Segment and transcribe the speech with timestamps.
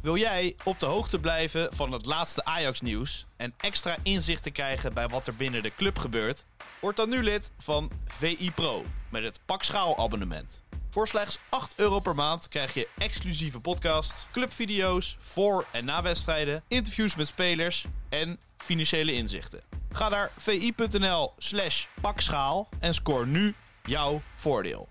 [0.00, 5.08] Wil jij op de hoogte blijven van het laatste Ajax-nieuws en extra inzicht krijgen bij
[5.08, 6.44] wat er binnen de club gebeurt?
[6.80, 10.62] Word dan nu lid van VI Pro met het Pak Schaal abonnement.
[10.90, 16.62] Voor slechts 8 euro per maand krijg je exclusieve podcasts, clubvideo's voor en na wedstrijden,
[16.68, 19.60] interviews met spelers en financiële inzichten.
[19.92, 24.88] Ga naar vi.nl slash pakschaal en scoor nu jouw voordeel.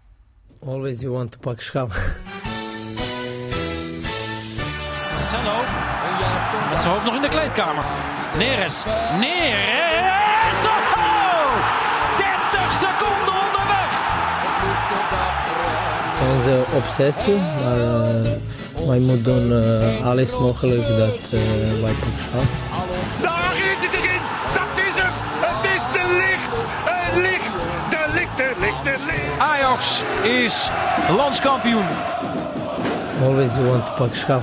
[0.66, 1.90] Always you want to pak schaal.
[5.32, 5.64] Marcelo.
[6.70, 7.84] Met zijn hoofd nog in de kleedkamer.
[8.38, 8.84] Neres.
[9.20, 10.62] Neres.
[10.66, 11.52] Oh!
[12.18, 13.92] 30 seconden onderweg.
[16.04, 21.92] Het is onze obsessie, maar eh, wij moeten doen eh, alles mogelijk dat eh, wij
[21.92, 22.42] pak schaal.
[23.22, 24.22] Daar is het erin.
[24.54, 25.14] Dat is hem.
[25.40, 26.64] Het is de licht.
[26.84, 27.66] Het licht.
[27.90, 29.40] De licht, de licht, de licht.
[29.40, 30.70] Ajax is
[31.18, 31.86] landskampioen.
[33.24, 34.42] Always you want to pak schaal.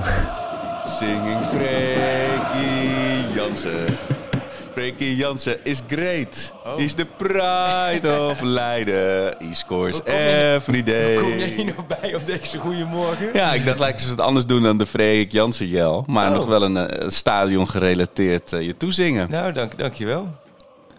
[0.87, 3.85] Singing Freekie Jansen.
[4.71, 6.53] Freekie Jansen is great.
[6.77, 9.35] He's the pride of Leiden.
[9.39, 11.15] He scores every day.
[11.15, 13.29] Kom jij hier nou bij op deze goede morgen?
[13.33, 16.03] Ja, ik dacht, lijken ze het anders doen dan de Freek Jansen jel.
[16.07, 16.35] Maar Oh.
[16.37, 19.29] nog wel een eh, stadion gerelateerd eh, je toezingen.
[19.29, 20.27] Nou, dank, dankjewel.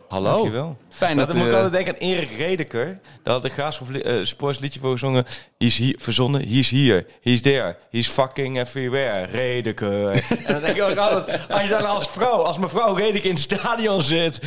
[0.08, 0.30] Hallo.
[0.30, 0.76] Dankjewel.
[0.90, 3.00] Fijn dat dat, moet ik eh, altijd denken aan Erik Redeker.
[3.22, 5.24] Daar had de Graafschap uh, Sports liedje voor gezongen.
[5.58, 6.48] He's hier, verzonnen.
[6.48, 7.06] He's here.
[7.20, 7.76] He's there.
[7.90, 9.24] He's fucking everywhere.
[9.24, 10.10] Redeker.
[10.46, 13.34] en dan denk ik ook altijd, als je dan als vrouw, als mevrouw Redeker in
[13.34, 14.38] het stadion zit.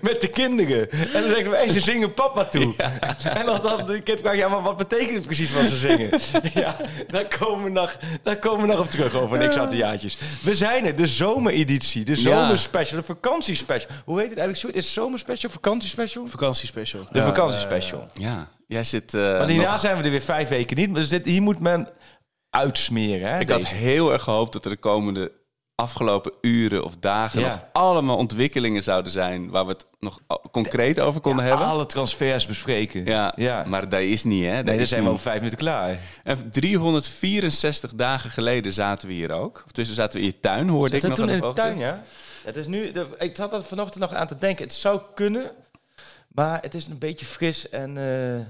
[0.00, 0.90] met de kinderen.
[0.90, 2.74] En dan denken we, hey, ze zingen papa toe.
[3.40, 6.10] En dan dan de kind vraagt, ja, maar wat betekent het precies wat ze zingen?
[6.64, 6.76] ja,
[7.08, 10.18] daar komen, we nog, daar komen we nog op terug over niks aan de jaartjes.
[10.42, 12.04] We zijn er, de zomereditie.
[12.04, 13.90] De zomerspecial, de vakantiespecial.
[14.04, 14.76] Hoe heet het eigenlijk?
[14.76, 16.26] Is zomerspecial, vakantiespecial?
[16.26, 17.06] Vakantiespecial.
[17.10, 18.06] De vakantiespecial.
[18.14, 19.14] Ja, jij zit...
[19.14, 20.94] eh, Maar hierna nog- zijn we er weer vijf weken niet.
[20.94, 21.88] Dus dit, hier moet men
[22.50, 23.30] uitsmeren.
[23.32, 25.32] Hè, Ik had heel erg gehoopt dat er de komende
[25.74, 27.48] afgelopen uren of dagen Ja.
[27.48, 30.20] nog allemaal ontwikkelingen zouden zijn waar we het nog
[30.50, 31.66] concreet over konden hebben.
[31.66, 33.04] Alle transfers bespreken.
[33.04, 33.64] Ja, ja.
[33.66, 34.62] maar dat is niet, hè?
[34.62, 35.98] Dat nee, zijn we over vijf minuten klaar.
[36.24, 39.62] En 364 dagen geleden zaten we hier ook.
[39.66, 42.02] Of tussen zaten we in je tuin, hoorde ik nog toen in de tuin, ja.
[42.44, 44.64] Het is nu, ik zat er vanochtend nog aan te denken.
[44.64, 45.50] Het zou kunnen,
[46.28, 47.68] maar het is een beetje fris.
[47.68, 48.46] En eh,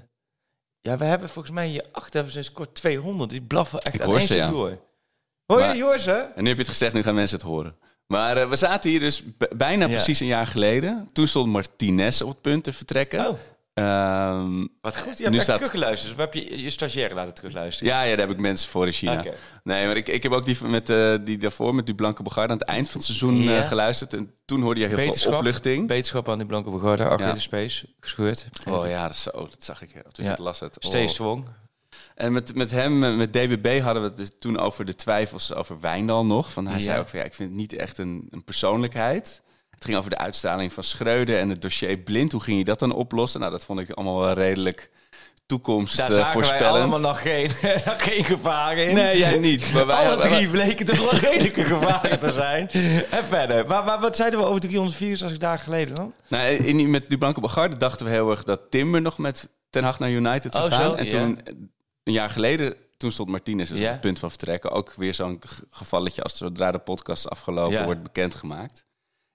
[0.80, 3.30] ja, we hebben volgens mij hier achter hebben sinds kort 200.
[3.30, 4.46] Die blaffen echt aan één ja.
[4.46, 4.78] door.
[5.46, 6.12] Hoor je, hoor ze?
[6.12, 7.76] En nu heb je het gezegd, nu gaan mensen het horen.
[8.06, 9.22] Maar eh, we zaten hier dus
[9.56, 9.90] bijna Ja.
[9.92, 11.08] precies een jaar geleden.
[11.12, 13.28] Toen stond Martinez op het punt te vertrekken.
[13.28, 13.38] Oh,
[13.80, 15.18] Ehm, wat goed.
[15.18, 16.12] Je Nu hebt echt staat- teruggeluisterd.
[16.12, 17.92] Of heb je je stagiaire laten terugluisteren?
[17.92, 19.24] ja, ja, daar heb ik mensen voor in China.
[19.64, 22.52] Nee, maar ik, ik heb ook die, met, eh, die daarvoor, met die Blanke Bogarde,
[22.52, 23.58] aan het eind van het seizoen Ja.
[23.60, 24.14] eh, geluisterd.
[24.14, 25.86] En toen hoorde je heel veel opluchting.
[25.86, 27.36] Beterschap aan die Blanke Begarde, Arcade Ja.
[27.36, 28.48] Space, gescheurd.
[28.68, 30.02] Oh ja, dat, zo, dat zag ik.
[30.12, 30.36] Toen Ja.
[30.40, 30.76] las het.
[30.78, 31.08] Stay Oh.
[31.08, 31.46] strong.
[32.14, 35.54] En met, met hem, eh, met DWB, hadden we het dus toen over de twijfels
[35.54, 36.52] over Wijndal nog.
[36.52, 36.80] Van, hij Ja.
[36.80, 39.40] zei ook van, ja, ik vind het niet echt een, een persoonlijkheid.
[39.80, 42.32] Het ging over de uitstraling van Schreuder en het dossier blind.
[42.32, 43.40] Hoe ging je dat dan oplossen?
[43.40, 44.90] Nou, dat vond ik allemaal wel redelijk
[45.46, 47.50] toekomst Daar zagen wij allemaal nog geen,
[47.86, 48.94] nog geen gevaren in.
[48.94, 49.72] Nee, jij niet.
[49.72, 52.68] Maar wij Alle drie bleken toch wel redelijke gevaren te zijn.
[53.10, 53.66] En verder.
[53.66, 56.14] Maar, maar wat zeiden we over 364 dagen geleden dan?
[56.28, 59.84] Nou, in, met die Blanke Bogarde dachten we heel erg dat Timber nog met Ten
[59.84, 60.90] Hag naar United zou Oh, gaan.
[60.90, 61.40] zo, en toen,
[62.04, 64.70] een jaar geleden, toen stond Martinez dus op het punt van vertrekken.
[64.70, 67.84] Ook weer zo'n gevalletje als zodra de podcast afgelopen Ja.
[67.84, 68.84] wordt bekendgemaakt.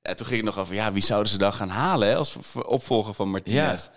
[0.06, 2.38] En toen ging het nog over, ja, wie zouden ze dan gaan halen hè, als
[2.66, 3.90] opvolger van Martinez?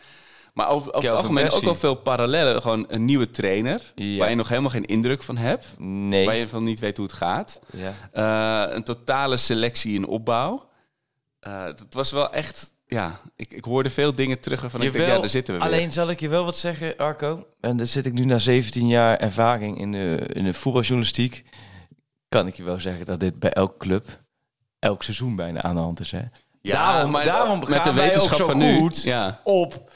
[0.55, 2.63] Maar over, over het algemeen ook al veel parallellen.
[2.63, 4.19] Gewoon een nieuwe trainer, Ja.
[4.19, 5.67] waar je nog helemaal geen indruk van hebt.
[5.79, 6.25] Nee.
[6.27, 7.61] Waar je van niet weet hoe het gaat.
[7.73, 7.93] Ja.
[8.69, 10.69] Eh, een totale selectie in opbouw.
[11.41, 12.71] Eh het was wel echt...
[12.87, 15.69] Ja, ik, ik hoorde veel dingen terug waarvan ik denk, ja, daar zitten we weer.
[15.69, 17.47] alleen zal ik je wel wat zeggen, Arco.
[17.61, 21.45] En daar zit ik nu na 17 jaar ervaring in de, in de voetbaljournalistiek.
[22.29, 24.07] Kan ik je wel zeggen dat dit bij elke club,
[24.79, 26.11] elk seizoen bijna aan de hand is.
[26.11, 26.23] Hè?
[26.61, 29.41] Ja, daarom maar daarom met de wetenschap zo van nu, goed ja.
[29.45, 29.91] op.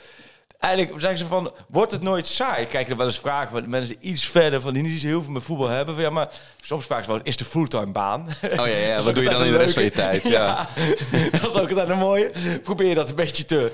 [0.58, 2.62] Eigenlijk zeggen ze van, wordt het nooit saai?
[2.62, 5.23] Ik krijg er wel eens vragen van mensen iets verder, van die niet zo heel
[5.23, 5.94] veel met voetbal hebben.
[5.94, 6.29] Van, ja, maar
[6.61, 8.26] soms vragen ze wel, is de fulltime baan?
[8.43, 9.02] Oh ja, ja.
[9.02, 10.29] Wat doe je dan in de rest van je tijd?
[10.29, 10.69] Ja.
[11.31, 12.31] dat is ook altijd een mooie.
[12.62, 13.73] Probeer je dat een beetje te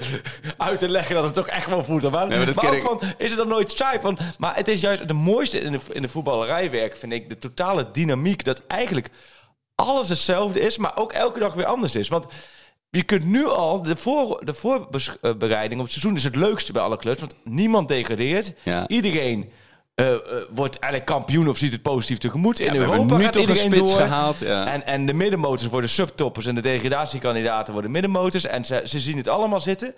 [0.57, 2.45] uit te leggen dat het toch echt wel fulltime baan is.
[2.45, 3.99] Nee, maar ook van, is het dan nooit saai?
[4.01, 7.39] Van, maar het is juist de mooiste in de, in de voetballerijwerk, vind ik, de
[7.39, 8.45] totale dynamiek.
[8.45, 9.09] Dat eigenlijk
[9.85, 12.09] alles hetzelfde is, maar ook elke dag weer anders is.
[12.09, 12.27] Want
[12.91, 16.83] je kunt nu al, de, voor, de voorbereiding op het seizoen is het leukste bij
[16.83, 17.21] alle clubs.
[17.21, 18.53] Want niemand degradeert.
[18.63, 18.89] Ja.
[18.89, 19.51] Iedereen
[19.99, 22.59] eh, eh, wordt eigenlijk kampioen of ziet het positief tegemoet.
[22.61, 23.97] In Ja, Europa nu gaat toch een iedereen door.
[23.97, 24.39] gehaald.
[24.39, 24.67] Ja.
[24.67, 28.45] En, en de middenmotors worden subtoppers en de degradatiekandidaten worden middenmotors.
[28.47, 29.95] En ze, ze zien het allemaal zitten.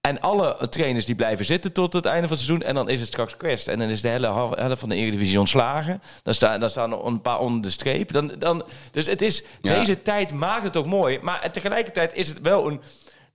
[0.00, 2.66] En alle trainers die blijven zitten tot het einde van het seizoen.
[2.66, 3.68] En dan is het straks kwest.
[3.68, 6.02] En dan is de hele helft van de Eredivisie ontslagen.
[6.22, 8.12] Dan, staan dan staan er een paar onder de streep.
[8.12, 9.78] Dan, dan, dus het is, Ja.
[9.78, 11.18] deze tijd maakt het ook mooi.
[11.22, 12.80] Maar tegelijkertijd is het wel een...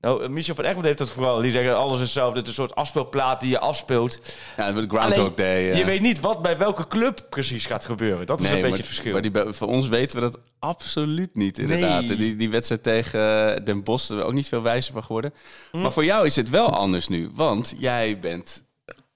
[0.04, 1.42] Nou, Michel van Egmond heeft dat vooral.
[1.42, 2.40] Die zeggen alles is hetzelfde.
[2.40, 4.20] Het is een soort afspeelplaat die je afspeelt.
[4.58, 5.62] Ja, met Groundhog Day.
[5.62, 5.76] ja.
[5.78, 8.26] Je weet niet wat bij welke club precies gaat gebeuren.
[8.26, 9.12] Dat is een beetje het verschil.
[9.12, 12.02] Maar die, voor ons weten we dat absoluut niet, inderdaad.
[12.02, 12.16] Nee.
[12.16, 15.34] Die, die wedstrijd tegen eh, Den Bosch, daar ook niet veel wijzer van geworden.
[15.72, 15.82] Hm.
[15.82, 18.64] Maar voor jou is het wel anders nu, want jij bent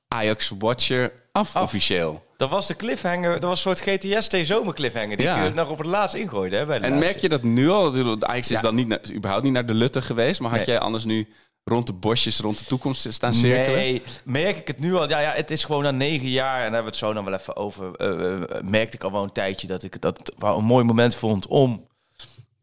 [0.07, 2.23] Ajax-watcher af, officieel.
[2.37, 3.31] Dat was de cliffhanger.
[3.31, 5.17] Dat was een soort GTS zomer cliffhanger.
[5.17, 5.35] Die Ja.
[5.43, 6.55] ik eh, nog op het laatst ingooide.
[6.55, 7.09] Hè, bij de En laatste.
[7.09, 8.17] merk je dat nu al?
[8.19, 8.61] Ajax is Ja.
[8.61, 10.67] dan niet naar- überhaupt niet naar de Lutte geweest, maar had Nee.
[10.67, 11.27] jij anders nu
[11.63, 13.77] rond de bosjes, rond de toekomst staan cirkelen?
[13.79, 15.09] Nee, merk ik het nu al?
[15.09, 17.25] Ja, ja, het is gewoon na negen jaar, en daar hebben we het zo dan
[17.25, 17.95] wel even over.
[17.95, 21.15] eh, eh, merkte ik al wel een tijdje dat ik dat wel een mooi moment
[21.15, 21.86] vond om.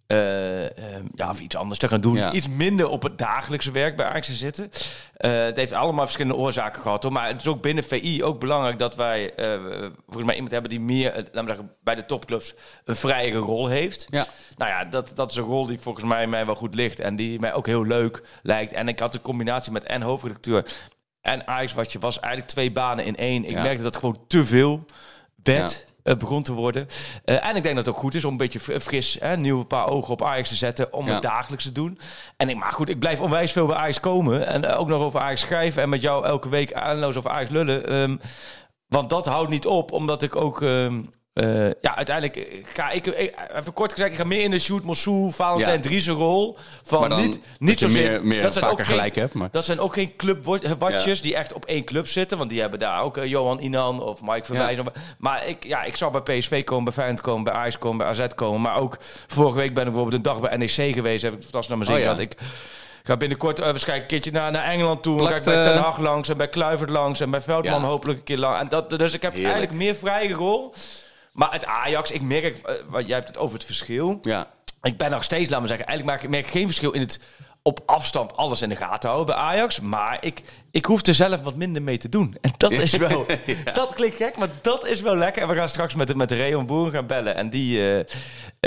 [0.07, 0.71] Eh, eh,
[1.15, 2.17] ja, of iets anders te gaan doen.
[2.17, 2.33] Ja.
[2.33, 4.71] Iets minder op het dagelijkse werk bij Ajax te zitten.
[5.17, 7.03] Eh, het heeft allemaal verschillende oorzaken gehad.
[7.03, 7.13] Hoor.
[7.13, 9.61] Maar het is ook binnen VI ook belangrijk dat wij eh,
[10.05, 12.55] volgens mij iemand hebben die meer, laten we zeggen, bij de topclubs
[12.85, 14.07] een vrijere rol heeft.
[14.11, 14.27] Ja.
[14.57, 17.01] Nou ja, dat, dat is een rol die volgens mij mij wel goed ligt.
[17.01, 18.73] En die mij ook heel leuk lijkt.
[18.73, 20.65] En ik had de combinatie met en hoofdredacteur
[21.21, 23.45] en Ajax, wat je was, eigenlijk twee banen in één.
[23.45, 23.63] Ik Ja.
[23.63, 24.85] merkte dat het gewoon te veel
[25.43, 25.85] werd.
[25.87, 25.93] Ja.
[26.05, 26.87] Eh, begon te worden.
[27.25, 29.37] Eh, en ik denk dat het ook goed is om een beetje fr- fris, hè,
[29.37, 31.99] nieuw paar ogen op Ajax te zetten, om het dagelijks te doen.
[32.37, 35.03] En ik, maar goed, ik blijf onwijs veel bij Ajax komen en eh, ook nog
[35.03, 37.87] over Ajax schrijven en met jou elke week aanloos over Ajax lullen.
[37.89, 38.17] Ehm,
[38.87, 40.63] want dat houdt niet op, omdat ik ook.
[40.63, 41.03] ehm,
[41.35, 44.59] eh, ja, uiteindelijk eh, ga ik, ik- even kort gezegd, ik ga meer in de
[44.59, 45.83] shoot Mossou, Valentijn Ja.
[45.83, 46.57] Dries rol.
[46.83, 48.11] Van dan niet, dat niet je zozeer.
[48.11, 51.21] meer- meer dat zijn vaker ook geen- gelijk hebt, maar- Dat zijn ook geen clubwatchers
[51.21, 52.39] die echt op één club zitten.
[52.39, 54.79] Want die hebben daar ook eh, Johan Inan of Mike Verwijs.
[55.19, 58.07] Maar ik, ja, ik zou bij PSV komen, bij Feyenoord komen, bij Ajax komen, bij
[58.07, 58.61] AZ komen.
[58.61, 58.97] Maar ook
[59.27, 61.23] vorige week ben ik bijvoorbeeld een dag bij NEC geweest.
[61.23, 62.15] Heb ik fantastisch naar mijn zin Oh ja.
[62.15, 62.21] gehad.
[62.33, 62.37] Ik
[63.03, 65.19] ga binnenkort uh, waarschijnlijk een keertje naar, naar Engeland toe.
[65.19, 67.81] Dan ga ik bij Ten eh, Hag langs en bij Kluivert langs en bij Veldman
[67.81, 67.87] Ja.
[67.87, 68.59] hopelijk een keer lang.
[68.59, 69.55] En dat, dus ik heb Heerlijk.
[69.55, 70.73] eigenlijk meer vrije rol.
[71.35, 74.19] Maar het Ajax, ik merk, eh, wat jij hebt het over het verschil.
[74.23, 74.47] Ja.
[74.83, 77.01] Ik ben nog steeds, laat me zeggen, eigenlijk maak, ik- merk ik geen verschil in
[77.01, 77.21] het
[77.63, 79.81] op afstand alles in de gaten houden bij Ajax.
[79.81, 82.37] Maar ik, ik hoef er zelf wat minder mee te doen.
[82.41, 83.27] En dat is wel,
[83.75, 85.43] dat klinkt gek, maar dat is wel lekker.
[85.43, 87.35] En we gaan straks met, met Reon Boeren gaan bellen.
[87.35, 88.05] En die, eh,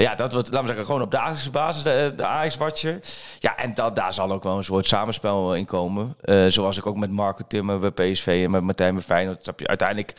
[0.03, 2.99] ja, dat wordt, laten we zeggen, gewoon op dagelijkse basis de, de Ajax-watcher.
[3.39, 6.15] Ja, en dat, daar zal ook wel een soort samenspel in komen.
[6.21, 9.67] Eh, zoals ik ook met Marco Timmer bij PSV en met Martijn bij Feyenoord.
[9.67, 10.13] Uiteindelijk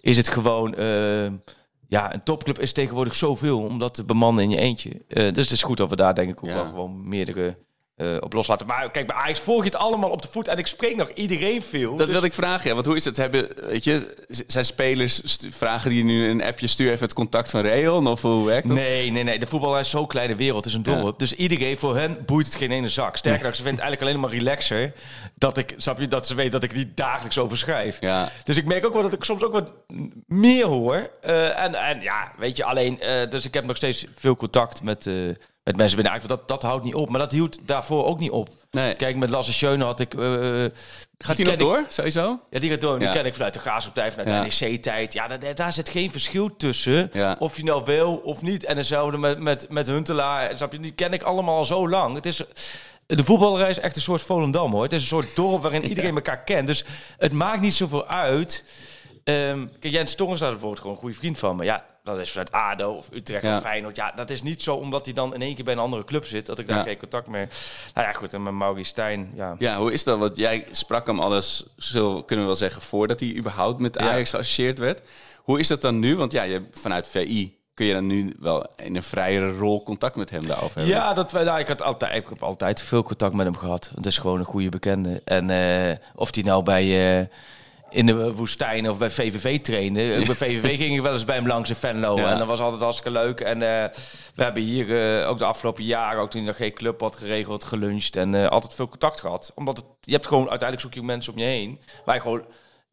[0.00, 0.74] is het gewoon...
[1.92, 4.90] ja, een topclub is tegenwoordig zoveel om dat te bemannen in je eentje.
[5.08, 6.54] Eh, dus het is goed dat we daar denk ik ook Ja.
[6.54, 7.58] wel gewoon meerdere
[8.02, 8.66] eh, op loslaten.
[8.66, 10.48] Maar kijk, bij Ajax volg je het allemaal op de voet.
[10.48, 11.90] En ik spreek nog iedereen veel.
[11.90, 12.74] Dat dus- wilde ik vragen, ja.
[12.74, 13.16] Want hoe is het?
[13.16, 17.60] Hebben, weet je, zijn spelers, vragen die nu een appje, stuur even het contact van
[17.60, 18.06] Reon?
[18.06, 18.76] Of hoe werkt dat?
[18.76, 19.38] Nee, nee, nee.
[19.38, 20.64] De voetbal is zo'n kleine wereld.
[20.64, 21.18] Het is een dorp.
[21.18, 23.16] Dus iedereen, voor hen boeit het geen ene zak.
[23.16, 24.92] Sterker nog, ze vinden het eigenlijk alleen maar relaxer.
[25.34, 27.96] Dat ik, snap je, dat ze weten dat ik niet dagelijks over schrijf.
[28.00, 28.30] Ja.
[28.44, 29.74] Dus ik merk ook wel dat ik soms ook wat
[30.26, 31.10] meer hoor.
[31.20, 33.00] Eh, en, en ja, weet je, alleen...
[33.00, 35.06] eh, dus ik heb nog steeds veel contact met,
[35.64, 36.28] met mensen binnen Ajax.
[36.28, 37.08] Dat, dat houdt niet op.
[37.08, 38.48] Maar dat hield daarvoor ook niet op.
[38.70, 38.94] Nee.
[38.94, 40.14] Kijk, met Lasse Schöne had ik...
[40.14, 40.20] eh,
[41.18, 42.40] Gaat die nog ken ik- door, sowieso?
[42.50, 42.98] ja, die gaat door.
[42.98, 43.14] Die Ja.
[43.14, 45.12] ken ik vanuit de Graafschap-tijd, vanuit de NEC-tijd.
[45.12, 47.10] Ja, daar, daar zit geen verschil tussen.
[47.12, 47.36] Ja.
[47.38, 48.64] Of je nou wil of niet.
[48.64, 50.56] En hetzelfde met, met, met Huntelaar.
[50.56, 50.78] Snap je?
[50.80, 52.14] Die ken ik allemaal al zo lang.
[52.14, 52.42] Het is...
[53.06, 54.82] De voetballerij is echt een soort Volendam, hoor.
[54.82, 56.66] Het is een soort dorp waarin iedereen elkaar kent.
[56.66, 56.84] Dus
[57.18, 58.64] het maakt niet zoveel uit.
[59.24, 61.64] Ehm kijk, Jens Torrens is bijvoorbeeld gewoon een goede vriend van me.
[61.64, 63.56] Ja, dat is vanuit ADO of Utrecht Ja.
[63.56, 63.96] of Feyenoord.
[63.96, 66.24] Ja, dat is niet zo omdat hij dan in één keer bij een andere club
[66.24, 66.46] zit...
[66.46, 66.82] dat ik daar Ja.
[66.82, 67.48] geen contact meer...
[67.94, 68.34] Nou ja, goed.
[68.34, 69.54] En met Maurice Stijn, ja...
[69.58, 70.18] Ja, hoe is dat?
[70.18, 74.10] Want jij sprak hem alles, zo kunnen we wel zeggen, voordat hij überhaupt met Ja.
[74.10, 75.00] Ajax geassocieerd werd.
[75.42, 76.16] Hoe is dat dan nu?
[76.16, 80.16] Want ja, je, vanuit VI kun je dan nu wel in een vrijere rol contact
[80.16, 80.94] met hem daarover hebben.
[80.94, 83.90] Ja, dat, nou, ik, had altijd, ik heb altijd veel contact met hem gehad.
[83.94, 85.22] Het is gewoon een goede bekende.
[85.24, 87.26] En eh, of die nou bij eh,
[87.92, 90.00] in de woestijn of bij VVV trainde.
[90.26, 92.16] Bij VVV ging ik wel eens bij hem langs in Venlo.
[92.16, 92.30] Ja.
[92.32, 93.40] En dat was altijd hartstikke leuk.
[93.40, 93.98] En eh,
[94.34, 97.64] we hebben hier eh, ook de afgelopen jaren, ook toen nog geen club had geregeld,
[97.64, 98.16] geluncht.
[98.16, 99.52] En eh, altijd veel contact gehad.
[99.54, 101.80] Omdat het, je hebt gewoon, uiteindelijk zoek je mensen om je heen.
[102.04, 102.44] Waar je gewoon,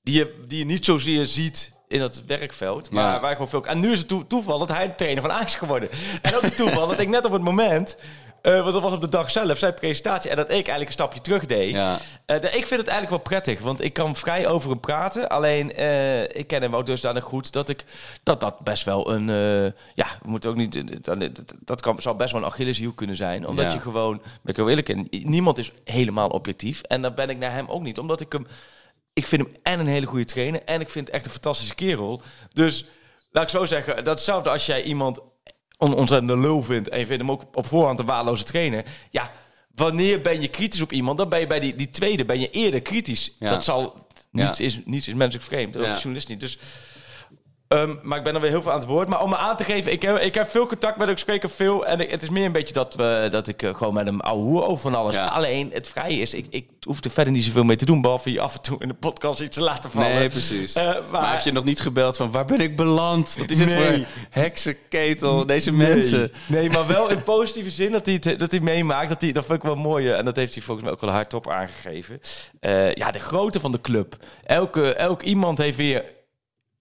[0.04, 2.90] die, je, die je niet zozeer ziet in dat werkveld.
[2.92, 3.20] Maar Ja.
[3.20, 3.66] waar je gewoon veel...
[3.66, 5.90] En nu is het toe- toeval dat hij de trainer van Ajax geworden.
[6.22, 7.98] En ook het toeval dat ik net op het moment
[8.42, 10.30] Eh, want dat was op de dag zelf, zijn presentatie.
[10.30, 11.70] En dat ik eigenlijk een stapje terug deed.
[11.70, 11.98] Ja.
[12.26, 15.30] Eh, ik vind het eigenlijk wel prettig, want ik kan vrij over hem praten.
[15.30, 17.86] Alleen, eh, ik ken hem ook dusdanig goed dat ik
[18.24, 19.26] dat dat best wel een...
[19.96, 21.04] ja, we moeten ook niet...
[21.04, 23.48] Dat, dat, dat kan, zal best wel een Achilleshiel kunnen zijn.
[23.48, 23.72] Omdat Ja.
[23.74, 24.18] je gewoon...
[24.18, 26.82] Ben ik heel eerlijk, niemand is helemaal objectief.
[26.82, 28.00] En dan ben ik naar hem ook niet.
[28.00, 28.48] Omdat ik hem...
[29.14, 30.62] Ik vind hem en een hele goede trainer.
[30.66, 32.22] En ik vind het echt een fantastische kerel.
[32.54, 32.86] Dus,
[33.32, 35.20] laat ik zo zeggen, dat is hetzelfde als jij iemand
[35.80, 38.84] on ontzettende lul vindt en je vindt hem ook op voorhand een waardeloze trainer.
[39.10, 39.32] Ja,
[39.76, 41.18] wanneer ben je kritisch op iemand?
[41.18, 43.36] Dan ben je bij die, die tweede ben je eerder kritisch.
[43.40, 43.50] Ja.
[43.50, 44.46] Dat zal Ja.
[44.48, 45.78] niets is niets is menselijk vreemd.
[45.78, 45.94] Ook Ja.
[45.94, 46.40] journalist niet.
[46.40, 46.58] Dus
[47.70, 49.10] Ehm, maar ik ben er weer heel veel aan het woord.
[49.10, 51.22] Maar om me aan te geven, ik heb, ik heb veel contact met hem, ik
[51.22, 51.86] spreek hem veel.
[51.86, 54.20] En ik- het is meer een beetje dat, we, dat ik eh, gewoon met hem
[54.20, 55.16] ouwe hoer over van alles.
[55.16, 55.26] Ja.
[55.28, 58.02] Alleen, het vrije is, ik, ik hoef er verder niet zoveel mee te doen.
[58.02, 60.14] Behalve je af en toe in de podcast iets te laten vallen.
[60.16, 60.74] Nee, precies.
[60.74, 61.02] Eh, maar...
[61.12, 63.36] maar- heb je nog niet gebeld van waar ben ik beland?
[63.40, 63.96] Wat is dit Nee.
[63.98, 65.46] voor heksenketel?
[65.46, 66.32] Deze mensen.
[66.46, 69.10] Nee, maar wel in positieve zin dat hij, het, dat hij meemaakt.
[69.10, 70.08] Dat, hij, dat vind ik wel mooi.
[70.08, 72.20] eh, En dat heeft hij volgens mij ook wel hardop aangegeven.
[72.94, 74.16] Ja, de grootte van de club.
[74.44, 76.04] Elke, elk iemand heeft weer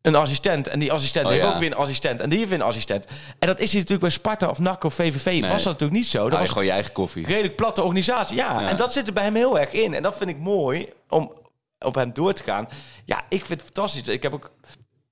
[0.08, 0.68] een assistent.
[0.68, 1.50] En die assistent Oh, heeft ja.
[1.52, 2.20] ook weer een assistent.
[2.20, 3.06] En die heeft weer een assistent.
[3.38, 5.40] En dat is hij natuurlijk bij Sparta of NAC of VVV.
[5.40, 6.18] Was dat natuurlijk niet zo.
[6.18, 7.26] Dat Nou, was gewoon je eigen koffie.
[7.26, 8.36] redelijk platte organisatie.
[8.36, 8.68] Ja, Ja.
[8.68, 9.94] en dat zit er bij hem heel erg in.
[9.94, 11.32] En dat vind ik mooi om
[11.78, 12.68] op hem door te gaan.
[13.04, 14.08] Ja, ik vind het fantastisch.
[14.08, 14.50] Ik heb ook...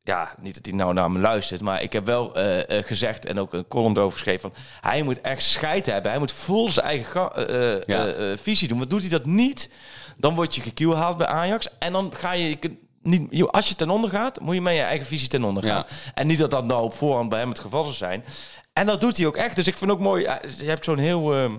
[0.03, 3.27] Ja, niet dat hij nou naar me luistert, maar ik heb wel eh, eh, gezegd
[3.27, 6.11] en ook een column erover geschreven van hij moet echt scheid hebben.
[6.11, 8.13] Hij moet vol zijn eigen eh, Ja.
[8.37, 8.79] visie doen.
[8.79, 9.71] Want doet hij dat niet,
[10.19, 13.91] dan word je gekielhaald bij Ajax en dan ga je, je niet, als je ten
[13.91, 15.85] onder gaat, moet je met je eigen visie ten onder gaan.
[15.89, 16.13] Ja.
[16.15, 18.25] En niet dat dat nou op voorhand bij hem het geval zou zijn.
[18.73, 19.57] En dat doet hij ook echt.
[19.57, 21.53] Dus ik vind ook mooi, eh, je hebt zo'n heel ehm,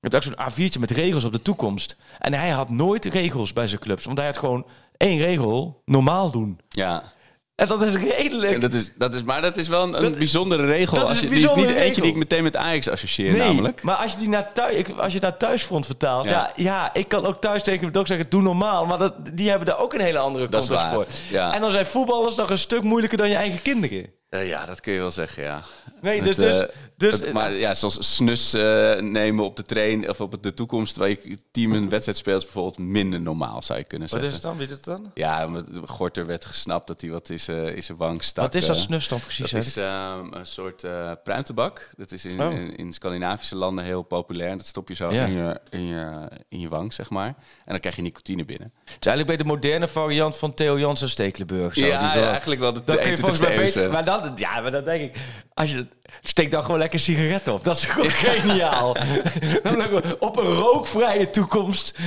[0.00, 1.96] je hebt ook zo'n A4'tje met regels op de toekomst.
[2.18, 4.04] En hij had nooit regels bij zijn clubs.
[4.04, 6.60] Want hij had gewoon één regel, normaal doen.
[6.68, 7.12] Ja.
[7.54, 8.52] En dat is redelijk.
[8.52, 10.96] En dat is, dat is, maar dat is wel een, bijzondere regel.
[10.96, 13.40] dat Als je, die is niet bijzondere eentje die ik meteen met Ajax associeer nee,
[13.40, 13.82] namelijk.
[13.82, 16.24] maar als je, die naar thuis, als je naar thuisfront vertaalt...
[16.24, 16.30] Ja.
[16.30, 16.52] Ja.
[16.56, 18.86] Ja, ik kan ook thuis tegen hem ook zeggen, doe normaal.
[18.86, 21.14] Maar dat, die hebben daar ook een hele andere Dat is context waar, voor.
[21.30, 21.54] ja.
[21.54, 24.12] En dan zijn voetballers nog een stuk moeilijker dan je eigen kinderen.
[24.28, 25.62] Eh, ja, dat kun je wel zeggen, ja.
[26.00, 30.20] Nee, dus- dus- eh, dus- maar ja, zoals snus eh, nemen op de train of
[30.20, 33.84] op de toekomst, waar je team een wedstrijd speelt, is bijvoorbeeld minder normaal, zou je
[33.84, 34.38] kunnen Wat zeggen.
[34.38, 34.56] is het dan?
[34.66, 35.10] Weet het dan?
[35.14, 35.50] Ja,
[35.84, 38.44] Gorter werd gesnapt dat hij wat is, eh in zijn wang stak.
[38.44, 38.82] Wat is dat eh.
[38.82, 39.50] snus dan precies?
[39.50, 40.84] Dat is ehm, een soort
[41.24, 41.90] pruimtebak.
[41.96, 42.52] Dat is in, Oh.
[42.52, 44.50] in, in Scandinavische landen heel populair.
[44.50, 45.24] En dat stop je zo Ja.
[45.24, 47.26] in, je, in, je, in je wang, zeg maar.
[47.26, 47.36] En
[47.66, 48.72] dan krijg je nicotine binnen.
[48.84, 51.74] Het is eigenlijk bij de moderne variant van Theo Jansen Stekelenburg.
[51.74, 53.90] Zo, ja, die wel- eigenlijk wel de, de kun je volgens mij 21ste beter...
[53.90, 55.20] Maar dan, ja, maar dan denk ik...
[55.54, 55.86] Als je,
[56.22, 57.64] steek dan gewoon lekker sigaretten op.
[57.64, 58.96] Dat is gewoon geniaal.
[60.18, 61.98] op een rookvrije toekomst.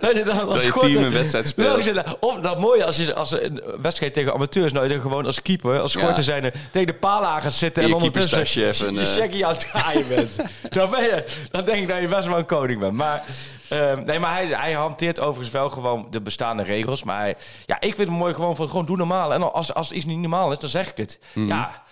[0.00, 1.84] Dat je dan als je korte- team een wedstrijd speelt.
[1.84, 4.72] Nou, nou, Of dat mooie als je als een wedstrijd tegen amateurs...
[4.72, 6.04] Nou, je dan gewoon als keeper, als Ja.
[6.04, 7.82] korte zijn tegen de aan gaat zitten...
[7.82, 9.06] En ondertussen even, je eh.
[9.06, 10.36] checkie aan het draaien bent.
[10.76, 12.92] dan, ben je, dan denk ik dat je best wel een koning bent.
[12.92, 13.22] Maar...
[13.68, 17.02] ehm, nee, maar hij, hij hanteert overigens wel gewoon de bestaande regels.
[17.02, 19.32] Maar hij, ja, ik vind het mooi gewoon van gewoon doe normaal.
[19.34, 21.18] En als, als iets niet normaal is, dan zeg ik het.
[21.32, 21.46] Mhm.
[21.46, 21.82] Ja,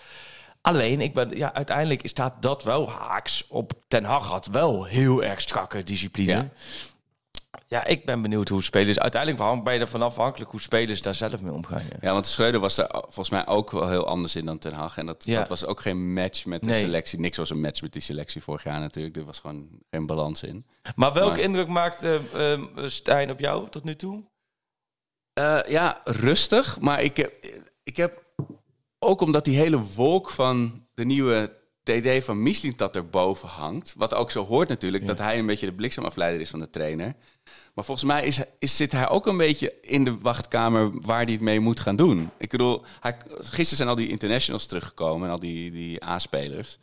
[0.68, 3.72] alleen, ik ben, ja, uiteindelijk staat dat wel haaks op.
[3.88, 6.32] Ten Hag had wel heel erg strakke discipline.
[6.32, 6.48] Ja.
[7.68, 7.84] Ja.
[7.84, 8.98] ik ben benieuwd hoe spelers...
[8.98, 11.82] Uiteindelijk ben je ervan afhankelijk hoe spelers daar zelf mee omgaan.
[11.90, 11.96] Ja.
[12.00, 14.96] Ja, want Schreuder was er volgens mij ook wel heel anders in dan Ten Hag.
[14.98, 15.38] En dat, Ja.
[15.38, 16.80] dat was ook geen match met de Nee.
[16.80, 17.20] selectie.
[17.20, 19.16] Niks was een match met die selectie vorig jaar natuurlijk.
[19.16, 20.66] Er was gewoon geen balans in.
[20.96, 24.24] Maar welke Maar- indruk maakt eh, eh, Stijn op jou tot nu toe?
[25.32, 26.80] Eh, ja, rustig.
[26.80, 27.32] Maar ik heb,
[27.82, 28.22] ik heb
[28.98, 33.94] ook omdat die hele wolk van de nieuwe TD van Mislintat erboven hangt.
[33.96, 37.14] Wat ook zo hoort natuurlijk, dat hij een beetje de bliksemafleider is van de trainer.
[37.74, 41.32] Maar volgens mij is, is, zit hij ook een beetje in de wachtkamer waar hij
[41.32, 42.30] het mee moet gaan doen.
[42.38, 46.78] Ik bedoel, hij, gisteren zijn al die internationals teruggekomen en al die, die A-spelers.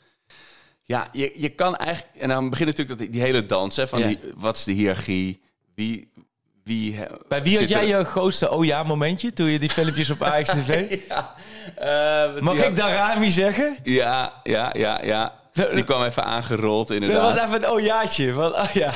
[0.84, 2.16] Ja, je, je kan eigenlijk...
[2.18, 4.08] En dan begint natuurlijk dat, die hele dans, hè, van Ja.
[4.08, 5.42] die, wat is de hiërarchie?
[5.76, 6.12] Wie...
[6.64, 10.10] wie Bij wie had jij er- je grootste oh ja momentje toen je die filmpjes
[10.10, 10.98] op Ajax TV?
[11.08, 11.36] ja.
[11.76, 13.78] Eh, Mag ik Darami zeggen?
[13.84, 15.34] Ja, ja, ja, ja.
[15.74, 17.34] Die kwam even aangerold, Dat inderdaad.
[17.36, 18.34] was even een oh jaatje.
[18.34, 18.92] Want, oh ja,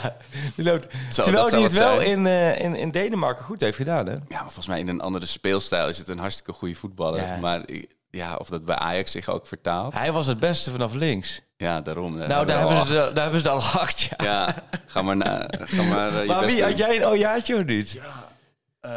[0.56, 0.88] die loopt.
[1.10, 2.08] Terwijl dat hij het wel zijn.
[2.08, 4.12] in, eh, in, in Denemarken goed heeft gedaan, hè?
[4.14, 7.22] Ja, maar volgens mij in een andere speelstijl is het een hartstikke goede voetballer.
[7.22, 7.38] Ja.
[7.38, 7.66] Maar
[8.10, 9.94] ja, of dat bij Ajax zich ook vertaalt.
[9.98, 11.42] Hij was het beste vanaf links.
[11.58, 12.18] Ja, daarom.
[12.18, 14.26] Nou, daar hebben, ze, daar hebben ze al acht, ja.
[14.26, 16.66] Ja, ga maar, na, ga maar eh, je maar wie, doen.
[16.66, 18.00] had jij een oh jaatje of niet?
[18.80, 18.92] Eh,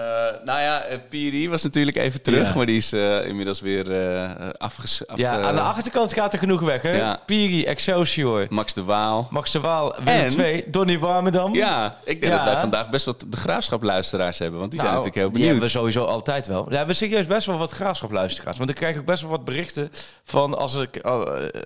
[0.45, 2.57] nou ja, eh, Piri was natuurlijk even terug, Ja.
[2.57, 3.87] maar die is eh, inmiddels weer
[4.59, 5.07] afges...
[5.07, 6.97] af- Ja, aan de achterkant gaat er genoeg weg, hè?
[6.97, 7.21] Ja.
[7.27, 9.27] Piri, Excelsior, Max de Waal.
[9.31, 11.55] Max de Waal, Willem En- 2, Donny Warmerdam.
[11.55, 12.39] Ja, ik denk Ja.
[12.39, 15.49] dat wij vandaag best wat de graafschapluisteraars hebben, want die zijn Nou, natuurlijk heel Die
[15.49, 15.73] benieuwd.
[15.73, 16.69] hebben we sowieso altijd wel.
[16.69, 18.59] We hebben serieus best wel wat graafschapluisteraars.
[18.59, 19.91] Want ik krijg ook best wel wat berichten
[20.25, 20.95] van als ik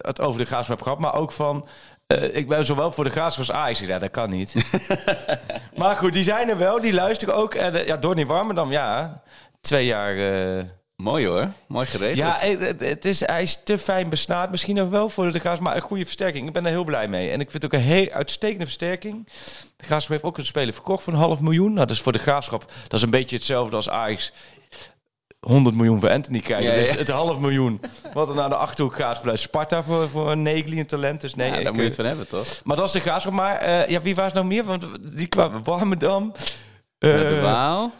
[0.03, 1.67] het over de graafschap heb gehad, maar ook van
[2.07, 3.81] Eh, ik ben zowel voor de Graafschap als Ajax.
[3.81, 4.55] Ja, dat kan niet.
[5.77, 6.81] maar goed, die zijn er wel.
[6.81, 7.55] Die luisteren ook.
[7.55, 9.23] En eh, ja, Donny Warmerdam, ja.
[9.61, 10.17] Twee jaar...
[10.17, 10.65] eh,
[10.97, 11.51] Mooi hoor.
[11.67, 12.19] Mooi geregeld.
[12.19, 14.51] ja, het, het is, hij is te fijn besnaard.
[14.51, 16.47] Misschien ook wel voor de Graafschap, maar een goede versterking.
[16.47, 17.31] Ik ben er heel blij mee.
[17.31, 19.29] En ik vind het ook een heel uitstekende versterking.
[19.77, 21.73] De Graafschap heeft ook een speler verkocht voor een half miljoen.
[21.73, 22.65] Nou, dat is voor de Graafschap.
[22.83, 24.33] Dat is een beetje hetzelfde als Ajax
[25.47, 26.71] 100 miljoen voor Anthony krijgen.
[26.71, 27.81] Ja, Dus het half miljoen
[28.13, 31.21] wat er naar de Achterhoek gaat vanuit Sparta voor, voor een Negli, een talent.
[31.21, 32.61] Dus nee, Ja, ik, daar moet je eh, het van hebben, toch?
[32.65, 33.33] maar dat is de Graafschap.
[33.33, 34.65] Maar eh, ja, wie was nog meer?
[34.65, 34.87] Want
[35.17, 36.33] die kwamen Warmerdam.
[36.99, 37.93] de Eh, Waal.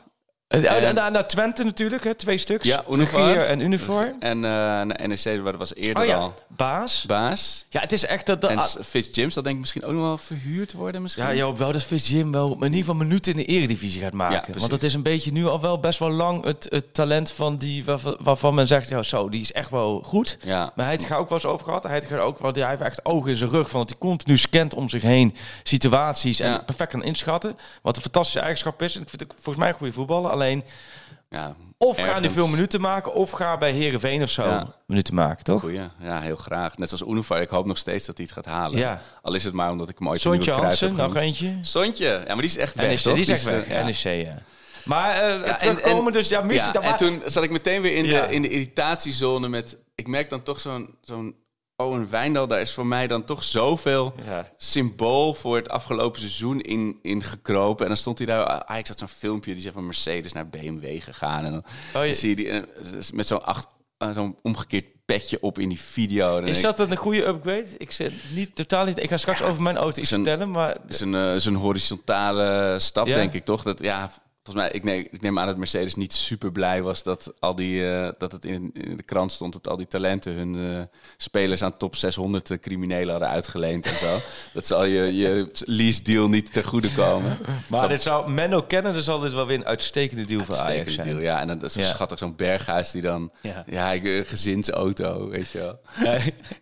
[0.49, 2.65] Eh, oh, en- naar, naar Twente natuurlijk, hè, twee stuks.
[2.65, 3.37] Ja, Unifor.
[3.37, 4.15] En Unifor.
[4.21, 4.51] En eh
[4.87, 6.35] naar NEC, waar dat was eerder Oh ja, al.
[6.49, 7.05] Baas.
[7.07, 7.67] Baas.
[7.69, 8.41] Ja, het is echt dat...
[8.41, 11.25] dat En dat denk ik misschien ook nog wel verhuurd worden misschien.
[11.25, 14.03] ja, je hoopt wel dat Fitz Jim wel in ieder geval minuten in de eredivisie
[14.03, 14.59] gaat maken.
[14.59, 17.57] Want dat is een beetje nu al wel best wel lang het, het talent van
[17.57, 20.39] die waarvan, waarvan men zegt, ja, zo, die is echt wel goed.
[20.45, 20.59] Ja.
[20.59, 21.83] Maar hij heeft het er ook wel eens over gehad.
[21.83, 23.99] Hij heeft er ook wel, hij heeft echt ogen in zijn rug van dat hij
[23.99, 27.57] continu scant om zich heen situaties en perfect kan inschatten.
[27.83, 28.97] Wat een fantastische eigenschap is.
[28.97, 30.35] En ik vind het volgens mij een goede voetballer.
[30.37, 30.65] Alleen
[31.31, 34.75] Ja, of gaan die ergens- veel minuten maken, of ga bij Herenveen of zo Ja.
[34.87, 35.61] minuten maken, toch?
[35.61, 35.81] Goeie.
[36.01, 36.77] Ja, heel graag.
[36.77, 37.41] Net zoals Unifor.
[37.41, 38.79] Ik hoop nog steeds dat hij het gaat halen.
[38.79, 39.01] Ja.
[39.23, 41.59] Al is het maar omdat ik hem ooit Sontje Hansen, nog eentje.
[41.63, 42.05] Sontje.
[42.07, 43.15] Ja, maar die is echt weg, NEC, toch?
[43.15, 43.69] die is echt eh, weg.
[43.69, 43.85] ja.
[43.85, 44.35] NEC, ja.
[44.85, 47.51] Maar eh en- terugkomen, en- dus ja, mis je dat en maar- toen zat ik
[47.51, 49.77] meteen weer in, de, in de irritatiezone met...
[49.95, 51.35] Ik merk dan toch zo'n zo'n
[51.77, 52.47] Owen Wijndal.
[52.47, 54.49] Daar is voor mij dan toch zoveel Ja.
[54.57, 57.83] symbool voor het afgelopen seizoen in, in gekropen.
[57.83, 58.45] En dan stond hij daar...
[58.45, 61.45] Ah, ik zat zo'n filmpje, die zei van Mercedes naar BMW gegaan.
[61.45, 61.65] En dan,
[61.95, 62.63] Oh, je- dan zie je die eh,
[63.13, 63.69] met zo'n acht-
[63.99, 66.41] eh, zo'n omgekeerd petje op in die video.
[66.41, 67.65] Dan Is dat een goede upgrade?
[67.79, 69.03] Ik zit niet totaal niet.
[69.03, 71.55] Ik ga straks over mijn auto iets vertellen, maar Het is een, eh, is een
[71.55, 73.15] horizontale stap, Ja?
[73.15, 73.63] denk ik, toch?
[73.63, 74.13] Dat, ja,
[74.47, 77.55] volgens mij, ik neem, ik neem aan dat Mercedes niet super blij was dat, al
[77.55, 80.83] die, eh, dat het in, in de krant stond dat al die talenten hun eh,
[81.17, 84.19] spelers aan top 600 criminelen hadden uitgeleend en zo.
[84.53, 87.39] dat zal je, je lease deal niet ten goede komen.
[87.69, 90.95] maar dit zou Menno kennen, dan zal dit wel weer een uitstekende deal voor Ajax
[90.95, 91.07] zijn.
[91.07, 91.41] deal, ja.
[91.41, 91.87] En dan dat is zo Ja.
[91.87, 93.31] schattig, zo'n berghuis die dan...
[93.41, 93.65] Ja.
[93.67, 95.79] Ja, ik, eh, gezinsauto, weet je wel.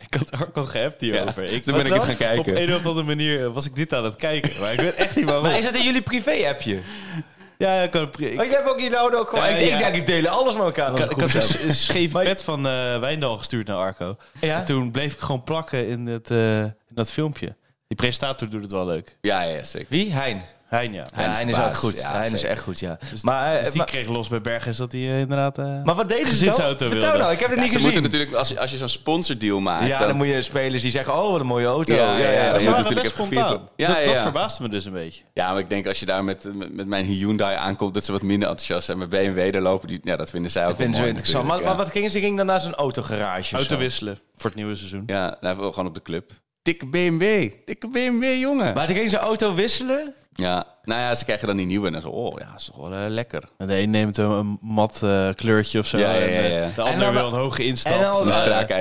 [0.08, 1.42] ik had Arco gehebt hierover.
[1.42, 2.52] Ja, ik, toen ben ik het gaan kijken.
[2.52, 4.60] Op een of andere manier eh, was ik dit aan het kijken.
[4.60, 5.42] Maar ik weet echt niet waarom.
[5.54, 6.78] Maar is dat in jullie privé-appje?
[7.64, 9.44] Ja, ik kan, ik, je hebt ook jullie auto ook gewoon...
[9.44, 9.78] Ja, ik, ik ja.
[9.78, 10.88] denk, ik delen alles met elkaar.
[10.90, 14.16] ik, ik had goed een, scheef pet van eh Wijndal gestuurd naar Arco.
[14.40, 14.58] Ja?
[14.58, 17.56] En toen bleef ik gewoon plakken in, het, eh, in dat filmpje.
[17.86, 19.17] Die presentator doet het wel leuk.
[19.21, 19.86] Ja, ja, zeker.
[19.91, 20.12] Wie?
[20.12, 20.43] Hein.
[20.68, 21.06] Hein, ja.
[21.12, 22.00] Hein, is goed.
[22.00, 22.98] Ja, Hein is echt goed, ja.
[23.10, 25.58] Dus, maar, dus eh, die maar, kreeg los bij Berghuis dat hij eh, inderdaad...
[25.58, 26.54] eh, maar wat deden ze dan?
[26.54, 27.18] Vertel wilde.
[27.18, 27.82] nou, ik heb het Ja, niet ze gezien.
[27.82, 29.86] moeten natuurlijk, als je, als je zo'n sponsordeal maakt...
[29.86, 31.94] ja, dan, moet je spelers die zeggen, oh, wat een mooie auto.
[31.94, 33.56] Ja, ja, ja, dat ze moet waren natuurlijk best even gevierd spontaan.
[33.56, 33.68] worden.
[33.76, 34.22] Ja, dat, ja, dat ja.
[34.22, 35.22] verbaasde me dus een beetje.
[35.32, 38.12] Ja, maar ik denk als je daar met, met, met mijn Hyundai aankomt, dat ze
[38.12, 38.98] wat minder enthousiast zijn.
[38.98, 41.46] Met BMW, daar lopen die, ja, dat vinden zij ook Dat vinden ze interessant.
[41.46, 42.18] Maar, wat gingen ze?
[42.18, 45.02] Gingen dan naar zo'n autogarage Auto wisselen voor het nieuwe seizoen.
[45.06, 46.30] Ja, ja nou, wel gewoon op de club.
[46.62, 48.74] Dikke BMW, dikke BMW, jongen.
[48.74, 50.14] Maar dan gingen ze auto wisselen?
[50.36, 52.76] Ja, nou ja, ze krijgen dan die nieuwe en dan zo, oh ja, is toch
[52.76, 53.42] wel eh, lekker.
[53.58, 55.99] En de een neemt een, een mat eh, kleurtje of zo.
[55.99, 56.75] Ja, ja, ja, en, eh.
[56.75, 57.92] De ander wil een hoge instap.
[57.92, 58.26] En dan,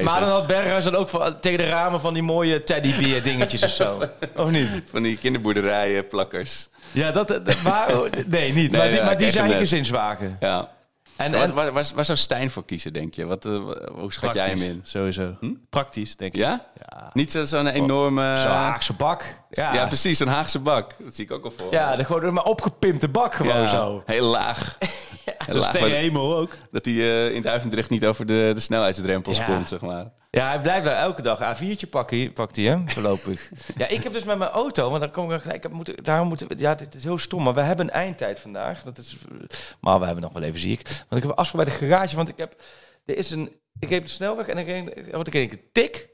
[0.03, 3.63] maar dan had Berghuis dan ook van, tegen de ramen van die mooie teddybeer dingetjes
[3.63, 3.99] of zo.
[4.35, 4.69] Of niet?
[4.85, 6.69] Van die kinderboerderijen, plakkers.
[6.91, 7.91] Ja, dat, dat waar,
[8.27, 8.71] nee, niet.
[8.71, 10.37] Nee, maar die, ja, maar die zijn gezinswagen.
[10.39, 10.69] Ja.
[11.15, 13.25] En, Waar, en, waar, waar, waar zou Stijn voor kiezen, denk je?
[13.25, 13.51] Wat, eh,
[13.93, 14.79] hoe schat jij hem in?
[14.83, 15.35] Sowieso.
[15.39, 15.51] Hm?
[15.69, 16.39] Praktisch, denk ik.
[16.39, 16.65] Ja?
[17.13, 18.37] Niet zo- zo'n enorme...
[18.37, 19.23] zo'n Haagse bak.
[19.49, 20.91] Ja, Ja, precies, zo'n Haagse bak.
[21.03, 21.71] Dat zie ik ook al voor.
[21.71, 24.03] Ja, de, gewoon maar opgepimpte bak gewoon Ja, zo.
[24.05, 24.77] Heel laag.
[25.47, 26.57] Zo'n hemel ook.
[26.71, 29.45] Dat hij eh, in Duivendrecht niet over de, de snelheidsdrempels Ja.
[29.45, 30.11] komt, zeg maar.
[30.29, 33.49] Ja, hij blijft wel elke dag A4'tje pakken, pakt hij, hè, voorlopig.
[33.75, 36.27] ja, ik heb dus met mijn auto, want dan kom ik gelijk, heb moeten, daarom
[36.27, 38.83] moeten we, ja, dit is heel stom, maar we hebben een eindtijd vandaag.
[38.83, 39.17] Dat is,
[39.81, 40.81] maar we hebben nog wel even, zie ik.
[40.83, 42.61] Want ik heb een afspraak bij de garage, want ik heb,
[43.05, 46.09] er is een, ik op de snelweg en reed, want ik kreeg een tik.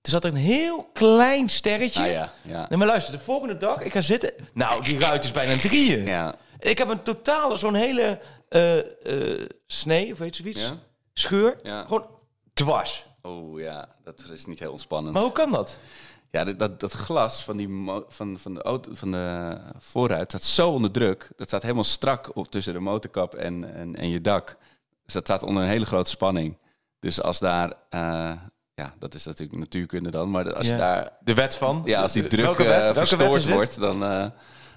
[0.00, 2.02] Er zat een heel klein sterretje.
[2.02, 2.66] Ah ja, ja.
[2.68, 4.32] Nee, maar luister, de volgende dag, ik ga zitten.
[4.54, 6.04] Nou, die ruit is bijna een drieën.
[6.04, 8.20] Ja, Ik heb een totale, zo'n hele
[8.54, 8.78] eh
[9.42, 10.78] eh, snee, of weet je zoiets, ja.
[11.12, 11.82] scheur, Ja.
[11.84, 12.06] gewoon
[12.52, 13.06] dwars.
[13.22, 15.14] Oh ja, dat is niet heel ontspannend.
[15.14, 15.78] Maar hoe kan dat?
[16.30, 17.68] Ja, dat, dat, dat glas van, die
[18.08, 21.30] van, van, de auto, van de voorruit staat zo onder druk.
[21.36, 24.56] Dat staat helemaal strak op tussen de motorkap en, en, en je dak.
[25.04, 26.58] Dus dat staat onder een hele grote spanning.
[26.98, 28.32] Dus als daar, eh,
[28.74, 30.72] ja, dat is natuurlijk natuurkunde dan, maar als Ja.
[30.72, 31.82] je daar, De wet van?
[31.84, 32.80] ja, als die druk Welke wet?
[32.82, 34.02] Welke wet verstoord wordt, dan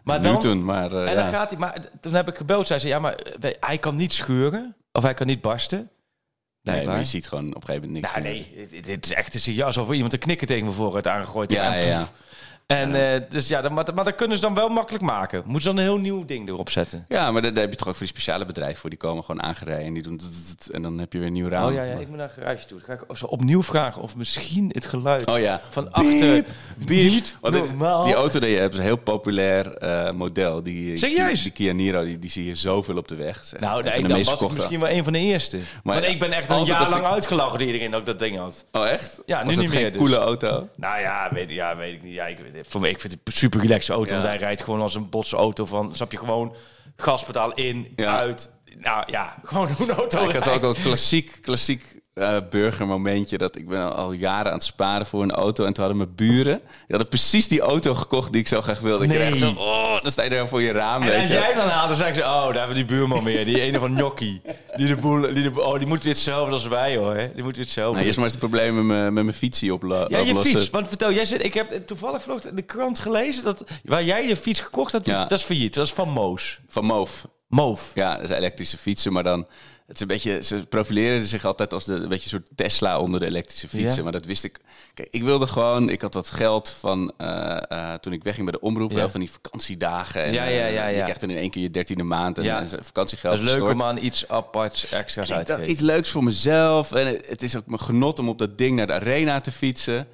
[0.08, 0.66] Maar dan- Newton.
[0.66, 1.22] Maar, eh, En ja.
[1.22, 3.96] dan gaat hij, maar toen heb ik gebeld, zei ze, ja, maar eh, hij kan
[3.96, 4.76] niet scheuren.
[4.92, 5.90] Of hij kan niet barsten.
[6.62, 9.32] nee, maar je ziet gewoon op een gegeven moment niks Nou nee, dit, is echt
[9.32, 9.66] te serieus.
[9.66, 12.08] Alsof iemand een knikker tegen me vooruit aangegooid Ja, ja, ja.
[12.68, 15.42] En, eh, dus ja, maar, maar dat kunnen ze dan wel makkelijk maken.
[15.46, 17.06] Moeten ze dan een heel nieuw ding erop zetten?
[17.08, 18.90] Ja, maar daar, heb je toch ook voor die speciale bedrijven voor.
[18.90, 20.20] Die komen gewoon aangereden en die doen...
[20.72, 21.68] En dan heb je weer een nieuw raam.
[21.68, 22.80] Oh ja, ja, ik moet naar een garage toe.
[22.86, 25.62] Dan ga ik zo opnieuw vragen of misschien het geluid Oh ja.
[25.70, 26.44] van achter...
[26.88, 28.04] Niet normaal.
[28.06, 30.64] die auto die je hebt is een heel populair eh, model.
[30.64, 31.42] Die, Serieus?
[31.44, 33.38] Die, Kia Niro, die, die zie je zoveel op de weg.
[33.38, 35.58] Echt Nou, een nee, dan was ik misschien wel een van de eerste.
[35.84, 38.20] Maar Want ik ben echt een jaar lang ik- uitgelachen door iedereen dat ik dat
[38.20, 38.66] ding had.
[38.72, 39.22] Oh echt?
[39.26, 40.02] Ja, nu Was niet meer dus.
[40.02, 40.68] coole auto?
[40.76, 42.14] Nou ja, weet, ja, weet ik niet.
[42.14, 44.14] Ja, ik, weet- voor mij, ik vind het een super relaxe auto.
[44.14, 45.96] Want hij rijdt gewoon als een botse auto van...
[45.96, 46.56] Snap je, gewoon
[46.96, 48.18] gaspedaal in, Ja.
[48.18, 48.50] uit.
[48.78, 53.38] Nou ja, gewoon hoe een auto ik had ook een klassiek, klassiek eh, burgermomentje.
[53.38, 55.66] Dat ik ben al, jaren aan het sparen voor een auto.
[55.66, 56.58] En toen hadden mijn buren...
[56.66, 59.04] Die hadden precies die auto gekocht die ik zo graag wilde.
[59.04, 59.38] Ik Nee.
[59.38, 61.02] zo, oh, dan sta je daar voor je raam.
[61.02, 61.34] En weet als je.
[61.34, 62.22] jij dan haalt, dan zeggen ze...
[62.22, 63.46] Oh, daar hebben we die buurman meer.
[63.46, 64.42] Die ene van Gnocchi.
[64.76, 65.22] Die de boel...
[65.22, 67.16] Die de, oh, die moet weer hetzelfde als wij, hoor.
[67.34, 67.94] Die moet weer hetzelfde.
[67.94, 70.58] Nou, eerst maar eens het probleem met mijn, met mijn fietsie oplo- Ja, je oplossen.
[70.60, 70.70] fiets.
[70.70, 73.44] Want vertel, jij zit, ik heb toevallig vanochtend in de krant gelezen...
[73.44, 75.26] Dat, waar jij je fiets gekocht hebt, Ja.
[75.26, 75.74] dat is failliet.
[75.74, 76.60] Dat is van Moos.
[76.68, 77.26] Van Moof.
[77.48, 77.92] Moof.
[77.94, 79.48] Ja, dat is elektrische fietsen, maar dan...
[79.88, 83.00] Het is een beetje, ze profileren zich altijd als de, een beetje een soort Tesla
[83.00, 83.96] onder de elektrische fietsen.
[83.96, 84.04] Ja.
[84.04, 84.60] Maar dat wist ik.
[84.94, 85.90] Kijk, ik wilde gewoon...
[85.90, 87.14] Ik had wat geld van...
[87.18, 88.92] eh, eh, toen ik wegging bij de omroep.
[88.92, 88.98] Ja.
[88.98, 90.24] Wel van die vakantiedagen.
[90.24, 91.02] En, Ja, ja, ja, eh, Je ja.
[91.04, 92.38] krijgt dan in één keer je dertiende maand.
[92.38, 92.60] En Ja.
[92.60, 95.70] en vakantiegeld Dat is leuk om aan iets aparts extra's Ik uit te geven.
[95.72, 96.92] iets leuks voor mezelf.
[96.92, 99.52] En het het is ook mijn genot om op dat ding naar de arena te
[99.52, 100.08] fietsen.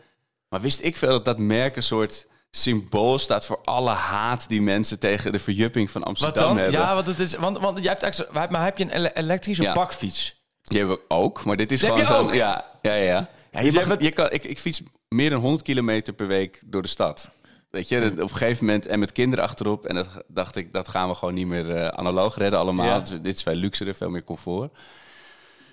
[0.49, 4.61] Maar wist ik veel dat dat merk een soort symbool staat voor alle haat die
[4.61, 6.57] mensen tegen de verjupping van Wat Amsterdam dan?
[6.57, 6.79] hebben.
[6.79, 9.63] Ja, want, het is, want, want jij hebt extra, maar heb je een ele- elektrische
[9.63, 9.73] Ja.
[9.73, 10.41] bakfiets?
[10.61, 12.33] Die hebben we ook, maar dit is heb gewoon zo.
[12.33, 13.29] Ja, ja, ja.
[13.51, 13.59] ja.
[13.61, 16.81] Je dus mag, je kan, ik, ik fiets meer dan 100 kilometer per week door
[16.81, 17.29] de stad.
[17.69, 19.85] Weet je, op een gegeven moment en met kinderen achterop.
[19.85, 22.85] En dat dacht ik, dat gaan we gewoon niet meer eh, analoog redden allemaal.
[22.85, 22.99] Ja.
[23.21, 24.71] Dit is veel luxer, veel meer comfort.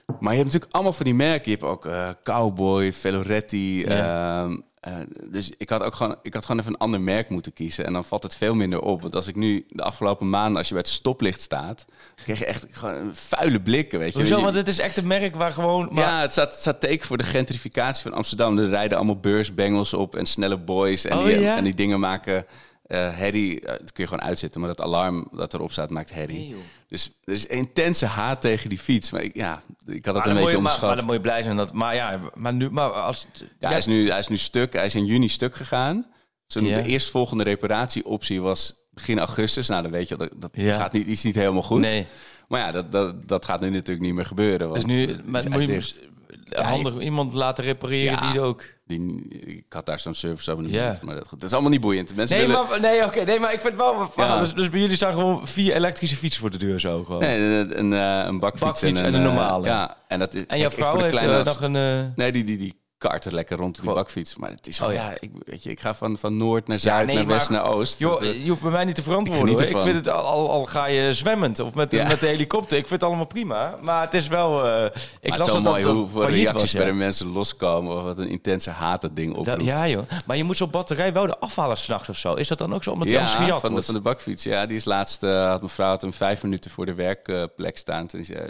[0.07, 1.51] Maar je hebt natuurlijk allemaal van die merken.
[1.51, 3.85] Je hebt ook eh, Cowboy, Veloretti.
[3.85, 7.53] ehm, eh, dus ik had ook gewoon, ik had gewoon even een ander merk moeten
[7.53, 7.85] kiezen.
[7.85, 9.03] En dan valt het veel minder op.
[9.03, 12.39] Want als ik nu de afgelopen maanden, als je bij het stoplicht staat, dan krijg
[12.39, 13.99] je echt gewoon vuile blikken.
[13.99, 14.19] Weet je.
[14.19, 14.41] Hoezo?
[14.43, 15.89] Want het is echt een merk waar gewoon...
[15.93, 18.59] Maar, ja, het staat, het staat teken voor de gentrificatie van Amsterdam.
[18.59, 21.05] Er rijden allemaal beursbengels op en snelle boys.
[21.05, 21.57] En, Oh, die, ja?
[21.57, 22.47] en die dingen maken
[22.91, 23.61] eh herrie.
[23.61, 26.39] Eh, dat kun je gewoon uitzetten, maar dat alarm dat erop staat maakt herrie.
[26.39, 26.55] Nee,
[26.89, 29.11] dus er is intense haat tegen die fiets.
[29.11, 30.87] Maar ik, ja, ik had het een beetje je, maar, onderschat.
[30.89, 31.73] maar dan moet je blij zijn dat...
[31.73, 32.71] Maar ja, maar nu...
[32.71, 33.27] Maar als,
[33.59, 34.73] ja, hij, is nu, hij is nu stuk.
[34.73, 36.07] Hij is in juni stuk gegaan.
[36.47, 36.83] Zo'n Ja.
[36.83, 39.69] de eerstvolgende reparatieoptie was begin augustus.
[39.69, 41.81] Nou, dan weet je, dat, dat gaat niet, is niet helemaal goed.
[41.81, 42.07] Nee.
[42.49, 44.69] Maar ja, dat, dat, dat gaat nu natuurlijk niet meer gebeuren.
[44.69, 46.09] Want Dus nu maar moet je
[46.51, 48.33] handig iemand laten repareren Ja.
[48.33, 48.65] die ook...
[48.91, 51.07] Die, ik had daar zo'n serviceabonnement, Ja.
[51.07, 52.15] maar dat, is allemaal niet boeiend.
[52.17, 52.67] Mensen Nee, willen...
[52.69, 54.11] maar, nee, oké, nee, maar ik vind het wel...
[54.17, 54.39] Ja.
[54.39, 57.21] Dus, dus bij jullie staan gewoon vier elektrische fietsen voor de deur zo gewoon.
[57.21, 59.67] Nee, een, een, eh, een bakfiets, Bakfiets en een eh, normale.
[59.67, 62.13] ja, en, dat is, en jouw vrouw heeft kleine eh, nog een...
[62.17, 62.75] Nee, die, die, die
[63.09, 64.37] karten lekker rond die Gewoon- bakfiets.
[64.37, 65.11] Maar het is Oh, al, ja.
[65.11, 67.63] ja, ik, weet je, ik ga van, van noord naar zuid, nee, naar west, maar-
[67.63, 67.99] naar oost.
[67.99, 69.59] Joh, eh, je hoeft bij mij niet te verantwoorden.
[69.61, 72.07] Ik Ik vind het al, al, al ga je zwemmend of met, Ja.
[72.07, 72.79] met de helikopter.
[72.79, 73.79] Ik vind het allemaal prima.
[73.83, 74.67] Maar het is wel.
[74.67, 74.85] eh,
[75.21, 76.79] ik het las dat mooi dat hoeveel failliet reacties was, ja.
[76.79, 77.97] bij de mensen loskomen.
[77.97, 79.65] Of wat een intense haat dat ding oproept.
[79.65, 80.03] ja, joh.
[80.27, 82.35] Maar je moet zo'n batterij wel de afhalen s'nachts of zo.
[82.35, 82.91] Is dat dan ook zo?
[82.91, 84.43] Omdat die anders ja, gejat van de, van de bakfiets.
[84.43, 88.07] Ja, die is laatst, eh, had mevrouw had hem vijf minuten voor de werkplek staan.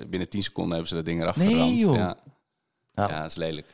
[0.09, 1.81] Binnen tien seconden hebben ze dat ding eraf Nee, geramd.
[1.81, 1.95] joh.
[1.97, 2.17] Ja.
[2.95, 3.13] Nou.
[3.13, 3.67] ja, dat is lelijk.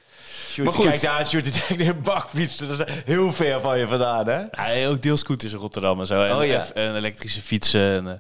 [0.47, 0.87] Sjoerd, Maar goed.
[0.89, 2.57] Kijk daar, Sjoerd, die denkt een bakfiets.
[2.57, 4.75] Dat is heel ver van je vandaan, hè?
[4.75, 6.23] Ja, ook deelscooters in Rotterdam en zo.
[6.25, 6.67] En, Oh, ja.
[6.75, 7.81] en elektrische fietsen.
[7.97, 8.15] En, eh,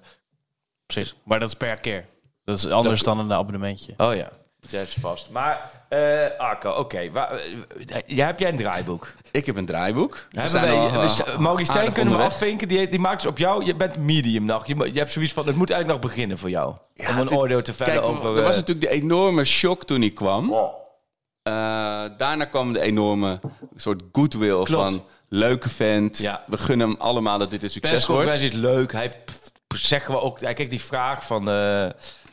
[0.86, 1.14] zich.
[1.24, 2.04] Maar dat is per keer.
[2.44, 3.94] Dat is anders dan een abonnementje.
[3.96, 4.28] Oh ja,
[4.60, 5.30] dat is vast.
[5.30, 7.10] Maar, eh Arco, oké.
[7.10, 9.12] Waar- eh, jij- Heb jij een draaiboek?
[9.30, 10.12] Ik heb een draaiboek.
[10.14, 12.68] We Hebben zijn wij, al, dus, eh, eh, Maurice Stijn kunnen we afvinken.
[12.68, 13.64] Die, die maakt dus op jou.
[13.64, 14.66] Je bent medium nog.
[14.66, 15.46] Je, hebt zoiets van.
[15.46, 16.74] Het moet eigenlijk nog beginnen voor jou.
[16.94, 18.36] Ja, om een oordeel te vellen Kijk, over.
[18.36, 20.52] er was eh, natuurlijk de enorme shock toen hij kwam.
[20.52, 20.84] oh.
[21.46, 21.52] Eh,
[22.16, 23.40] daarna kwam de enorme
[23.76, 24.70] soort goodwill Klopt.
[24.70, 26.18] van leuke vent.
[26.18, 26.44] Ja.
[26.46, 28.24] We gunnen hem allemaal dat dit een succes wordt.
[28.24, 28.92] persconferentie is leuk.
[28.92, 29.12] Hij
[29.74, 30.38] zeggen we ook.
[30.38, 31.86] Kijk, die vraag van, eh,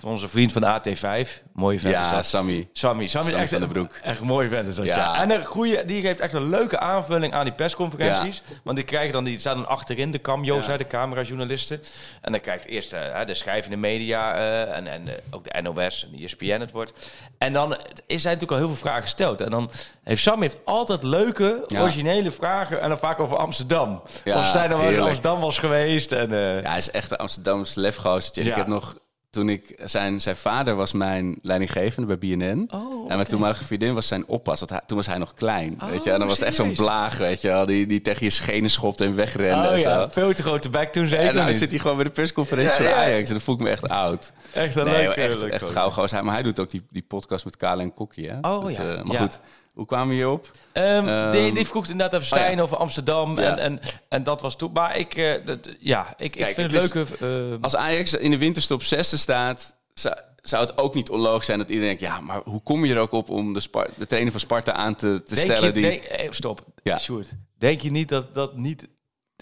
[0.03, 1.29] van onze vriend van AT5.
[1.53, 1.93] Mooie vent.
[1.93, 2.21] Ja.
[2.21, 2.23] Sammy.
[2.23, 2.67] Sammy.
[2.73, 3.99] Sammy is Sammy echt van een den Broek.
[4.03, 4.95] Echt een mooie vent is dat, ja.
[4.95, 5.21] Ja.
[5.21, 8.41] En een goede, die geeft echt een leuke aanvulling aan die persconferenties.
[8.63, 10.77] Want die krijgen dan, die staan dan achterin, de camio's, Ja.
[10.77, 11.81] de camerajournalisten.
[12.21, 16.07] En dan krijgt eerst eh, de schrijvende media eh, en, en eh, ook de NOS
[16.11, 16.91] en de ESPN het wordt.
[17.37, 17.71] En dan
[18.07, 19.41] is hij natuurlijk al heel veel vragen gesteld.
[19.41, 19.71] En dan
[20.03, 22.81] heeft Sam heeft altijd leuke, originele vragen.
[22.81, 24.01] En dan vaak over Amsterdam.
[24.33, 24.99] Of Stijn dan in.
[24.99, 26.11] Amsterdam was geweest.
[26.11, 28.41] En, Ja, hij is echt een Amsterdamse Ja.
[28.41, 28.95] Ik heb nog,
[29.33, 32.67] toen ik, zijn, zijn vader was mijn leidinggevende bij BNN.
[32.73, 34.59] Oh, En mijn toenmalige vriendin was zijn oppas.
[34.59, 35.79] Want hij- toen was hij nog klein.
[35.89, 36.11] weet je?
[36.11, 37.65] En dan Oh, was het echt zo'n blaag, weet je wel.
[37.65, 40.91] Die, die tegen je schenen schopte en wegrende Oh en ja, veel te grote bek
[40.91, 43.05] toen zeker En nou zit hij gewoon bij de persconferentie Ja, van ja.
[43.05, 43.27] Ajax.
[43.27, 44.31] En dan voel ik me echt oud.
[44.53, 46.23] Echt een Nee, hoor, echt, echt gauw gozer.
[46.23, 48.37] Maar hij doet ook die, die podcast met Kale en Kokkie, hè?
[48.49, 48.77] Oh, ja.
[48.77, 49.19] eh, maar Ja.
[49.21, 49.39] goed,
[49.73, 50.51] hoe kwamen we hierop?
[50.71, 52.61] Ehm, Ehm, die, die vroeg inderdaad even Stijn oh ja.
[52.61, 53.39] over Amsterdam.
[53.39, 53.57] Ja.
[53.57, 54.71] En, en, en dat was toen.
[54.73, 57.53] Maar ik, eh, dat, ja, ik, ik vind het het leuke...
[57.55, 59.75] eh, Als Ajax in de winterstop zesde staat...
[59.93, 62.13] Zou, zou het ook niet onlogisch zijn dat iedereen denkt...
[62.15, 64.71] ja, maar hoe kom je er ook op om de, Spar- de trainer van Sparta
[64.73, 65.67] aan te, te denk stellen?
[65.67, 65.83] je, die...
[65.83, 66.97] denk- eh, stop, Ja.
[66.97, 67.29] Sjoerd.
[67.57, 68.87] Denk je niet dat dat niet...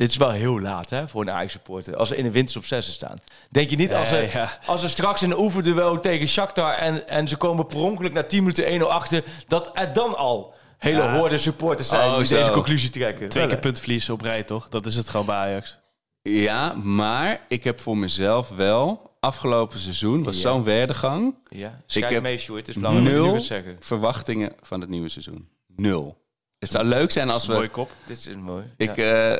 [0.02, 1.96] Dit is wel heel laat hè, voor een Ajax-supporter.
[1.96, 3.16] Als ze in de winters op zessen staan.
[3.50, 4.58] Denk je niet als ze, Nee, ja.
[4.66, 6.74] als ze straks in een oefenduel tegen Shakhtar...
[6.74, 9.24] En, en ze komen per ongeluk na 10 minuten 1-0 achter...
[9.48, 11.18] dat er dan al hele Ja.
[11.18, 12.36] hoorde supporters zijn Oh, die zo.
[12.38, 13.30] deze conclusie trekken?
[13.30, 14.70] Twee keer puntverlies op rij, toch?
[14.70, 15.80] Dat is het gewoon bij Ajax.
[16.22, 19.12] Ja, maar ik heb voor mezelf wel...
[19.20, 20.42] afgelopen seizoen was Ja.
[20.42, 21.36] zo'n werdegang...
[21.50, 22.60] Ja, schrijf heb mee, Sjoerd.
[22.68, 23.76] Het is belangrijk dat je nu nul wat zeggen.
[23.80, 25.48] verwachtingen van het nieuwe seizoen.
[25.76, 26.18] Nul.
[26.60, 27.54] Het zou leuk zijn als we...
[27.54, 27.92] Mooie kop.
[28.06, 28.64] Dit is mooi.
[28.78, 29.40] Ik, ja.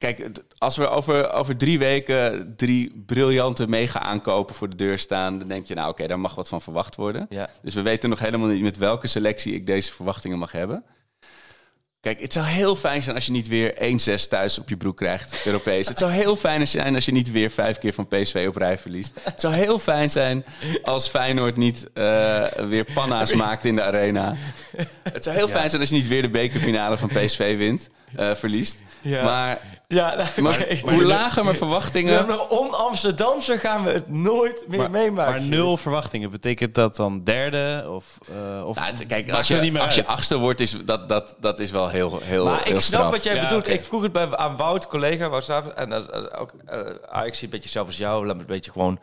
[0.00, 5.38] Kijk, als we over, over drie weken drie briljante mega aankopen voor de deur staan,
[5.38, 7.26] dan denk je, nou oké, daar mag wat van verwacht worden.
[7.28, 7.48] Ja.
[7.62, 10.84] Dus we weten nog helemaal niet met welke selectie ik deze verwachtingen mag hebben.
[12.00, 13.74] Kijk, het zou heel fijn zijn als je niet weer
[14.24, 15.88] 1-6 thuis op je broek krijgt, Europees.
[15.88, 18.78] het zou heel fijn zijn als je niet weer vijf keer van PSV op rij
[18.78, 19.12] verliest.
[19.22, 20.44] Het zou heel fijn zijn
[20.82, 24.34] als Feyenoord niet eh, weer panna's maakt in de arena.
[25.02, 28.34] Het zou heel fijn zijn als je niet weer de bekerfinale van PSV wint, eh,
[28.34, 28.78] verliest.
[29.02, 29.22] Ja.
[29.24, 32.14] Maar, Ja, nou, maar hoe lager mijn We verwachtingen...
[32.16, 35.32] hebben nog on-Amsterdamse gaan we het nooit meer Maar, meemaken.
[35.32, 36.30] maar nul verwachtingen.
[36.30, 37.84] Betekent dat dan derde?
[37.88, 41.08] Of, eh of Nou, kijk, als je, niet meer als je achtste wordt, is dat,
[41.08, 43.10] dat, dat is wel heel, heel, Maar heel ik snap straf.
[43.10, 43.68] wat jij Ja, bedoelt.
[43.68, 45.76] Ik vroeg het bij, aan Wout, collega Wout Staven.
[45.76, 46.78] En eh, ook uh,
[47.10, 48.26] Ajax een beetje zelf als jou.
[48.26, 48.98] Laat me een beetje gewoon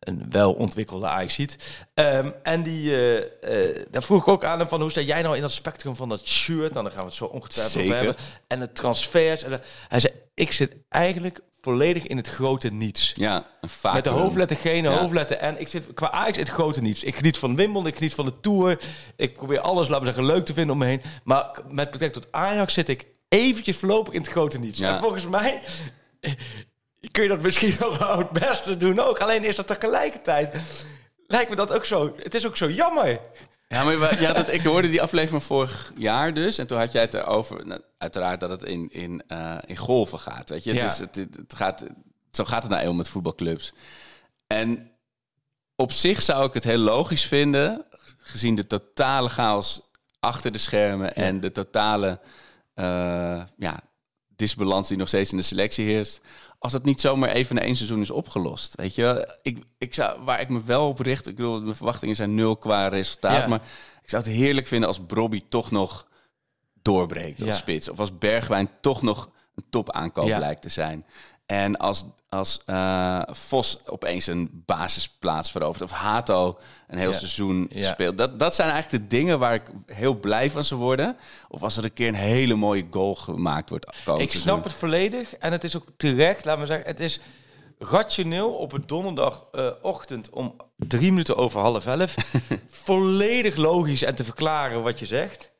[0.00, 1.84] een welontwikkelde Ajax ziet.
[1.94, 2.96] Ehm, en die,
[3.40, 5.96] eh, daar vroeg ik ook aan hem van hoe sta jij nou in dat spectrum
[5.96, 6.72] van dat shirt?
[6.72, 8.16] Nou, dan gaan we het zo ongetwijfeld over hebben.
[8.46, 9.42] En de transfers.
[9.42, 13.12] En de- hij zei, ik zit eigenlijk volledig in het grote niets.
[13.16, 13.94] Ja, een vacuüm.
[13.94, 14.98] Met de hoofdletter G en de Ja.
[14.98, 15.56] hoofdletter N.
[15.60, 17.04] Ik zit qua Ajax in het grote niets.
[17.04, 18.78] Ik geniet van Wimbledon, ik geniet van de Tour.
[19.16, 21.02] Ik probeer alles, laten we zeggen, leuk te vinden om me heen.
[21.24, 24.78] Maar met betrekking tot Ajax zit ik eventjes voorlopig in het grote niets.
[24.78, 24.94] Ja.
[24.94, 25.60] En volgens mij
[27.10, 29.18] kun je dat misschien wel het beste doen ook.
[29.18, 30.60] Alleen is dat tegelijkertijd...
[31.26, 32.14] Lijkt me dat ook zo...
[32.16, 33.20] Het is ook zo jammer.
[33.68, 36.58] Ja, maar had het, ik hoorde die aflevering vorig jaar dus.
[36.58, 40.18] En toen had jij het erover, nou, uiteraard, dat het in, in, eh, in golven
[40.18, 40.48] gaat.
[40.48, 40.82] Weet je, Ja.
[40.82, 41.84] het is, het, het het gaat,
[42.30, 43.72] zo gaat het nou eenmaal met voetbalclubs.
[44.46, 44.90] En
[45.76, 47.84] op zich zou ik het heel logisch vinden,
[48.18, 49.80] gezien de totale chaos
[50.20, 52.20] achter de schermen en de totale
[52.74, 53.80] eh, ja,
[54.36, 56.20] disbalans die nog steeds in de selectie heerst.
[56.58, 58.74] Als het niet zomaar even na één seizoen is opgelost.
[58.74, 62.16] Weet je, ik, ik zou, waar ik me wel op richt, ik bedoel, mijn verwachtingen
[62.16, 63.40] zijn nul qua resultaat.
[63.40, 63.46] Ja.
[63.48, 63.60] Maar
[64.02, 66.06] ik zou het heerlijk vinden als Brobby toch nog
[66.82, 67.54] doorbreekt als Ja.
[67.56, 67.88] spits.
[67.88, 70.38] Of als Bergwijn toch nog een topaankoop Ja.
[70.38, 71.06] lijkt te zijn.
[71.46, 75.82] En als, als eh, Vos opeens een basisplaats verovert.
[75.82, 77.16] Of Hato een heel Ja.
[77.16, 77.86] seizoen Ja.
[77.92, 78.18] speelt.
[78.18, 81.16] Dat, dat zijn eigenlijk de dingen waar ik heel blij van zou worden.
[81.48, 83.86] Of als er een keer een hele mooie goal gemaakt wordt.
[83.86, 84.28] Ik seizoen.
[84.40, 85.34] snap het volledig.
[85.36, 86.86] En het is ook terecht, laat me zeggen.
[86.86, 87.20] Het is
[87.78, 92.14] rationeel op een donderdagochtend om drie minuten over half elf.
[92.86, 95.50] volledig logisch en te verklaren wat je zegt.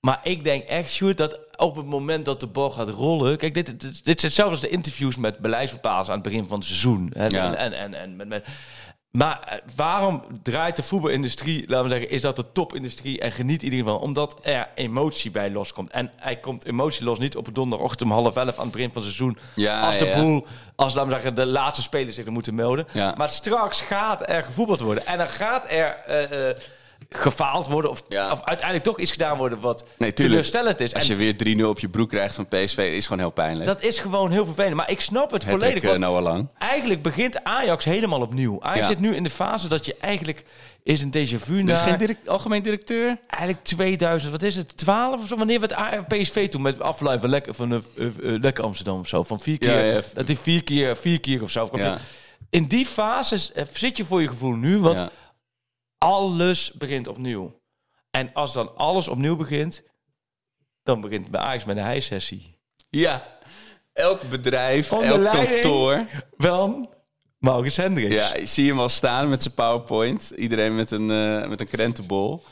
[0.00, 3.36] Maar ik denk echt, Sjoerd, dat op het moment dat de bal gaat rollen...
[3.36, 6.58] Kijk, dit, dit, dit is hetzelfde als de interviews met beleidsbepalers aan het begin van
[6.58, 7.10] het seizoen.
[7.14, 7.26] Hè?
[7.26, 7.54] Ja.
[7.54, 8.46] En, en, en, en met, met,
[9.12, 13.62] maar eh, waarom draait de voetbalindustrie, laten we zeggen, is dat de topindustrie en geniet
[13.62, 13.98] iedereen van?
[13.98, 15.90] Omdat er emotie bij loskomt.
[15.90, 18.90] En hij komt emotie los niet op een donderdagochtend om half elf aan het begin
[18.90, 19.38] van het seizoen.
[19.54, 20.46] Ja, als de ja, boel,
[20.76, 22.86] als laten we zeggen, de laatste spelers zich er moeten melden.
[22.92, 23.14] Ja.
[23.16, 25.06] Maar straks gaat er gevoetbald worden.
[25.06, 26.56] En dan gaat er eh, eh,
[27.16, 27.90] gefaald worden.
[27.90, 28.30] Of, Ja.
[28.32, 30.94] of uiteindelijk toch iets gedaan worden wat Nee, teleurstellend is.
[30.94, 33.66] Als En je weer 3-0 op je broek krijgt van PSV, is gewoon heel pijnlijk.
[33.66, 34.74] dat is gewoon heel vervelend.
[34.74, 35.82] Maar ik snap het Het volledig.
[35.82, 36.48] uh, want nou al lang.
[36.58, 38.56] Eigenlijk begint Ajax helemaal opnieuw.
[38.62, 38.86] Ajax Ja.
[38.86, 40.44] zit nu in de fase dat je eigenlijk
[40.82, 41.74] is een déjà vu naar...
[41.76, 43.18] is geen direct, algemeen directeur?
[43.26, 45.36] Eigenlijk 2000, wat is het, 12 of zo?
[45.36, 45.74] Wanneer werd
[46.08, 49.22] PSV toen met afluiten van lekker, van, eh, eh, eh, lekker Amsterdam of zo?
[49.22, 50.00] Van vier keer, Ja, ja.
[50.14, 51.68] dat hij vier keer, vier keer of zo.
[51.74, 51.98] Ja.
[52.50, 55.10] In die fase eh, zit je voor je gevoel nu, want Ja.
[56.02, 57.60] Alles begint opnieuw.
[58.10, 59.82] En als dan alles opnieuw begint,
[60.82, 62.58] dan begint bij Ajax met een hijsessie.
[62.90, 63.40] ja.
[63.92, 66.06] Elk bedrijf, Onder elk kantoor.
[66.36, 66.88] Van
[67.38, 68.14] Maurits Hendricks.
[68.14, 70.30] Ja, ik zie hem al staan met zijn PowerPoint.
[70.30, 72.42] Iedereen met een, eh, met een krentenbol.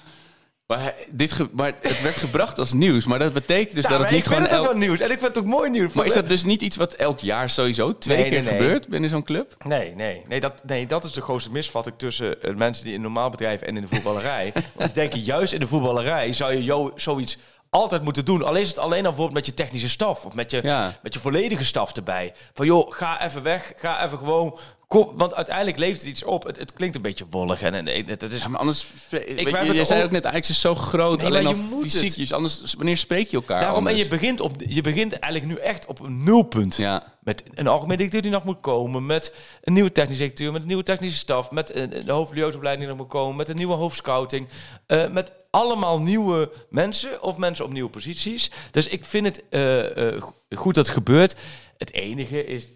[0.71, 3.05] Maar, hij- dit ge- maar het werd gebracht als nieuws.
[3.07, 4.51] Maar dat betekent dus Ja, dat het niet ik vind gewoon...
[4.51, 5.01] het ook wel nieuws.
[5.01, 5.93] En ik vind het ook mooi nieuws.
[5.93, 8.61] Maar is dat dus niet iets wat elk jaar sowieso twee Nee, keer nee, nee.
[8.61, 9.55] gebeurt binnen zo'n club?
[9.65, 12.99] Nee, nee, nee, dat, nee, dat is de grootste misvatting tussen eh, mensen die in
[12.99, 14.53] een normaal bedrijf en in de voetballerij.
[14.75, 17.39] Want die denken, juist in de voetballerij zou je zoiets
[17.71, 18.45] altijd moeten doen.
[18.45, 20.99] Al is het alleen al bijvoorbeeld met je technische staf of met je, Ja.
[21.03, 22.33] met je volledige staf erbij.
[22.55, 24.59] Van joh, ga even weg, ga even gewoon...
[24.91, 26.45] Kom, want uiteindelijk levert het iets op.
[26.45, 28.43] Het, het klinkt een beetje wollig en, en het, het is...
[28.43, 28.87] Ja, maar anders...
[29.11, 31.19] weet je, je zei ook- net, Ajax is zo groot.
[31.19, 32.17] Nee, alleen al fysiek.
[32.17, 35.59] Dus anders, wanneer spreek je elkaar Daarom, en je begint, op, je begint eigenlijk nu
[35.61, 36.77] echt op een nulpunt.
[36.77, 37.13] Ja.
[37.21, 39.07] Met een algemeen directeur die nog moet komen.
[39.07, 40.53] Met een nieuwe technische directeur.
[40.53, 41.51] Met een nieuwe technische staf.
[41.51, 43.37] Met een, de die nog moet komen.
[43.37, 44.49] Met een nieuwe hoofdscouting.
[44.87, 47.23] eh, met allemaal nieuwe mensen.
[47.23, 48.51] Of mensen op nieuwe posities.
[48.71, 51.35] Dus ik vind het eh, eh, go- goed dat het gebeurt.
[51.79, 52.69] Het enige is...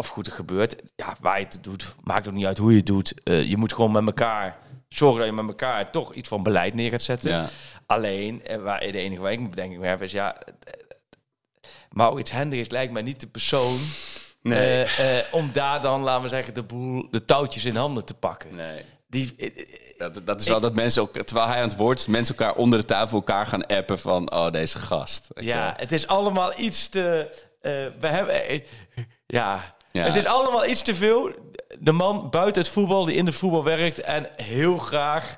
[0.00, 0.76] Of goed het gebeurt.
[0.96, 1.94] Ja, waar je het doet.
[2.02, 3.14] Maakt ook niet uit hoe je het doet.
[3.24, 4.56] Eh, je moet gewoon met elkaar...
[4.88, 7.30] Zorgen dat je met elkaar toch iets van beleid neer gaat zetten.
[7.30, 7.48] Ja.
[7.86, 10.12] Alleen, eh, waar, de enige waar ik mijn bedenking heb is...
[10.12, 10.36] Ja,
[11.90, 13.78] Maurits Hendricks lijkt mij niet de persoon...
[14.42, 14.84] Nee.
[14.84, 18.14] eh, eh, om daar dan, laten we zeggen, de boel, de touwtjes in handen te
[18.14, 18.54] pakken.
[18.54, 18.84] Nee.
[19.08, 19.66] Die, eh, eh,
[19.98, 22.54] Dat, dat is wel dat mensen ook, terwijl hij aan het woord is, mensen elkaar
[22.54, 25.28] onder de tafel elkaar gaan appen van, oh, deze gast.
[25.34, 27.30] Ja, het is allemaal iets te.
[27.60, 28.48] eh, we hebben.
[28.48, 28.60] eh,
[29.26, 29.78] ja.
[29.92, 30.04] Ja.
[30.04, 31.30] het is allemaal iets te veel.
[31.78, 35.36] De man buiten het voetbal, die in het voetbal werkt en heel graag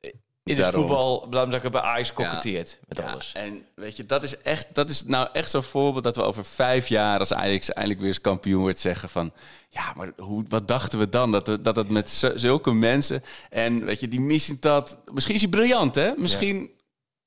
[0.00, 0.80] in het Daarom.
[0.80, 3.32] voetbal, we zeggen, bij Ajax koketteert met Ja, alles.
[3.34, 6.44] En weet je, dat is echt, dat is nou echt zo'n voorbeeld dat we over
[6.44, 9.32] vijf jaar, als Ajax eindelijk weer eens kampioen wordt, zeggen van,
[9.68, 11.32] ja, maar hoe, wat dachten we dan?
[11.32, 15.34] Dat, we- dat het met zu- zulke mensen en weet je, die missie dat, misschien
[15.34, 16.12] is hij briljant, hè?
[16.16, 16.70] Misschien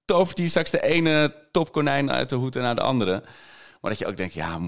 [0.05, 3.23] tovert hij straks de ene topkonijn uit de hoed en naar de andere.
[3.81, 4.59] Maar dat je ook denkt, ja,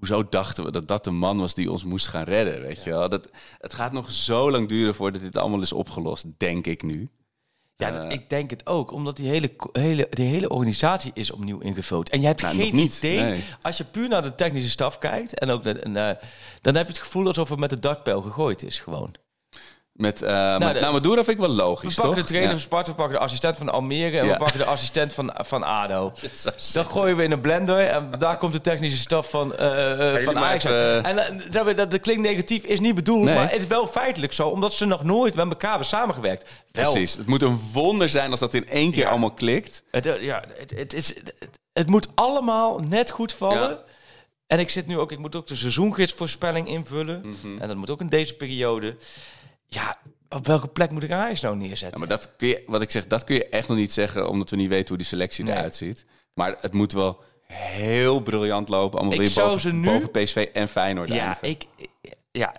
[0.00, 2.90] hoezo dachten we dat dat de man was die ons moest gaan redden, weet je
[2.90, 3.08] wel?
[3.08, 7.08] Dat, het gaat nog zo lang duren voordat dit allemaal is opgelost, denk ik nu.
[7.76, 8.10] Ja, dat- Eh.
[8.10, 12.08] ik denk het ook, omdat die hele, hele, die hele organisatie is opnieuw ingevuld.
[12.10, 13.44] En je hebt Nou, geen niet, idee, nee.
[13.62, 16.18] als je puur naar de technische staf kijkt, en ook naar, naar-
[16.60, 19.14] dan heb je het gevoel alsof het met de dartpijl gegooid is gewoon.
[20.00, 22.20] Met, eh nou, de- nou, Maduro vind ik wel We logisch, pakken toch?
[22.22, 22.56] de trainer Ja.
[22.56, 24.32] van Sparta, we pakken de assistent van Almere en Ja.
[24.32, 26.12] we pakken de assistent van, van ADO.
[26.72, 30.38] Dan gooien we in een blender en daar komt de technische staf van, jullie van
[30.38, 30.64] Ajax.
[30.64, 31.04] even-.
[31.04, 31.16] En
[31.50, 33.34] dat, dat, dat klinkt negatief, is niet bedoeld, Nee.
[33.34, 36.48] maar het is wel feitelijk zo, omdat ze nog nooit met elkaar hebben samengewerkt.
[36.72, 37.16] Wel, Precies.
[37.16, 39.10] Het moet een wonder zijn als dat in één keer Ja.
[39.10, 39.82] allemaal klikt.
[39.90, 41.34] Het, ja, het, het, is, het,
[41.72, 43.78] het moet allemaal net goed vallen.
[44.46, 47.20] En ik zit nu ook, ik moet ook de seizoengidsvoorspelling invullen.
[47.24, 47.60] Mhm.
[47.62, 48.96] En dat moet ook in deze periode.
[49.74, 49.96] Ja,
[50.28, 51.98] op welke plek moet ik Ajax nou Ja, neerzetten?
[51.98, 54.50] maar dat kun je, wat ik zeg, dat kun je echt nog niet zeggen, omdat
[54.50, 55.54] we niet weten hoe die selectie Nee.
[55.54, 56.04] eruit ziet.
[56.34, 58.94] Maar het moet wel heel briljant lopen.
[58.98, 61.48] Allemaal Ik weer zou boven, ze nu- boven PSV en Feyenoord Ja, eindigen.
[61.48, 61.66] ik,
[62.32, 62.54] ja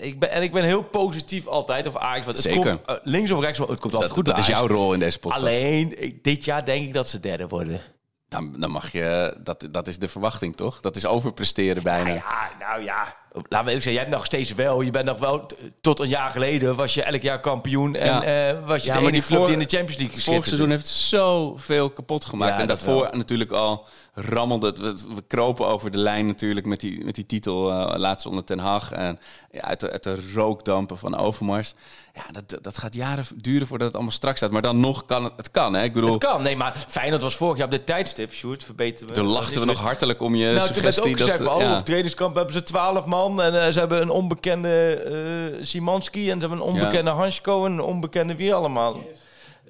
[0.00, 2.24] ik, ben, en ik ben heel positief altijd over Ajax.
[2.24, 2.60] Want het Zeker.
[2.78, 4.98] komt uh, links of rechts, het komt altijd dat, goed dat is jouw rol in
[4.98, 5.42] deze podcast.
[5.42, 7.80] Alleen, ik- dit jaar denk ik dat ze derde worden.
[8.28, 10.80] Dan, dan mag je, dat, dat is de verwachting toch?
[10.80, 12.12] Dat is overpresteren bijna.
[12.14, 13.16] Ja, nou ja.
[13.34, 14.80] Laten we eerlijk zeggen, jij hebt nog steeds wel.
[14.80, 15.46] Je bent nog wel,
[15.80, 17.94] tot een jaar geleden was je elk jaar kampioen.
[17.94, 18.22] En Ja.
[18.50, 20.46] eh, was je Ja, de enige die club voor- die in de Champions League Vorig
[20.46, 22.54] seizoen heeft zoveel kapot gemaakt.
[22.54, 24.78] Ja, en daarvoor natuurlijk al rammelde het.
[24.78, 28.44] We, we kropen over de lijn natuurlijk met die, met die titel eh laatst onder
[28.44, 28.92] Ten Hag.
[28.92, 29.18] En
[29.50, 31.74] ja, uit, de, uit de rookdampen van Overmars.
[32.14, 34.50] Ja, dat, dat gaat jaren duren voordat het allemaal strak staat.
[34.50, 35.74] Maar dan nog kan het, het kan.
[35.74, 35.82] Hè?
[35.82, 39.08] Ik bedoel, Het kan, nee, maar Feyenoord was vorig jaar op dit tijdstip, Sjoerd, verbeteren
[39.08, 39.14] we.
[39.14, 41.12] toen Dat lachten we nog hartelijk om je Nou, toen werd suggestie.
[41.12, 41.78] ook gezegd, dat, oh, ja.
[41.78, 43.42] op trainingskamp hebben ze twaalf man.
[43.42, 46.30] En eh, ze hebben een onbekende eh Simanski.
[46.30, 48.96] En ze hebben een onbekende Hansko en een onbekende wie allemaal.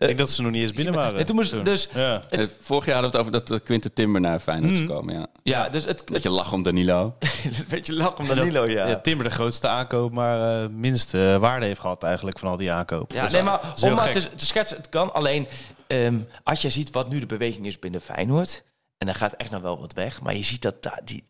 [0.06, 1.18] Denk dat ze nog niet eens binnen waren.
[1.18, 2.22] En toen moest, dus, Ja.
[2.30, 4.86] Eh, Vorig jaar hadden we het over dat eh, Quinten Timber naar Feyenoord Hmm.
[4.86, 5.14] zou komen.
[5.14, 5.26] Ja.
[5.42, 7.14] ja, dus het, het Beetje lach om Danilo.
[7.44, 8.86] een beetje lach om Danilo, ja.
[8.86, 12.72] Ja, Timber de grootste aankoop, maar eh, minste waarde heeft gehad eigenlijk van al die
[12.72, 13.16] aankopen.
[13.16, 15.14] Ja, is nee, maar om maar te, te schetsen, het kan.
[15.14, 15.46] Alleen,
[15.86, 18.62] ehm, als je ziet wat nu de beweging is binnen Feyenoord...
[18.98, 20.20] en dan gaat echt nog wel wat weg...
[20.20, 21.24] maar je ziet dat daar, die,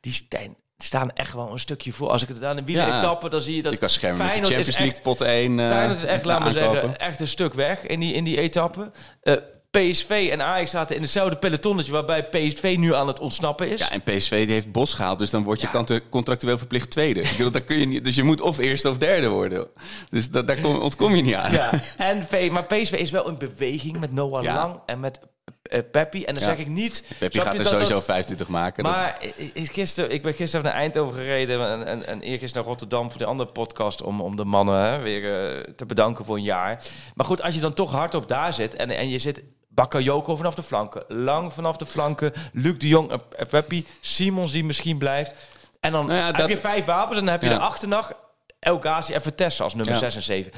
[0.00, 2.08] die staan, staan echt wel een stukje voor.
[2.10, 2.96] Als ik het aan de wielen Ja.
[2.98, 5.60] etappe, dan zie je dat Ik kan schermen met de Champions League echt- pot 1.
[5.60, 8.38] eh, Feyenoord is echt, laat maar zeggen, echt een stuk weg in die, in die
[8.40, 8.90] etappe.
[9.22, 9.34] Eh,
[9.70, 11.92] PSV en Ajax zaten in hetzelfde pelotonnetje...
[11.92, 13.78] waarbij PSV nu aan het ontsnappen is.
[13.78, 16.00] Ja, en PSV die heeft Bos gehaald, dus dan word je Ja.
[16.10, 17.20] contractueel verplicht tweede.
[17.20, 19.66] Ik bedoel, daar kun je niet, dus je moet of eerste of derde worden.
[20.10, 21.52] Dus dat, daar kom, ontkom je niet aan.
[21.52, 24.54] Ja, en P, maar PSV is wel in beweging met Noah Ja.
[24.54, 25.20] Lang en met
[25.68, 26.24] eh Peppi.
[26.24, 26.48] En dan Ja.
[26.48, 27.02] zeg ik niet...
[27.18, 28.82] Peppi gaat er dat sowieso dat- 25 maken.
[28.84, 29.16] Maar
[29.52, 33.18] ik, gisteren, ik ben gisteren naar Eindhoven gereden en, en, en eergisteren naar Rotterdam voor
[33.18, 36.82] de andere podcast om, om de mannen hè, weer eh, te bedanken voor een jaar.
[37.14, 40.54] Maar goed, als je dan toch hardop daar zit en, en je zit Bakayoko vanaf
[40.54, 44.98] de flanken, Lang vanaf de flanken, Luc de Jong en en Peppi, Simons die misschien
[44.98, 45.32] blijft.
[45.80, 47.54] En dan Nou ja, heb dat- je vijf wapens en dan heb je Ja.
[47.54, 48.12] de achternacht
[48.58, 49.98] El Ghazi en Vertessen als nummer Ja.
[50.00, 50.52] 6 en 7.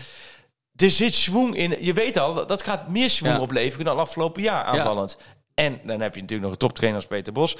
[0.85, 1.77] Er zit schwung in.
[1.81, 3.41] Je weet al, dat- gaat meer Ja.
[3.41, 5.17] opleveren dan afgelopen jaar aanvallend.
[5.55, 7.57] En dan heb je natuurlijk nog een toptrainer als Peter Bos.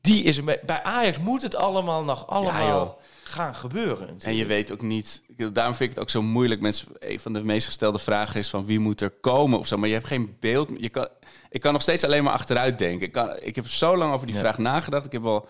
[0.00, 4.06] Die is een bij Ajax moet het allemaal nog allemaal gaan gebeuren.
[4.08, 4.38] En natuurlijk.
[4.40, 5.22] je weet ook niet.
[5.52, 6.60] Daarom vind ik het ook zo moeilijk.
[6.60, 9.76] Mensen, een van de meest gestelde vragen is van wie moet er komen of zo.
[9.76, 10.68] Maar je hebt geen beeld.
[10.76, 11.08] Je kan,
[11.50, 13.06] ik kan nog steeds alleen maar achteruit denken.
[13.06, 15.04] Ik, kan, ik heb zo lang over die vraag nagedacht.
[15.06, 15.48] Ik heb wel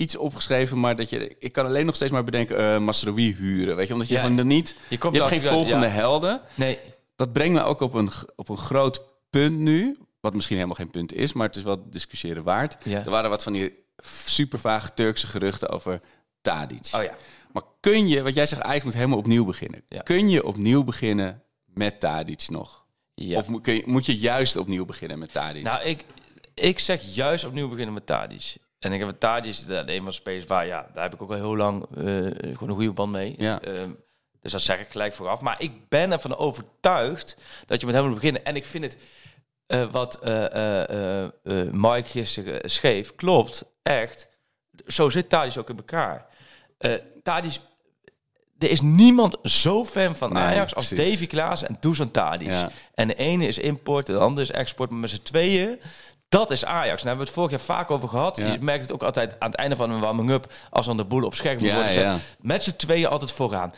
[0.00, 3.76] iets opgeschreven, maar dat je, ik kan alleen nog steeds maar bedenken uh, huren.
[3.76, 4.20] Weet je, omdat je Ja.
[4.22, 4.76] gewoon niet.
[4.88, 5.92] Je komt je hebt geen volgende ja.
[5.92, 6.40] helden.
[6.54, 6.78] Nee,
[7.16, 9.98] Dat brengt me ook op een, op een groot punt nu.
[10.20, 12.76] Wat misschien helemaal geen punt is, maar het is wel discussiëren waard.
[12.84, 13.04] Ja.
[13.04, 13.72] Er waren wat van die
[14.24, 16.00] super vage Turkse geruchten over
[16.40, 16.88] Tadic.
[16.94, 17.14] oh ja.
[17.52, 19.82] Maar kun je, wat jij zegt, eigenlijk moet helemaal opnieuw beginnen.
[19.88, 20.00] Ja.
[20.00, 22.84] Kun je opnieuw beginnen met Tadic nog?
[23.14, 23.38] ja.
[23.38, 25.62] Of moet, kun je, moet je juist opnieuw beginnen met Tadic?
[25.62, 26.04] Nou, ik,
[26.54, 28.56] ik zeg juist opnieuw beginnen met Tadic.
[28.80, 31.22] En ik heb met de, de een van de spelers waar, ja, daar heb ik
[31.22, 33.34] ook al heel lang eh, gewoon een goede band mee.
[33.38, 33.60] Ja.
[33.60, 33.90] Ehm,
[34.40, 35.40] dus dat zeg ik gelijk vooraf.
[35.40, 38.44] Maar ik ben ervan overtuigd dat je met hem moet beginnen.
[38.44, 38.96] En ik vind het,
[39.66, 41.28] eh, wat eh
[41.70, 44.28] Mike gisteren schreef, klopt echt.
[44.86, 46.26] Zo zit Tadic ook in elkaar.
[47.22, 47.60] Tadic,
[48.58, 51.10] er is niemand zo fan van Nee, Ajax als precies.
[51.10, 52.48] Davy Klaas en Dusan Tadic.
[52.48, 52.70] Ja.
[52.94, 54.90] En de ene is import en de andere is export.
[54.90, 55.80] Maar met z'n tweeën,
[56.30, 56.88] dat is Ajax.
[56.88, 58.36] Daar hebben we het vorig jaar vaak over gehad.
[58.36, 58.46] Ja.
[58.46, 60.52] Je merkt het ook altijd aan het einde van een warming-up...
[60.70, 62.06] als dan de boel op scherm Ja, wordt gezet.
[62.06, 62.16] ja.
[62.40, 63.72] Met z'n tweeën altijd vooraan.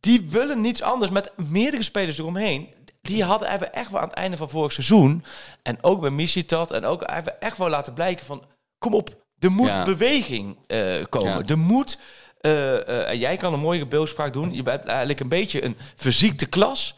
[0.00, 2.74] Die willen niets anders met meerdere spelers eromheen.
[3.02, 5.24] Die hadden, hebben echt wel aan het einde van vorig seizoen...
[5.62, 8.44] en ook bij Missitat en ook hebben echt wel laten blijken van...
[8.78, 11.46] kom op, er moet beweging eh, komen.
[11.46, 11.98] Er moet...
[12.40, 14.52] eh, eh, en jij kan een mooie beeldspraak doen.
[14.52, 16.94] Je bent eigenlijk een beetje een verziekte klas...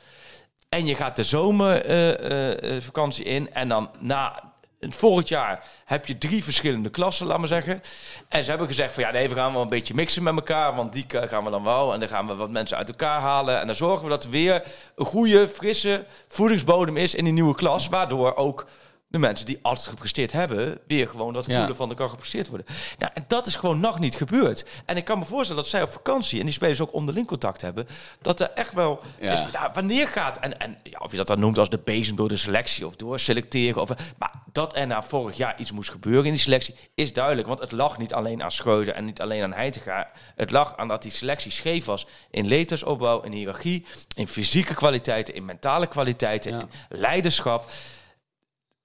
[0.69, 3.55] En je gaat de zomervakantie in.
[3.55, 4.52] En dan na
[4.85, 7.81] het volgend jaar heb je drie verschillende klassen, laat maar zeggen.
[8.29, 10.75] En ze hebben gezegd van ja, nee, we gaan wel een beetje mixen met elkaar.
[10.75, 11.93] Want die gaan we dan wel.
[11.93, 13.61] En dan gaan we wat mensen uit elkaar halen.
[13.61, 14.63] En dan zorgen we dat er weer
[14.97, 17.89] een goede, frisse voedingsbodem is in die nieuwe klas.
[17.89, 18.67] Waardoor ook
[19.13, 21.57] de mensen die altijd gepresteerd hebben, weer gewoon dat Ja.
[21.59, 22.67] voelen van er kan gepresteerd worden.
[22.99, 24.65] Nou, en dat is gewoon nog niet gebeurd.
[24.87, 27.61] En ik kan me voorstellen dat zij op vakantie en die spelers ook onderling contact
[27.61, 27.87] hebben,
[28.21, 29.33] dat er echt wel Ja.
[29.33, 32.29] is, wanneer gaat en, en ja, of je dat dan noemt als de bezem door
[32.29, 33.89] de selectie of door selecteren of
[34.19, 37.61] maar dat er na vorig jaar iets moest gebeuren in die selectie is duidelijk, want
[37.61, 40.11] het lag niet alleen aan Schreuder en niet alleen aan Heitinga.
[40.37, 43.87] Het lag aan dat die selectie scheef was in leeftijdsopbouw, in hiërarchie,
[44.17, 46.59] in fysieke kwaliteiten, in mentale kwaliteiten, Ja.
[46.61, 47.71] in leiderschap.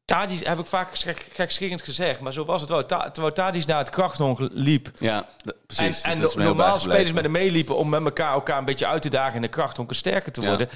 [0.07, 2.85] Tadis heb ik vaak gek- gekscherend gezegd, maar zo was het wel.
[2.85, 4.91] Ta terwijl Tadis naar het krachthong liep.
[4.99, 5.25] ja,
[5.65, 6.01] precies.
[6.01, 9.09] En, en normaal spelers met hem meeliepen om met elkaar elkaar een beetje uit te
[9.09, 10.47] dagen in de krachthonk en sterker te Ja.
[10.47, 10.69] worden.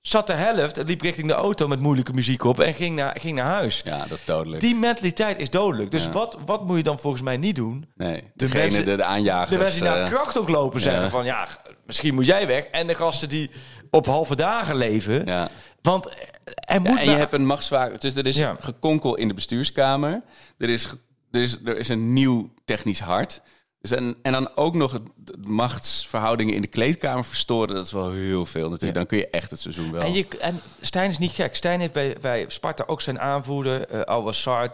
[0.00, 3.36] Zat de helft, liep richting de auto met moeilijke muziek op en ging naar, ging
[3.36, 3.80] naar huis.
[3.84, 4.60] Ja, dat is dodelijk.
[4.60, 5.90] Die mentaliteit is dodelijk.
[5.90, 6.10] Dus Ja.
[6.10, 7.88] wat, wat moet je dan volgens mij niet doen?
[7.96, 9.50] nee, de degene, mensen- de, de aanjagers.
[9.50, 11.08] De mensen die naar het eh, krachthonk lopen zeggen ja.
[11.08, 11.48] van ja,
[11.86, 12.64] misschien moet jij weg.
[12.64, 13.50] En de gasten die
[13.90, 15.24] op halve dagen leven.
[15.26, 15.48] ja.
[15.82, 16.10] Want
[16.54, 18.00] er moet Ja, en je nou- hebt een machtsvaak.
[18.00, 18.56] Dus er is Ja.
[18.60, 20.22] gekonkel in de bestuurskamer.
[20.58, 20.88] Er is,
[21.30, 23.40] er is, er is een nieuw technisch hart.
[23.80, 27.74] Dus en, en dan ook nog het, de machtsverhoudingen in de kleedkamer verstoren.
[27.74, 28.94] Dat is wel heel veel natuurlijk.
[28.94, 30.02] Dan kun je echt het seizoen wel.
[30.02, 31.56] En, je, en Stijn is niet gek.
[31.56, 34.72] Stijn heeft bij, bij Sparta ook zijn aanvoerder, uh, Al-Wassar,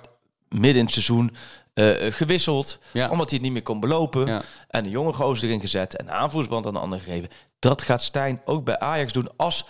[0.49, 1.35] midden in het seizoen
[1.75, 2.79] eh, eh, gewisseld.
[2.93, 3.09] Ja.
[3.11, 4.27] Omdat hij het niet meer kon belopen.
[4.27, 4.43] Ja.
[4.69, 7.29] En een jonge gozer erin gezet en aanvoersband aan de ander gegeven.
[7.63, 9.65] Dat gaat Stijn ook bij Ajax doen als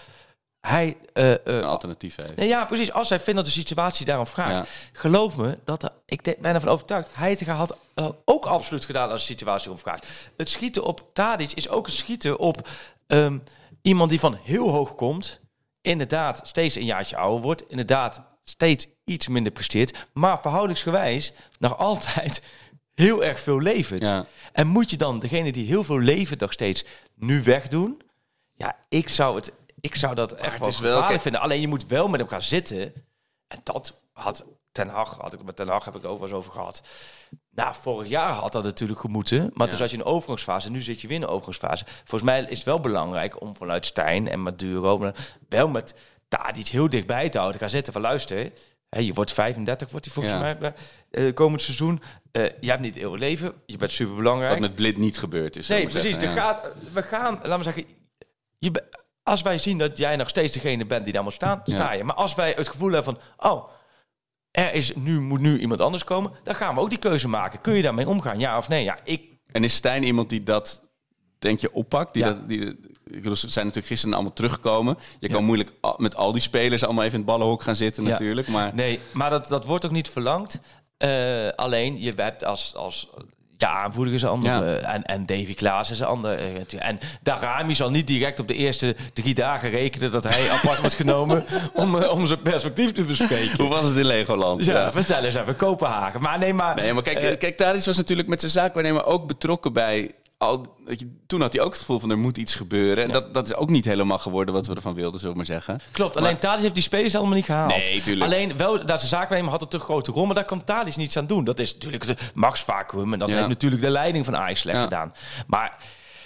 [0.61, 0.97] hij...
[1.13, 2.37] eh, eh, een alternatief heeft.
[2.37, 2.93] Nee, ja, precies.
[2.93, 4.57] Als hij vindt dat de situatie daarom vraagt.
[4.57, 4.65] Ja.
[4.93, 7.09] Geloof me, dat er, ik ben ervan overtuigd.
[7.13, 10.07] Heitinga had eh, ook absoluut gedaan als de situatie erom vraagt.
[10.37, 12.69] Het schieten op Tadic is ook het schieten op
[13.07, 13.39] ehm,
[13.83, 15.41] iemand die van heel hoog komt.
[15.81, 17.65] Inderdaad, steeds een jaartje ouder wordt.
[17.69, 20.09] Inderdaad, steeds iets minder presteert.
[20.13, 22.43] Maar verhoudingsgewijs nog altijd
[22.95, 24.07] heel erg veel levert.
[24.07, 24.27] Ja.
[24.53, 26.85] En moet je dan degene die heel veel levert nog steeds
[27.23, 28.03] nu wegdoen?
[28.53, 29.53] Ja, ik zou het...
[29.81, 31.41] Ik zou dat echt wel wel- gevaarlijk kijk- vinden.
[31.41, 32.95] Alleen je moet wel met hem gaan zitten.
[33.47, 36.83] En dat had Ten Hag, had ik met Ten Hag heb ik eens over gehad.
[37.51, 39.51] Nou, vorig jaar had dat natuurlijk gemoeten.
[39.55, 40.71] Maar toen zat je in een overgangsfase.
[40.71, 41.85] Nu zit je weer in een overgangsfase.
[42.05, 45.13] Volgens mij is het wel belangrijk om vanuit Stijn en Maduro...
[45.49, 45.95] wel met
[46.29, 47.59] daar iets heel dichtbij te houden.
[47.59, 48.53] Te gaan zitten van luister...
[49.01, 50.57] Je wordt 35, wordt hij volgens Ja.
[50.61, 50.75] mij
[51.11, 52.03] eh, komend seizoen.
[52.33, 53.53] Eh, je hebt niet eeuwig leven.
[53.67, 54.51] Je bent super belangrijk.
[54.51, 55.69] Wat met Blit niet gebeurd is.
[55.69, 56.03] Nee, precies.
[56.15, 56.35] zeggen, ja.
[56.35, 57.85] gaat, we gaan, laten we zeggen,
[58.59, 58.85] je,
[59.23, 61.75] als wij zien dat jij nog steeds degene bent die daar moet staan, Ja.
[61.75, 62.05] sta je.
[62.05, 63.69] Maar als wij het gevoel hebben van, oh,
[64.51, 67.61] er is nu, moet nu iemand anders komen, dan gaan we ook die keuze maken.
[67.61, 68.85] Kun je daarmee omgaan, ja of nee?
[68.85, 69.23] Ja, ik,
[69.53, 70.83] En is Stijn iemand die dat,
[71.39, 72.15] denk je, oppakt?
[72.15, 72.81] Die dat, die,
[73.23, 74.99] ze zijn natuurlijk gisteren allemaal teruggekomen.
[75.19, 75.35] Je Ja.
[75.35, 78.11] kan moeilijk met al die spelers allemaal even in het ballenhok gaan zitten Ja.
[78.11, 78.49] natuurlijk.
[78.49, 80.61] Maar nee, maar dat, dat wordt ook niet verlangd.
[80.97, 81.11] Eh,
[81.57, 83.09] alleen, je hebt als, als
[83.57, 84.51] De aanvoerder is een ander.
[84.53, 84.63] Ja.
[84.63, 86.39] eh, en, en Davy Klaas is een ander.
[86.39, 90.81] eh, en Darami zal niet direct op de eerste drie dagen rekenen dat hij apart
[90.81, 91.45] wordt genomen
[91.75, 93.57] om, om zijn perspectief te bespreken.
[93.61, 94.65] Hoe was het in Legoland?
[94.65, 96.21] Ja, vertel eens even, Kopenhagen.
[96.21, 96.75] Maar nee, maar...
[96.75, 100.11] Nee, maar kijk, eh, kijk Tadic was natuurlijk met zijn zaakwaarnemer ook betrokken bij...
[100.43, 103.05] Al, weet je, toen had hij ook het gevoel van er moet iets gebeuren.
[103.05, 105.47] En dat, dat is ook niet helemaal geworden wat we ervan wilden, zullen we maar
[105.47, 105.81] zeggen.
[105.93, 107.77] Klopt, alleen Tadic heeft die spelers allemaal niet gehaald.
[107.77, 108.33] Nee, tuurlijk.
[108.33, 111.17] Alleen wel, dat zijn zaaknemer had een te grote rol, maar daar kan Tadic niets
[111.17, 111.45] aan doen.
[111.45, 113.35] Dat is natuurlijk de Max Vacuum en dat Ja.
[113.37, 114.83] heeft natuurlijk de leiding van Ajax slecht Ja.
[114.83, 115.13] gedaan.
[115.47, 115.77] Maar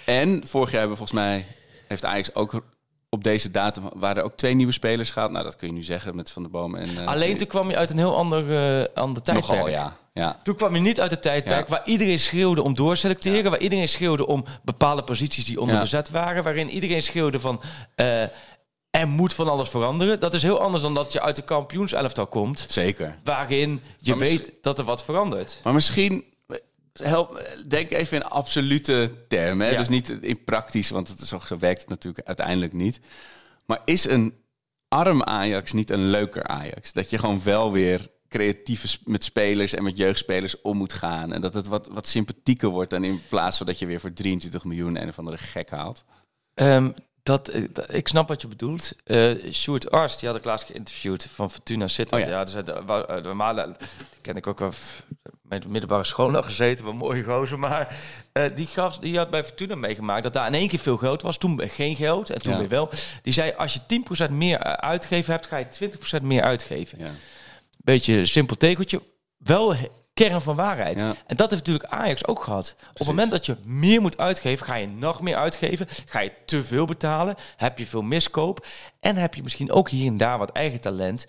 [0.05, 1.45] En vorig jaar hebben volgens mij...
[1.87, 2.61] heeft Ajax ook
[3.09, 3.83] op deze datum...
[3.95, 5.31] waren er ook twee nieuwe spelers gehaald.
[5.31, 6.89] Nou, dat kun je nu zeggen met Van der Boom en...
[6.97, 8.43] eh, alleen toen kwam je uit een heel ander,
[8.93, 9.49] ander tijdperk.
[9.49, 9.97] Nogal, ja.
[10.13, 10.39] ja.
[10.43, 11.73] Toen kwam je niet uit het tijdperk Ja.
[11.73, 13.51] waar iedereen schreeuwde om doorselecteren.
[13.51, 16.43] Waar iedereen schreeuwde om bepaalde posities die onderbezet waren.
[16.43, 17.61] Waarin iedereen schreeuwde van...
[17.95, 18.21] eh,
[18.89, 20.19] er moet van alles veranderen.
[20.19, 22.65] Dat is heel anders dan dat je uit de kampioenselftal komt.
[22.69, 23.15] Zeker.
[23.23, 25.59] Waarin je Maar weet dat er wat verandert.
[25.63, 26.23] Maar misschien...
[27.03, 29.71] Help, denk even in absolute termen.
[29.71, 29.77] Ja.
[29.77, 32.99] Dus niet in praktisch, want het, zo, zo werkt het natuurlijk uiteindelijk niet.
[33.65, 34.33] Maar is een
[34.87, 36.93] arm Ajax niet een leuker Ajax?
[36.93, 41.33] Dat je gewoon wel weer creatief met spelers en met jeugdspelers om moet gaan.
[41.33, 44.13] En dat het wat, wat sympathieker wordt dan in plaats van dat je weer voor
[44.13, 46.03] 23 miljoen een of andere gek haalt.
[46.53, 46.91] Ehm,
[47.27, 48.91] dat, eh, dat- ik snap wat je bedoelt.
[49.03, 52.23] Eh Sjoerd Arst, die had ik laatst geïnterviewd van Fortuna Sittard.
[52.23, 52.35] Oh ja.
[52.35, 52.43] ja.
[52.43, 55.03] dus de, normale, die ken ik ook wel f-
[55.41, 57.59] met de middelbare school nog gezeten, wat mooie gozer.
[57.59, 57.95] Maar
[58.55, 61.37] die, gaf, die had bij Fortuna meegemaakt dat daar in één keer veel geld was,
[61.37, 62.57] toen geen geld en toen Ja.
[62.59, 62.89] weer wel.
[63.21, 66.99] Die zei, als je 10% meer uitgeven hebt, ga je 20% meer uitgeven.
[66.99, 67.11] Ja.
[67.77, 69.01] Beetje simpel tegeltje,
[69.37, 69.75] wel
[70.25, 70.99] kern van waarheid.
[70.99, 71.15] Ja.
[71.25, 72.75] En dat heeft natuurlijk Ajax ook gehad.
[72.89, 75.87] Op het moment dat je meer moet uitgeven, ga je nog meer uitgeven.
[76.05, 78.65] Ga je te veel betalen, heb je veel miskoop.
[78.99, 81.25] En heb je misschien ook hier en daar wat eigen talent,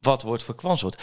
[0.00, 0.96] wat wordt verkwanseld.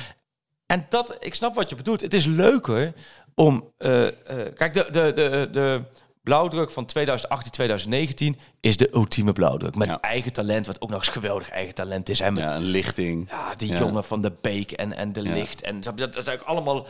[0.65, 2.01] En dat, ik snap wat je bedoelt.
[2.01, 2.93] Het is leuker
[3.35, 3.71] om...
[3.77, 4.13] eh, eh,
[4.55, 5.81] kijk, de, de, de, de
[6.23, 9.75] blauwdruk van 2018, 2019 is de ultieme blauwdruk.
[9.75, 9.99] Met Ja.
[9.99, 12.19] eigen talent, wat ook nog eens geweldig eigen talent is.
[12.19, 13.27] Hè, met, Ja, een lichting.
[13.29, 13.79] ja, die Ja.
[13.79, 15.21] jongen van de Beek en, en de.
[15.21, 15.61] Licht.
[15.61, 16.85] En dat, dat is eigenlijk allemaal,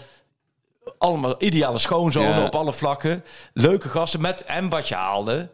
[0.98, 2.46] allemaal ideale schoonzonen Ja.
[2.46, 3.24] op alle vlakken.
[3.54, 5.50] Leuke gasten met en wat je haalde.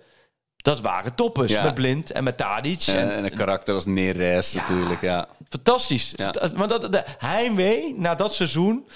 [0.58, 1.52] Dat waren toppers.
[1.52, 1.64] Ja.
[1.64, 2.82] Met Blind en met Tadic.
[2.88, 5.28] En, en, en een karakter als Neres natuurlijk, ja.
[5.50, 6.16] fantastisch.
[6.56, 8.88] Maar dat, de heimwee na dat seizoen...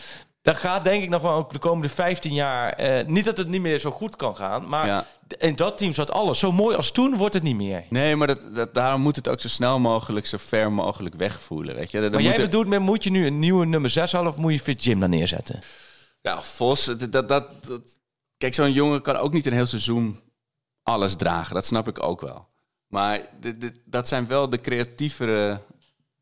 [0.42, 2.74] Dat gaat denk ik nog wel ook de komende 15 jaar...
[2.74, 4.68] eh, niet dat het niet meer zo goed kan gaan.
[4.70, 5.06] Maar
[5.38, 6.40] in dat team zat alles.
[6.40, 7.84] Zo mooi als toen wordt het niet meer.
[7.90, 11.76] Nee, maar dat, dat, daarom moet het ook zo snel mogelijk, zo ver mogelijk wegvoelen,
[11.76, 12.00] weet je.
[12.02, 14.32] Dan Maar moet jij er- bedoelt, met, moet je nu een nieuwe nummer 6 halen...
[14.32, 15.60] of moet je Fit Jim daar neerzetten?
[16.26, 18.00] Ja, Vos, dat, dat, dat, dat-
[18.38, 20.20] Kijk, zo'n jongen kan ook niet een heel seizoen
[20.84, 21.54] alles dragen.
[21.54, 22.48] Dat snap ik ook wel.
[22.88, 25.62] Maar dit- dit- dat zijn wel de creatievere...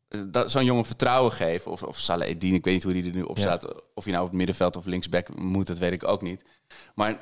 [0.08, 1.70] eh, Dat, zo'n jongen vertrouwen geven.
[1.70, 3.42] Of, of Saleh ik weet niet hoe die er nu op Ja.
[3.42, 3.66] staat.
[3.94, 6.42] Of hij nou op het middenveld of linksback moet, dat weet ik ook niet.
[6.94, 7.18] Maar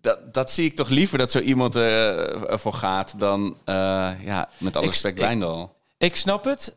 [0.00, 3.18] dat, dat zie ik toch liever dat zo iemand eh, ervoor gaat...
[3.20, 3.74] dan, eh,
[4.24, 5.76] ja, met alle respect, ik- Wijndal.
[5.98, 6.76] Ik snap het.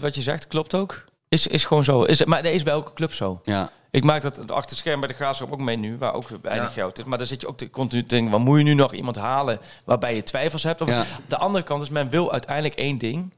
[0.00, 1.04] Wat je zegt, klopt ook.
[1.28, 2.02] Is, is gewoon zo.
[2.02, 3.40] Is, maar dat is bij elke club zo.
[3.44, 6.28] Ja, Ik maak dat achter het scherm bij de Graafschap ook mee nu, waar ook
[6.42, 7.04] weinig geld is.
[7.04, 9.16] Maar dan zit je ook te, continu te denken, wat moet je nu nog iemand
[9.16, 10.80] halen waarbij je twijfels hebt?
[10.80, 11.04] Of, Ja.
[11.28, 13.32] De andere kant is, men wil uiteindelijk één ding,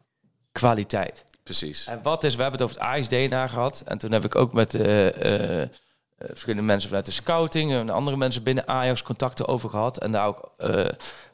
[0.53, 1.25] kwaliteit.
[1.43, 1.87] precies.
[1.87, 3.83] En wat is, we hebben het over het Ajax DNA gehad.
[3.85, 5.63] En toen heb ik ook met eh,
[6.19, 9.99] verschillende mensen vanuit de scouting en andere mensen binnen Ajax contacten over gehad.
[9.99, 10.85] En daar ook eh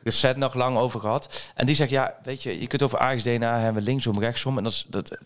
[0.02, 1.50] recent nog lang over gehad.
[1.54, 4.56] En die zegt, ja, weet je, je kunt over Ajax DNA hebben, linksom, rechtsom.
[4.58, 5.18] En dat is, dat,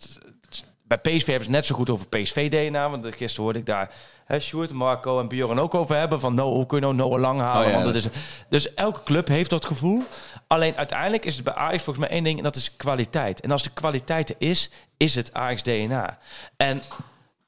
[1.02, 2.90] bij PSV hebben ze het net zo goed over PSV DNA.
[2.90, 3.90] Want gisteren hoorde ik daar
[4.24, 6.20] hè, Sjoerd, Marco en Bjorn ook over hebben.
[6.20, 7.66] Van, nou, hoe kun je nou Noah Lang halen?
[7.66, 8.08] Oh ja, want is,
[8.48, 10.02] dus elke club heeft dat gevoel.
[10.46, 12.38] Alleen uiteindelijk is het bij Ajax volgens mij één ding.
[12.38, 13.40] En dat is kwaliteit.
[13.40, 16.18] En als de kwaliteit er is, is het Ajax DNA.
[16.56, 16.82] En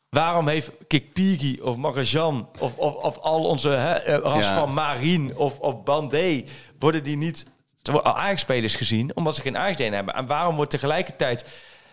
[0.09, 4.59] waarom heeft Kikpigi of Marajan of, of, of al onze hè, eh, ras Ja.
[4.59, 6.45] van Marien of, of Bandé...
[6.79, 7.47] worden die niet
[8.03, 10.15] Ajax-spelers gezien, omdat ze geen Ajax-DNA hebben?
[10.15, 11.45] En waarom wordt tegelijkertijd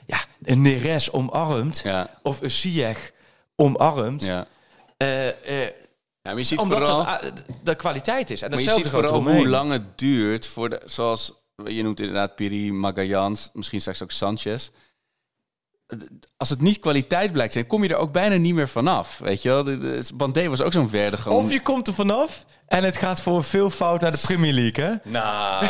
[0.06, 3.12] ja, een Neres omarmd Ja, of een Ziyech
[3.56, 4.26] omarmd?
[4.26, 4.48] ja.
[4.98, 5.72] Eh, eh,
[6.22, 6.98] ja je ziet omdat vooral...
[6.98, 7.24] dat, ah,
[7.64, 8.42] de kwaliteit is.
[8.42, 11.34] En Maar je ziet vooral hoe lang het duurt voor de, zoals
[11.66, 14.70] je noemt inderdaad Piri, Magallans, misschien straks ook Sanchez.
[16.38, 19.18] Als het niet kwaliteit blijkt zijn, kom je er ook bijna niet meer vanaf.
[19.18, 20.02] Weet je wel?
[20.14, 21.44] Bandé was ook zo'n verde gewoon.
[21.44, 24.84] Of je komt er vanaf en het gaat voor veel fout naar de Premier League,
[24.84, 25.10] hè?
[25.12, 25.66] Nou,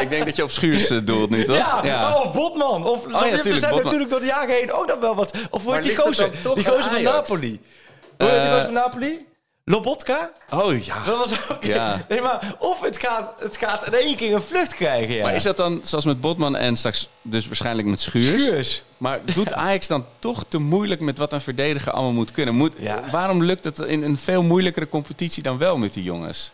[0.00, 1.82] ik denk dat je op Schuurs eh, doelt nu, toch?
[1.84, 2.86] Ja, of Botman.
[2.86, 3.82] Of ja, er zijn tuurlijk, Botman.
[3.82, 5.38] natuurlijk door de jaren heen ook nog wel wat.
[5.50, 6.30] Of heet die gozer?
[6.54, 7.02] Die gozer van?
[7.02, 7.60] Napoli.
[8.18, 9.28] Hoe heet die Eh, gozer van Napoli?
[9.64, 10.30] Lobotka?
[10.50, 10.96] Oh ja.
[11.06, 11.64] Dat was ook...
[11.64, 12.00] Ja.
[12.08, 15.22] Nee, maar of het gaat, het gaat in één keer een vlucht krijgen, ja.
[15.22, 18.44] Maar is dat dan zoals met Botman en straks dus waarschijnlijk met Schuurs?
[18.46, 18.82] Schuurs.
[18.96, 22.54] Maar doet Ajax dan toch te moeilijk met wat een verdediger allemaal moet kunnen?
[22.54, 23.02] Moet, Ja.
[23.10, 26.52] Waarom lukt het in een veel moeilijkere competitie dan wel met die jongens?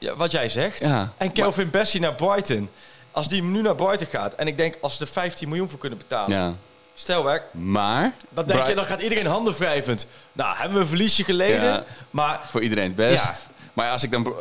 [0.00, 0.78] Ja, wat jij zegt.
[0.84, 1.12] Ja.
[1.16, 2.68] En Kelvin Bessie naar Brighton.
[3.10, 4.34] Als die nu naar Brighton gaat...
[4.34, 6.36] en ik denk als ze er 15 miljoen voor kunnen betalen...
[6.36, 6.52] Ja.
[6.94, 10.06] Stel werk, Maar dan denk je, dan gaat iedereen handen wrijvend.
[10.32, 11.64] Nou, hebben we een verliesje geleden.
[11.64, 11.84] Ja.
[12.10, 13.24] Maar voor iedereen het best.
[13.24, 13.36] Ja.
[13.72, 14.34] Maar als ik dan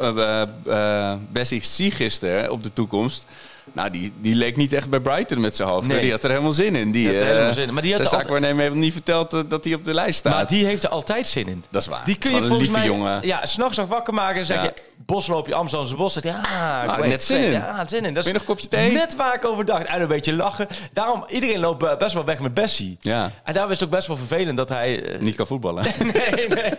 [0.65, 3.25] eh, Bessie zie gisteren op de toekomst...
[3.73, 5.87] Nou, die, die leek niet echt bij Brighton met zijn hoofd.
[5.87, 6.01] Nee.
[6.01, 6.91] Die had er helemaal zin in.
[6.91, 7.73] Die, Die had er eh, helemaal zin in.
[7.73, 10.19] Maar die had zijn er altijd- zaakwaarnemer heeft niet verteld dat hij op de lijst
[10.19, 10.33] staat.
[10.33, 11.63] Maar die heeft er altijd zin in.
[11.69, 12.05] Dat is waar.
[12.05, 12.85] Die kun je volgens mij...
[12.85, 13.19] jongen.
[13.27, 14.63] Ja, s'nachts nog wakker maken en zeg Ja.
[14.63, 14.73] je...
[15.09, 16.13] Bosloopje Amsterdamse bos.
[16.13, 17.51] Zegt, ja, ik Ah, weet net zin in.
[17.51, 18.13] Ja, zin in.
[18.13, 18.91] Dat is nog kopje thee?
[18.91, 19.85] Net waar ik over dacht.
[19.85, 20.67] En een beetje lachen.
[20.93, 22.97] Daarom, iedereen loopt eh, best wel weg met Bessie.
[23.01, 25.03] Ja, En daarom is het ook best wel vervelend dat hij...
[25.13, 25.83] eh, niet kan voetballen.
[25.99, 26.69] Nee, nee.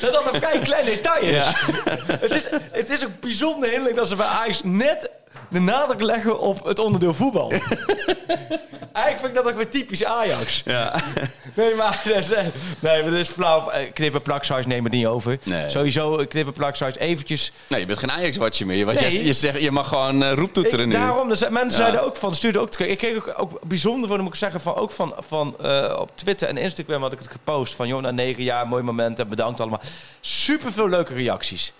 [0.00, 1.44] dat dat een vrij klein detail is.
[2.20, 2.46] Het is.
[2.72, 5.10] Het is ook bijzonder hinderlijk dat ze bij Ajax net
[5.48, 7.52] de nadruk leggen op het onderdeel voetbal.
[8.92, 10.62] Eigenlijk vind ik dat ook weer typisch Ajax.
[10.64, 11.00] ja.
[11.54, 12.44] Nee, maar dat is, eh,
[12.78, 13.70] nee, maar dat is flauw.
[13.70, 15.38] Eh, Knippen plaksize nemen het niet over.
[15.42, 15.70] Nee.
[15.70, 17.52] Sowieso eh, knippen plaksize eventjes.
[17.66, 18.86] Nee, je bent geen Ajax-watcher meer.
[18.86, 19.24] Want Nee.
[19.24, 20.92] je, zegt, je mag gewoon eh, roeptoeteren Ik, nu.
[20.92, 21.70] daarom, dus mensen Ja.
[21.76, 24.90] zeiden ook van, stuurden ook, ik kreeg ook, ook bijzonder moet ik zeggen, van, ook
[24.90, 25.56] van, van
[25.98, 29.18] op Twitter en Instagram had ik het gepost van, joh, na negen jaar, mooi moment
[29.18, 29.80] en bedankt allemaal.
[30.20, 31.72] Super veel leuke reacties.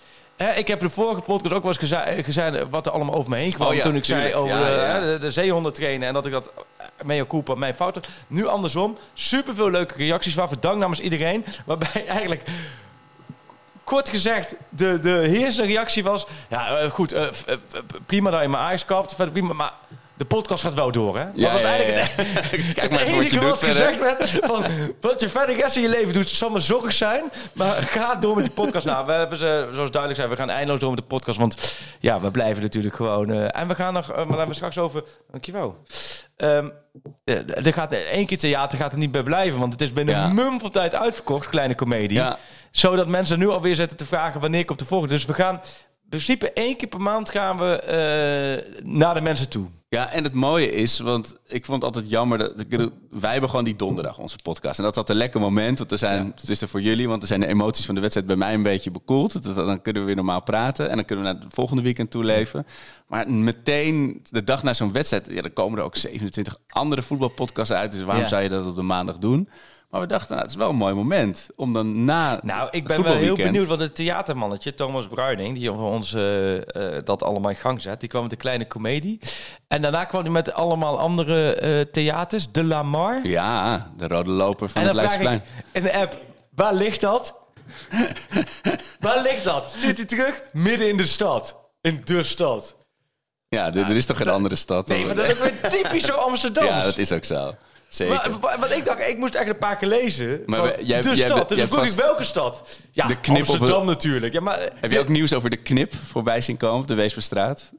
[0.43, 3.37] Hè, ik heb de vorige podcast ook wel eens gezegd, wat er allemaal over me
[3.37, 3.67] heen kwam.
[3.67, 6.51] Oh ja, toen ik zei over Ja, de, zeehonden trainen en dat ik dat
[7.03, 8.07] mea culpa, mijn fout had.
[8.27, 10.35] Nu andersom, super veel leuke reacties.
[10.35, 11.45] Waarvoor dank namens iedereen.
[11.65, 12.43] Waarbij eigenlijk
[13.83, 16.27] kort gezegd, de, de heersende reactie was...
[16.49, 17.55] Ja, eh, goed, eh, eh,
[18.05, 19.15] prima dat je mijn Ajax kapt.
[19.15, 19.73] Verder prima, maar
[20.19, 21.23] de podcast gaat wel door, hè?
[21.23, 22.23] Ja, dat was ja, eigenlijk ja.
[22.23, 24.39] het, Kijk het wat enige gezegd werd.
[24.43, 24.65] Van,
[25.01, 27.23] wat je verder de rest van je leven doet, zal maar zorg zijn.
[27.53, 28.85] Maar ga door met die podcast.
[28.85, 31.37] Nou, we hebben ze, zoals duidelijk zijn, we gaan eindeloos door met de podcast.
[31.39, 33.31] Want ja, we blijven natuurlijk gewoon...
[33.31, 35.03] eh, en we gaan nog, eh, maar hebben we straks over...
[35.31, 35.83] Dankjewel.
[36.35, 36.57] Eh,
[37.65, 40.23] er gaat één keer theater gaat er niet bij blijven, want het is binnen Ja.
[40.25, 42.37] een mum van tijd uitverkocht, kleine komedie Ja.
[42.71, 45.13] zodat mensen nu alweer zitten te vragen wanneer komt de volgende.
[45.13, 45.53] Dus we gaan
[46.03, 47.83] in principe één keer per maand gaan we
[48.83, 49.69] naar de mensen toe.
[49.91, 53.49] Ja, en het mooie is, want ik vond het altijd jammer dat ik wij hebben
[53.49, 54.77] gewoon die donderdag onze podcast.
[54.77, 57.07] En dat is altijd een lekker moment, want er zijn, het is er voor jullie,
[57.07, 59.43] want er zijn de emoties van de wedstrijd bij mij een beetje bekoeld.
[59.43, 62.11] Dat- Dan kunnen we weer normaal praten en dan kunnen we naar het volgende weekend
[62.11, 62.65] toe leven.
[63.07, 67.73] Maar meteen de dag na zo'n wedstrijd, ja, dan komen er ook 27 andere voetbalpodcasts
[67.73, 67.91] uit.
[67.91, 68.29] Dus waarom Ja.
[68.29, 69.49] zou je dat op de maandag doen?
[69.89, 72.87] Maar we dachten, nou, het is wel een mooi moment om dan na Nou, ik
[72.87, 77.23] ben wel heel benieuwd wat het theatermannetje, Thomas Bruining, die voor ons eh, eh, dat
[77.23, 77.99] allemaal in gang zet.
[77.99, 79.19] Die kwam met een kleine komedie.
[79.67, 82.51] En daarna kwam hij met allemaal andere eh, theaters.
[82.51, 83.19] De Lamar.
[83.27, 85.43] Ja, de rode loper van en het Leidsplein.
[85.71, 86.17] in de app,
[86.55, 87.35] waar ligt dat?
[88.99, 89.75] waar ligt dat?
[89.77, 90.41] Zit hij terug?
[90.51, 91.55] Midden in de stad.
[91.81, 92.75] In de stad.
[93.47, 94.87] Ja, er er is toch geen andere stad?
[94.87, 96.65] Nee, maar dat is weer typisch zo Amsterdam.
[96.65, 97.55] Ja, dat is ook zo.
[97.89, 98.31] Zeker.
[98.41, 100.43] Maar, want ik dacht, ik moest echt een paar keer lezen.
[100.45, 101.47] Maar van jij- de jij stad.
[101.47, 102.79] bent- dus vroeg ik welke stad?
[102.91, 104.33] Ja, de knip op Amsterdam natuurlijk.
[104.33, 107.71] Ja, maar, Heb je ook nieuws over de knip voorbij zien komen op de Weesperstraat?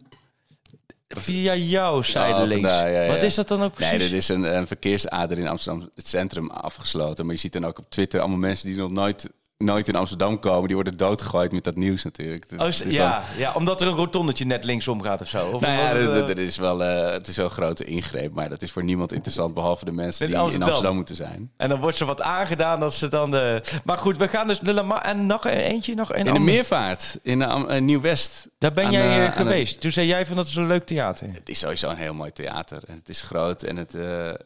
[1.09, 3.07] Via jou, zijde Oh, ja, ja.
[3.13, 3.99] Wat is dat dan ook precies?
[3.99, 7.25] Nee, er is een, een verkeersader in Amsterdam, het centrum, afgesloten.
[7.27, 9.31] Maar je ziet dan ook op Twitter allemaal mensen die nog nooit,
[9.61, 10.67] nooit in Amsterdam komen.
[10.67, 12.45] Die worden doodgegooid met dat nieuws natuurlijk.
[12.53, 15.47] Oh, Dus ja, ja, omdat er een rotondetje net linksom gaat of zo.
[15.51, 17.85] Of nou ja, omdat, dat- eh, dat is wel, eh, het is wel een grote
[17.85, 18.35] ingreep.
[18.35, 20.95] Maar dat is voor niemand interessant, behalve de mensen In die in Amsterdam.
[20.95, 21.51] Moeten zijn.
[21.57, 23.63] en dan wordt ze wat aangedaan dat ze dan de...
[23.85, 24.99] Maar goed, we gaan dus de.
[25.03, 26.39] En nog een- eentje, nog een In de.
[26.41, 28.47] Meervaart, in eh, Nieuw-West.
[28.59, 29.81] Daar ben Aan, jij geweest.
[29.81, 31.29] Toen zei jij van dat is een leuk theater.
[31.33, 32.83] Het is sowieso een heel mooi theater.
[32.87, 33.93] En het is groot en het...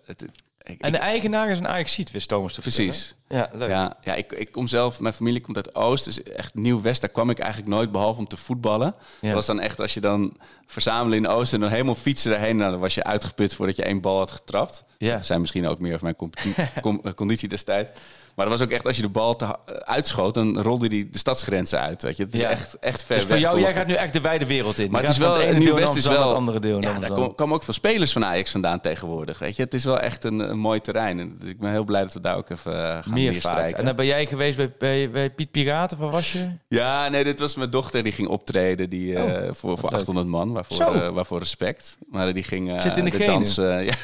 [0.06, 0.22] het
[0.62, 2.60] ik- En de ik- eigenaar is een Ajax-ziet, wist Thomas te.
[2.60, 3.14] Precies.
[3.28, 3.68] Ja, leuk.
[3.68, 7.00] Ja, ja ik, ik kom zelf, mijn familie komt uit Oost, dus echt Nieuw-West.
[7.00, 8.94] Daar kwam ik eigenlijk nooit, behalve om te voetballen.
[9.20, 9.26] Ja.
[9.26, 12.56] Dat was dan echt, als je dan verzamelen in Oost en dan helemaal fietsen daarheen,
[12.56, 14.84] nou, dan was je uitgeput voordat je één bal had getrapt.
[14.98, 15.14] Ja.
[15.14, 16.16] Dat zijn misschien ook meer over mijn
[16.80, 17.90] com- eh, conditie destijds.
[18.34, 21.10] Maar dat was ook echt, als je de bal te, eh, uitschoot, dan rolde die
[21.10, 22.02] de stadsgrenzen uit.
[22.02, 22.24] Weet je.
[22.24, 22.48] Het is Ja.
[22.48, 24.90] echt, echt ver Dus voor weg jou, jij gaat nu echt de wijde wereld in.
[24.90, 26.26] maar Je het is wel, van het deel Nieuw-West is wel...
[26.28, 26.80] het andere deel.
[26.80, 29.38] Ja, daar kom- komen ook veel spelers van Ajax vandaan tegenwoordig.
[29.38, 29.62] Weet je.
[29.62, 31.20] Het is wel echt een, een mooi terrein.
[31.20, 33.72] En dus ik ben heel blij dat we daar ook even eh, gaan Meervaart.
[33.72, 36.50] En dan ben jij geweest bij, bij, bij Piet Piraten, waar was je?
[36.68, 39.98] Ja, nee, dit was mijn dochter die ging optreden die, eh, Oh, voor, voor leuk.
[40.00, 40.52] 800 man.
[40.52, 41.96] Waarvoor, eh, waarvoor respect.
[42.10, 43.26] Maar die ging eh, Zit in de genen.
[43.26, 43.58] dans.
[43.58, 43.94] eh, ja.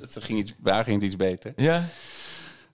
[0.00, 1.52] dat ging iets, daar ging het iets beter.
[1.56, 1.84] Ja.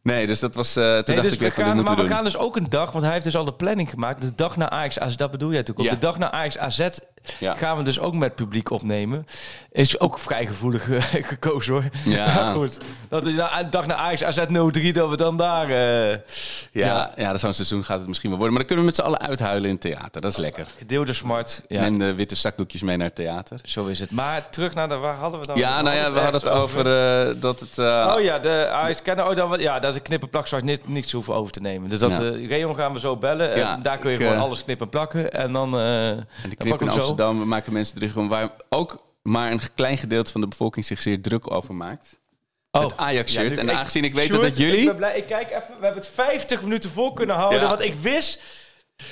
[0.02, 0.76] Nee, dus dat was.
[0.76, 2.10] eh toen Nee, dacht dus ik we weer van dit gaan, maar we doen.
[2.10, 4.20] gaan dus ook een dag, want hij heeft dus al de planning gemaakt.
[4.22, 5.94] De dag na Ajax AZ, dat bedoel jij natuurlijk ook.
[5.94, 6.00] Ja.
[6.00, 6.88] De dag na Ajax AZ
[7.38, 7.54] Ja.
[7.54, 9.26] gaan we dus ook met publiek opnemen.
[9.72, 11.02] Is ook vrij gevoelig eh,
[11.32, 11.84] gekozen hoor.
[12.04, 12.52] Ja.
[12.54, 14.40] Goed, dat is nou dag naar Ajax AZ
[14.70, 15.68] 03 dat we dan daar...
[15.70, 16.10] eh,
[16.72, 17.30] Ja, ja.
[17.30, 18.56] dat zo'n seizoen gaat het misschien wel worden.
[18.56, 20.20] Maar dan kunnen we met z'n allen uithuilen in het theater.
[20.20, 20.66] Dat is lekker.
[20.78, 21.62] gedeelde smart.
[21.68, 23.60] Ja, En de witte zakdoekjes mee naar het theater.
[23.64, 24.10] zo is het.
[24.10, 24.94] Maar terug naar de...
[24.96, 25.56] Waar hadden we dan?
[25.56, 26.86] Ja, nou ja, we hadden het over
[27.28, 27.78] eh, dat het...
[27.78, 29.28] eh, Oh ja, de Ajax kennen.
[29.28, 31.60] Oh, dan, ja, dat is een knip en plak zoals niet, niks hoeven over te
[31.60, 31.90] nemen.
[31.90, 33.52] Dus dat eh Reon gaan we zo bellen.
[33.54, 35.32] En daar kun je ik, gewoon eh, alles knippen en plakken.
[35.32, 37.09] En dan, eh En de dan knip pakken we zo.
[37.10, 40.84] Amsterdam, we maken mensen terug om waar ook maar een klein gedeelte van de bevolking
[40.84, 42.18] zich zeer druk over maakt.
[42.70, 42.82] Oh.
[42.82, 43.54] Het Ajax-shirt.
[43.54, 44.78] Ja, en aangezien ik weet Sjoerd, dat jullie...
[44.78, 47.60] Ik, ben blij, ik kijk even, we hebben het 50 minuten vol kunnen houden.
[47.60, 47.68] Ja.
[47.68, 48.40] Want ik wist.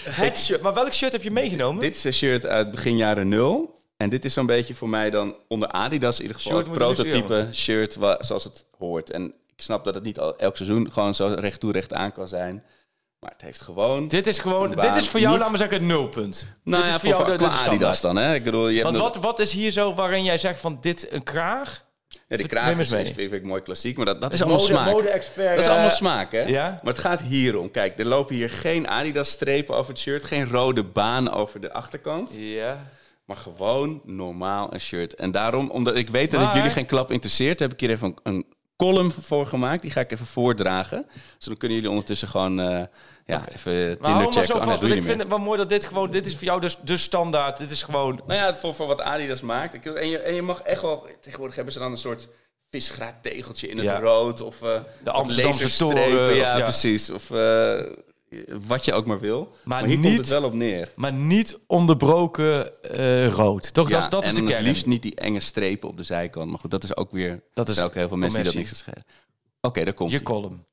[0.05, 1.81] Het shirt, maar welk shirt heb je meegenomen?
[1.81, 3.83] Dit is een shirt uit begin jaren nul.
[3.97, 7.49] En dit is zo'n beetje voor mij dan onder Adidas in ieder geval het prototype
[7.53, 9.11] shirt zoals het hoort.
[9.11, 9.25] En
[9.57, 12.29] ik snap dat het niet al, elk seizoen gewoon zo recht toe recht aan kan
[12.29, 12.65] zijn.
[13.21, 14.09] Maar het heeft gewoon...
[14.09, 14.71] dit is gewoon.
[14.71, 16.47] Dit is voor jou, Niet- laten we zeggen, een nulpunt.
[16.65, 18.01] nou dit ja, is voor, jou de- Adidas standaard.
[18.03, 18.17] dan.
[18.17, 18.35] Hè?
[18.35, 20.79] Ik bedoel, je hebt Want nog- wat, wat is hier zo waarin jij zegt van
[20.81, 21.87] dit een kraag?
[22.09, 24.59] ja, de neem kraag eens is, vind ik mooi klassiek, maar dat, dat is allemaal
[24.61, 24.91] Mode- smaak.
[24.93, 26.43] mode-expert, dat is allemaal eh, smaak, hè?
[26.43, 26.81] ja?
[26.83, 27.71] Maar het gaat hier om.
[27.71, 32.31] Kijk, er lopen hier geen Adidas-strepen over het shirt, geen rode baan over de achterkant.
[32.35, 32.85] Ja.
[33.25, 35.15] Maar gewoon normaal een shirt.
[35.15, 37.91] En daarom, omdat ik weet dat het Maar- jullie geen klap interesseert, heb ik hier
[37.91, 38.47] even een, een
[38.79, 39.83] column voor gemaakt.
[39.83, 41.07] Die ga ik even voordragen.
[41.37, 42.83] Dus dan kunnen jullie ondertussen gewoon eh,
[43.27, 44.47] ja, even Tinder hou maar checken.
[44.47, 46.11] zo Oh, nee, vast, doe want je ik vind het wel mooi dat dit gewoon,
[46.11, 47.59] dit is voor jou dus de standaard.
[47.59, 49.75] Dit is gewoon, Nou ja, voor, voor wat Adidas maakt.
[49.75, 51.07] Ik, en, je, en je mag echt wel...
[51.21, 52.29] Tegenwoordig hebben ze dan een soort
[52.71, 53.99] visgraattegeltje in het Ja.
[54.01, 54.41] rood.
[54.41, 54.69] Of eh
[55.03, 56.61] wat Amsterdamse toren, ja.
[56.61, 57.11] precies.
[57.11, 57.81] Of eh,
[58.67, 59.53] wat je ook maar wil.
[59.65, 60.93] Maar, hier niet- komt het wel op neer.
[60.97, 63.75] maar niet onderbroken eh, rood.
[63.75, 63.91] Toch?
[63.91, 64.63] Ja, dat, dat is de het kern.
[64.63, 66.51] liefst niet die enge strepen op de zijkant.
[66.51, 67.43] Maar goed, dat is ook weer...
[67.55, 69.05] Dat is ook heel veel mensen die dat niks schelen.
[69.61, 70.23] Oké, daar komt Je ie.
[70.23, 70.65] column.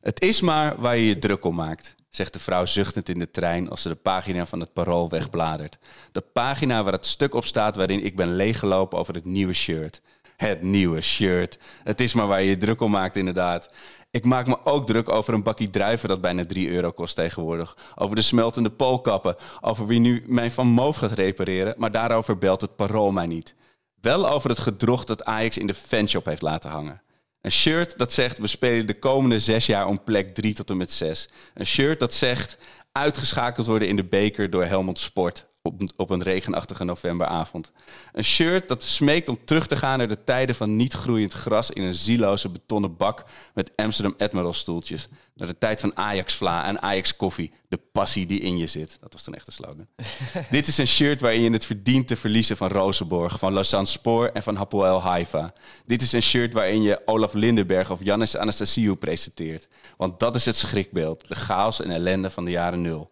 [0.00, 3.30] Het is maar waar je je druk om maakt, zegt de vrouw zuchtend in de
[3.30, 5.78] trein als ze de pagina van het parool wegbladert.
[6.12, 10.00] De pagina waar het stuk op staat waarin ik ben leeggelopen over het nieuwe shirt.
[10.36, 11.58] Het nieuwe shirt.
[11.84, 13.70] Het is maar waar je je druk om maakt, inderdaad.
[14.16, 17.76] Ik maak me ook druk over een bakje druiven dat bijna 3 euro kost tegenwoordig.
[17.94, 19.36] Over de smeltende poolkappen.
[19.60, 21.74] Over wie nu mijn Van Moof gaat repareren.
[21.78, 23.54] Maar daarover belt het parool mij niet.
[24.00, 27.02] Wel over het gedrocht dat Ajax in de fanshop heeft laten hangen.
[27.40, 30.76] Een shirt dat zegt we spelen de komende zes jaar om plek 3 tot en
[30.76, 31.28] met 6.
[31.54, 32.58] Een shirt dat zegt
[32.92, 37.72] uitgeschakeld worden in de beker door Helmond Sport op, op een regenachtige novemberavond.
[38.12, 41.70] Een shirt dat smeekt om terug te gaan naar de tijden van niet groeiend gras
[41.70, 45.08] in een zieloze betonnen bak met Amsterdam Admiral stoeltjes.
[45.34, 47.52] Naar de tijd van Ajax Vla en Ajax koffie.
[47.68, 48.98] De passie die in je zit.
[49.00, 49.86] Dat was toen echt een slogan.
[50.50, 54.26] Dit is een shirt waarin je het verdient te verliezen van Rozenborg, van Lausanne Spoor
[54.26, 55.52] en van Hapoel Haifa.
[55.86, 59.68] Dit is een shirt waarin je Olaf Lindenberg of Jannis Anastasiou presenteert.
[59.96, 63.10] Want dat is het schrikbeeld, de chaos en ellende van de jaren nul.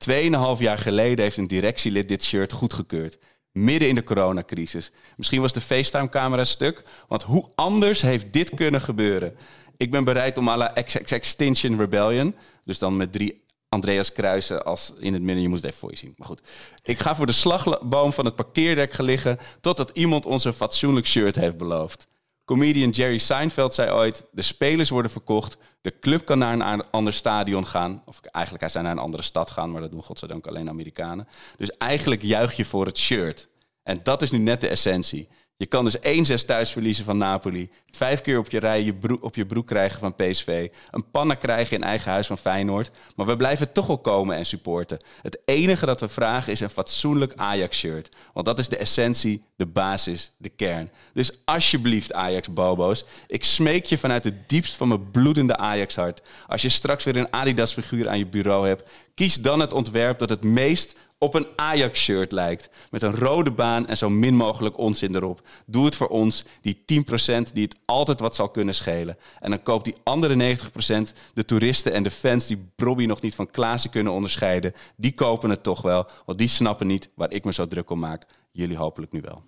[0.00, 3.18] Tweeënhalf jaar geleden heeft een directielid dit shirt goedgekeurd.
[3.52, 4.90] Midden in de coronacrisis.
[5.16, 9.36] Misschien was de FaceTime-camera stuk, want hoe anders heeft dit kunnen gebeuren?
[9.76, 12.34] Ik ben bereid om à la Extinction Rebellion,
[12.64, 15.42] dus dan met drie Andreas Kruisen als in het midden.
[15.42, 16.14] Je moest het even voor je zien.
[16.16, 16.40] Maar goed.
[16.82, 21.36] Ik ga voor de slagboom van het parkeerdek liggen totdat iemand ons een fatsoenlijk shirt
[21.36, 22.06] heeft beloofd.
[22.50, 25.56] Comedian Jerry Seinfeld zei ooit: De spelers worden verkocht.
[25.80, 28.02] De club kan naar een ander stadion gaan.
[28.06, 31.28] Of eigenlijk, hij zou naar een andere stad gaan, maar dat doen godzijdank alleen Amerikanen.
[31.56, 33.48] Dus eigenlijk juich je voor het shirt.
[33.82, 35.28] En dat is nu net de essentie.
[35.60, 35.96] Je kan dus
[36.42, 37.70] 1-6 thuis verliezen van Napoli.
[37.90, 40.68] Vijf keer op je rij je broek, op je broek krijgen van PSV.
[40.90, 42.90] Een panna krijgen in eigen huis van Feyenoord.
[43.16, 44.98] Maar we blijven toch wel komen en supporten.
[45.22, 48.08] Het enige dat we vragen is een fatsoenlijk Ajax-shirt.
[48.32, 50.90] Want dat is de essentie, de basis, de kern.
[51.12, 53.04] Dus alsjeblieft Ajax-bobo's.
[53.26, 56.22] Ik smeek je vanuit het diepst van mijn bloedende Ajax-hart.
[56.46, 58.90] Als je straks weer een Adidas-figuur aan je bureau hebt...
[59.14, 62.68] kies dan het ontwerp dat het meest op een Ajax-shirt lijkt.
[62.90, 65.40] Met een rode baan en zo min mogelijk onzin erop.
[65.66, 69.16] Doe het voor ons, die 10% die het altijd wat zal kunnen schelen.
[69.40, 73.34] En dan koopt die andere 90%, de toeristen en de fans die Bobby nog niet
[73.34, 76.06] van Klaassen kunnen onderscheiden, die kopen het toch wel.
[76.26, 78.26] Want die snappen niet waar ik me zo druk om maak.
[78.52, 79.42] Jullie hopelijk nu wel.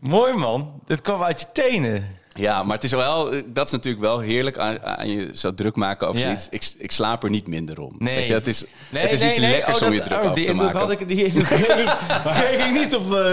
[0.00, 0.82] Mooi man.
[0.84, 2.19] Dit kwam uit je tenen.
[2.40, 5.76] Ja, maar het is wel, dat is natuurlijk wel heerlijk aan, aan je zo druk
[5.76, 6.26] maken over Ja.
[6.26, 6.46] zoiets.
[6.50, 7.94] Ik, ik slaap er niet minder om.
[7.98, 8.14] Nee.
[8.14, 9.50] Weet je, het is, Nee, het is nee, iets nee.
[9.50, 10.78] lekkers Oh, om je druk oh, over die te maken.
[10.78, 11.44] Had ik, die indruk
[12.34, 13.32] kreeg ik, niet op, eh,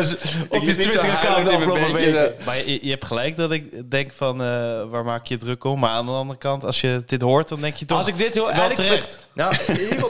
[0.57, 2.33] op je Twitter-account afgelopen weken.
[2.45, 4.47] Maar je, je hebt gelijk dat ik denk van, eh,
[4.89, 5.79] waar maak je je druk om?
[5.79, 8.17] Maar aan de andere kant, als je dit hoort, dan denk je toch Als ik
[8.17, 9.25] dit heel wel eigenlijk terecht.
[9.33, 9.53] Nou,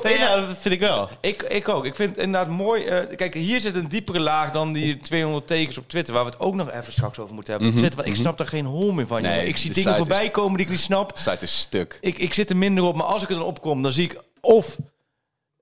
[0.20, 1.10] ja, dat vind ik wel.
[1.22, 1.86] Ik, ik ook.
[1.86, 2.84] Ik vind het inderdaad mooi.
[2.86, 6.30] eh, kijk, hier zit een diepere laag dan die 200 tekens op Twitter, waar we
[6.30, 7.72] het ook nog even straks over moeten hebben.
[7.72, 9.22] op Twitter, want ik snap daar geen hol meer van.
[9.22, 11.16] Nee, ik zie dingen voorbij is- komen die ik niet snap.
[11.16, 11.98] De site is stuk.
[12.02, 14.22] Ik, ik zit er minder op, maar als ik er dan opkom, dan zie ik
[14.42, 14.78] of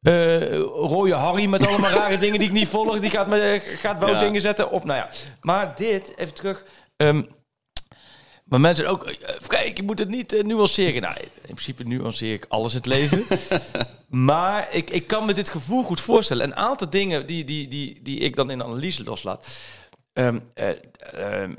[0.01, 2.99] eh, rode Harry met allemaal rare dingen die ik niet volg.
[2.99, 4.19] Die gaat, me, gaat wel Ja.
[4.19, 4.83] dingen zetten op.
[4.83, 5.09] Nou ja,
[5.41, 6.63] maar dit, even terug.
[6.97, 7.21] ehm,
[8.45, 11.01] maar mensen ook, eh, kijk, je moet het niet eh, nuanceren.
[11.01, 13.23] Nou, in principe nuanceer ik alles in het leven.
[14.31, 16.43] maar ik, ik kan me dit gevoel goed voorstellen.
[16.43, 19.47] Een aantal dingen die, die, die, die ik dan in analyse loslaat.
[20.13, 20.69] Ehm eh,
[21.13, 21.53] ehm,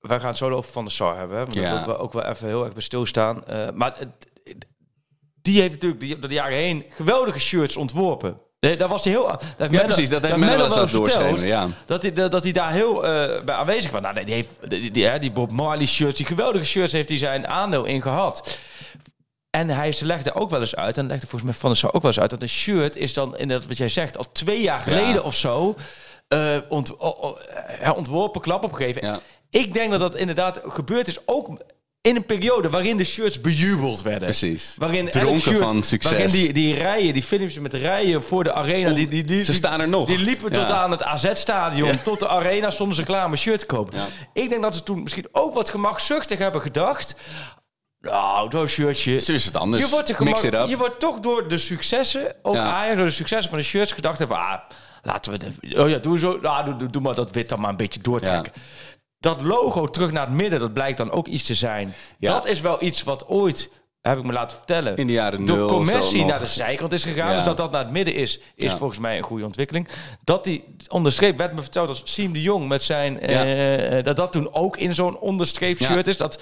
[0.00, 1.36] wij gaan het zo over Van der Sar hebben.
[1.38, 1.42] Hè?
[1.44, 1.74] Want Ja.
[1.74, 3.46] daar we ook wel even heel erg bij stilstaan.
[3.46, 3.96] Eh, maar
[5.42, 8.38] die heeft natuurlijk die, door de jaren heen geweldige shirts ontworpen.
[8.60, 9.26] Nee, daar was hij heel...
[9.26, 10.08] Dat Ja, Menno- precies.
[10.08, 11.68] Dat heeft heeft Menno wel doorschemeren, ja.
[11.86, 14.00] Dat hij, dat, dat hij daar heel eh, bij aanwezig was.
[14.00, 17.18] Nou, nee, die, heeft, die, die, die Bob Marley shirts, die geweldige shirts heeft hij
[17.18, 18.58] zijn aandeel in gehad.
[19.50, 22.02] En hij legde ook wel eens uit, en legde volgens mij Van der Sar ook
[22.02, 24.80] wel eens uit, dat een shirt is dan, inderdaad wat jij zegt, al twee jaar
[24.80, 25.74] geleden of zo,
[26.28, 26.96] eh, ont,
[27.96, 29.06] ontworpen, klap opgegeven.
[29.06, 29.20] Ja.
[29.50, 31.48] Ik denk dat dat inderdaad gebeurd is, ook
[32.02, 34.22] in een periode waarin de shirts bejubeld werden.
[34.28, 34.74] Precies.
[34.78, 36.10] Waarin Dronken shirt- van succes.
[36.10, 39.52] Waarin die, die rijen, die films met rijen voor de arena, die, die, die, Ze
[39.54, 40.06] staan er nog.
[40.06, 43.58] Die liepen tot aan het AZ-stadion, tot de arena stonden ze klaar om een shirt
[43.60, 43.98] te kopen.
[43.98, 44.06] Ja.
[44.32, 47.14] Ik denk dat ze toen misschien ook wat gemakzuchtig hebben gedacht.
[48.00, 49.18] Nou, zo'n shirtje.
[49.20, 49.82] Zo is het anders.
[49.84, 52.64] Je wordt, gemak- je wordt toch door de successen, ook Ja.
[52.64, 54.58] Ajax, door de successen van de shirts gedacht hebben, ah,
[55.02, 57.70] laten we de, oh ja, doe zo, doe, doe, doe maar dat wit dan maar
[57.70, 58.52] een beetje doortrekken.
[59.20, 61.94] Dat logo terug naar het midden, dat blijkt dan ook iets te zijn.
[62.18, 62.32] Ja.
[62.32, 65.68] Dat is wel iets wat ooit, heb ik me laten vertellen, In de jaren door
[65.68, 66.28] commercie nog.
[66.28, 67.28] naar de zijkant is gegaan.
[67.30, 67.34] Ja.
[67.36, 68.76] Dus dat dat naar het midden is, is Ja.
[68.76, 69.88] volgens mij een goede ontwikkeling.
[70.24, 74.32] Dat die onderstreep werd me verteld als Siem de Jong met zijn, eh, dat dat
[74.32, 76.16] toen ook in zo'n onderstreep shirt is.
[76.16, 76.40] Dat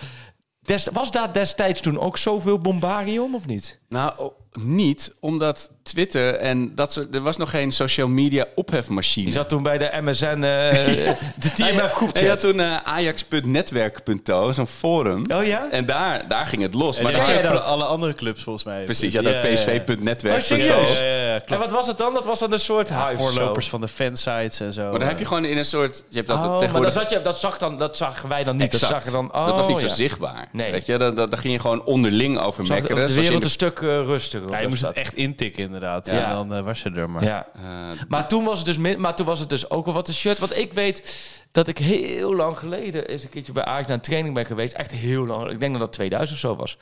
[0.61, 3.81] des, was daar destijds toen ook zoveel bombarium of niet?
[3.89, 7.15] Nou, niet, omdat Twitter en dat soort...
[7.15, 9.25] Er was nog geen social media ophefmachine.
[9.25, 10.41] Die zat toen bij de MSN, eh,
[11.45, 15.25] de TMF groep Je had toen eh, ajax.netwerk.to, zo'n forum.
[15.33, 15.71] Oh ja?
[15.71, 16.97] En daar, daar ging het los.
[16.97, 17.51] En maar dat daar dat?
[17.51, 18.85] voor alle andere clubs volgens mij.
[18.85, 20.57] Precies, je had ook Oh, psv.netwerk.to.
[20.57, 22.15] Ja, ja, ja, En wat was het dan?
[22.15, 23.71] Dat was dan een soort Ja, voorlopers zo.
[23.71, 24.91] van de fansites en zo.
[24.91, 26.05] Maar dan heb je gewoon in een soort...
[26.09, 26.93] Je hebt dat Oh, maar dat, tegenwoordig...
[26.93, 28.73] zat je, dat, zag dan, dat zagen wij dan niet.
[28.73, 28.93] Exact.
[28.93, 29.95] Dat, zag je dan, oh, dat was niet zo ja.
[29.95, 30.49] zichtbaar.
[30.53, 30.73] Nee.
[30.73, 33.07] Weet je, daar, daar, daar ging je gewoon onderling over mekkeren.
[33.07, 34.07] de je wereld een stuk eh,
[34.39, 34.57] rustiger.
[34.57, 36.07] Ja, je moest het echt intikken inderdaad.
[36.07, 36.13] Ja.
[36.13, 37.25] En dan eh, was je er maar.
[37.25, 37.47] Ja.
[37.55, 37.63] Eh,
[38.09, 40.15] Maar toen was het dus, min- maar toen was het dus ook wel wat een
[40.15, 40.39] shirt.
[40.39, 41.19] Want ik weet
[41.53, 44.73] dat ik heel lang geleden eens een keertje bij Ajax naar een training ben geweest.
[44.73, 45.51] Echt heel lang.
[45.51, 46.79] Ik denk dat dat 2000 of zo was.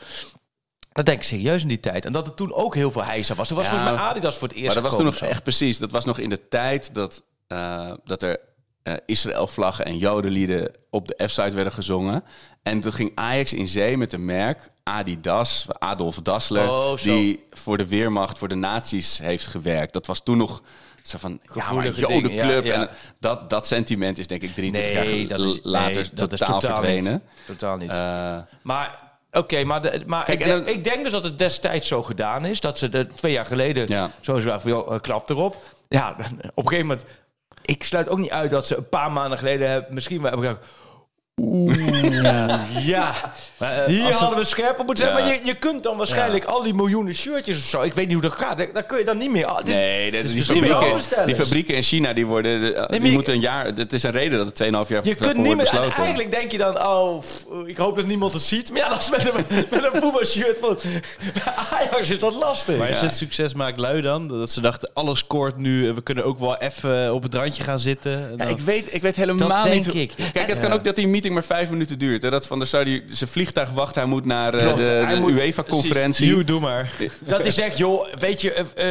[0.92, 2.04] Dat denk ik serieus in die tijd.
[2.04, 3.48] En dat het toen ook heel veel heisa was.
[3.48, 5.42] Toen was Ja, volgens mij Adidas voor het eerst Maar dat was toen nog echt
[5.42, 5.78] precies.
[5.78, 8.38] Dat was nog in de tijd dat, eh, dat er
[8.82, 12.24] eh, Israël-vlaggen en jodenlieden op de F-site werden gezongen.
[12.62, 17.78] En toen ging Ajax in zee met een merk, Adidas, Adolf Dassler, Oh, die voor
[17.78, 19.92] de Weermacht, voor de nazi's heeft gewerkt.
[19.92, 20.62] Dat was toen nog
[21.02, 22.64] zo van, ja, maar Gevoelige jodenclub.
[22.64, 22.80] ja, ja.
[22.80, 22.88] En
[23.20, 26.32] dat, dat sentiment is denk ik 23 jaar Nee, gel- dat is, later nee, dat
[26.32, 27.12] is totaal, totaal verdwenen.
[27.12, 27.46] Niet.
[27.46, 27.90] Totaal niet.
[27.90, 28.98] Eh, Maar,
[29.32, 32.02] oké, maar, de, maar Kijk, ik, en denk, ik denk dus dat het destijds zo
[32.02, 32.60] gedaan is.
[32.60, 34.10] Dat ze er twee jaar geleden Ja.
[34.20, 35.56] zo zo van, joh, eh, klap erop.
[35.88, 36.10] Ja,
[36.54, 37.04] op een gegeven moment...
[37.62, 40.48] Ik sluit ook niet uit dat ze een paar maanden geleden hebben, misschien wel hebben
[40.48, 40.66] gedacht...
[41.42, 41.76] Oeh,
[42.92, 43.32] ja.
[43.86, 45.18] Hier hadden we scherp op moeten zijn.
[45.18, 45.24] Ja.
[45.24, 47.82] Maar je, je kunt dan waarschijnlijk al die miljoenen shirtjes of zo...
[47.82, 48.58] Ik weet niet hoe dat gaat.
[48.58, 49.46] Daar, daar kun je dan niet meer...
[49.46, 53.12] ah, dit- Nee, dat, is die, fabrieken, die fabrieken in China die worden, de- die
[53.12, 53.64] moeten een jaar.
[53.64, 55.56] Het is een reden dat het 2,5 jaar Je kunt niet meer...
[55.56, 55.92] Besloten.
[55.92, 58.70] eigenlijk denk je dan, oh, pff, ik hoop dat niemand het ziet.
[58.70, 59.44] Maar ja, dat is met een,
[59.80, 60.78] met een voetbalshirt van...
[61.44, 62.78] Bij Ajax is dat lastig.
[62.78, 64.28] Maar is het succes maakt lui dan?
[64.28, 65.92] Dat ze dachten, alles scoort nu.
[65.92, 68.12] We kunnen ook wel even op het randje gaan zitten.
[68.12, 69.84] En Ja, dan- ik, weet, ik weet helemaal Dat niet.
[69.84, 70.12] denk ik.
[70.32, 70.62] Kijk, het Ja.
[70.62, 72.22] kan ook dat die meeting maar vijf minuten duurt.
[72.22, 72.30] Hè?
[72.30, 76.44] Dat van de Saudi zijn vliegtuig wacht, hij moet naar eh, de, UEFA-conferentie.
[76.44, 76.92] Doe maar.
[77.18, 78.88] Dat hij zegt, joh, weet je, eh,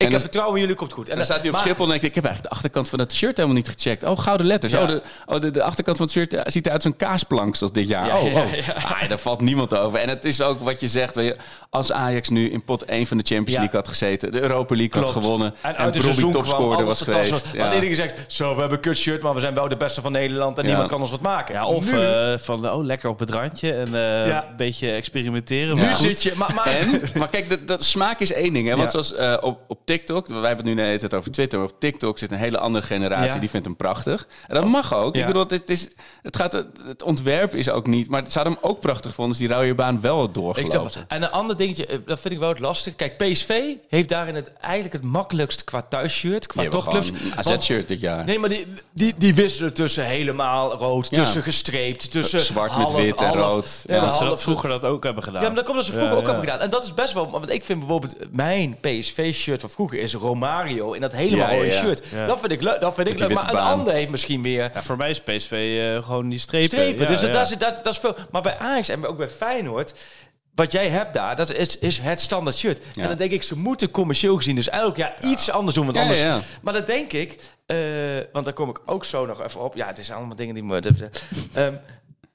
[0.00, 1.04] ik heb dan- vertrouwen in jullie, komt goed.
[1.06, 2.88] En En dan staat hij op maar- Schiphol en denkt, ik heb eigenlijk de achterkant
[2.88, 4.04] van het shirt helemaal niet gecheckt.
[4.04, 4.72] Oh, gouden letters.
[4.72, 4.80] Ja.
[4.82, 7.56] Oh, de, oh de, de achterkant van het shirt eh, ziet eruit als een kaasplank
[7.56, 8.06] zoals dit jaar.
[8.06, 8.52] Ja, oh, ja, oh.
[8.54, 8.72] ja.
[8.74, 9.98] Ah, daar valt niemand over.
[9.98, 11.14] En het is ook wat je zegt.
[11.14, 11.36] weet je,
[11.70, 13.58] als Ajax nu in pot 1 van de Champions Ja.
[13.58, 17.30] League had gezeten, de Europa League had gewonnen en, Brobbey seizoen topscorer was geweest.
[17.30, 17.74] Want Ja.
[17.74, 20.12] iedereen zegt, zo, we hebben een kut shirt, maar we zijn wel de beste van
[20.12, 20.68] Nederland en Ja.
[20.68, 21.54] niemand kan ons wat maken.
[21.54, 23.72] Ja, of nu, eh, van, oh, lekker op het randje.
[23.72, 24.46] En eh, Ja.
[24.50, 25.76] een beetje experimenteren.
[25.76, 26.06] nu maar goed.
[26.06, 28.68] zit je, maar, maar En, maar kijk, dat, dat smaak is één ding.
[28.68, 28.76] Hè?
[28.76, 29.02] Want Ja.
[29.02, 31.80] zoals op, op TikTok, wij hebben het nu de hele tijd over Twitter, maar op
[31.80, 33.38] TikTok zit een hele andere generatie, Ja.
[33.38, 34.26] die vindt hem prachtig.
[34.48, 35.14] En dat mag ook.
[35.14, 35.20] Ja.
[35.20, 35.88] Ik bedoel, het, is,
[36.22, 36.52] het, gaat,
[36.86, 39.58] het ontwerp is ook niet, maar ze hadden hem ook prachtig gevonden, dus die wel
[39.58, 40.82] had Ik snap doorgelopen.
[40.84, 41.04] het.
[41.08, 42.96] En een ander dingetje, eh, dat vind ik wel het lastig.
[42.96, 47.10] Kijk, PSV heeft daarin het, eigenlijk het makkelijkst qua thuisshirt, qua topclubs.
[47.36, 48.24] AZ-shirt dit jaar.
[48.24, 51.22] Nee, maar die, die, die wisselen tussen helemaal rood, Ja.
[51.22, 53.82] tussen gestreept, tussen Zwart met half- wit en half- rood.
[53.86, 55.40] Nee, Ja, Dat ze dat vroeger dat ook hebben gedaan.
[55.40, 56.30] Ja, maar dat komt dat ze vroeger Ja, ook ja.
[56.32, 56.64] hebben gedaan.
[56.64, 57.30] En dat is best wel...
[57.30, 61.56] Want ik vind bijvoorbeeld mijn PSV-shirt van vroeger is Romario in dat helemaal Ja, ja,
[61.56, 61.78] rode ja.
[61.78, 62.06] shirt.
[62.12, 62.26] Ja.
[62.26, 62.80] Dat vind ik leuk.
[62.80, 63.32] Dat vind ik leuk.
[63.32, 63.78] Maar een baan.
[63.78, 66.66] ander heeft misschien meer Ja, voor mij is PSV eh, gewoon die strepen.
[66.68, 67.02] strepen.
[67.02, 67.38] Ja, dus dat, ja.
[67.38, 68.16] dat, is, dat, dat is veel.
[68.30, 69.94] Maar bij Ajax en ook bij Feyenoord...
[70.54, 72.82] wat jij hebt daar, dat is, is het standaard shirt.
[72.92, 73.02] Ja.
[73.02, 75.84] En dan denk ik, ze moeten commercieel gezien dus elk jaar iets anders doen.
[75.84, 76.40] Want Ja, anders, ja, ja.
[76.62, 77.76] Maar dan denk ik, eh,
[78.32, 79.74] want daar kom ik ook zo nog even op.
[79.74, 80.80] Ja, het zijn allemaal dingen die me...
[81.54, 81.74] Ehm,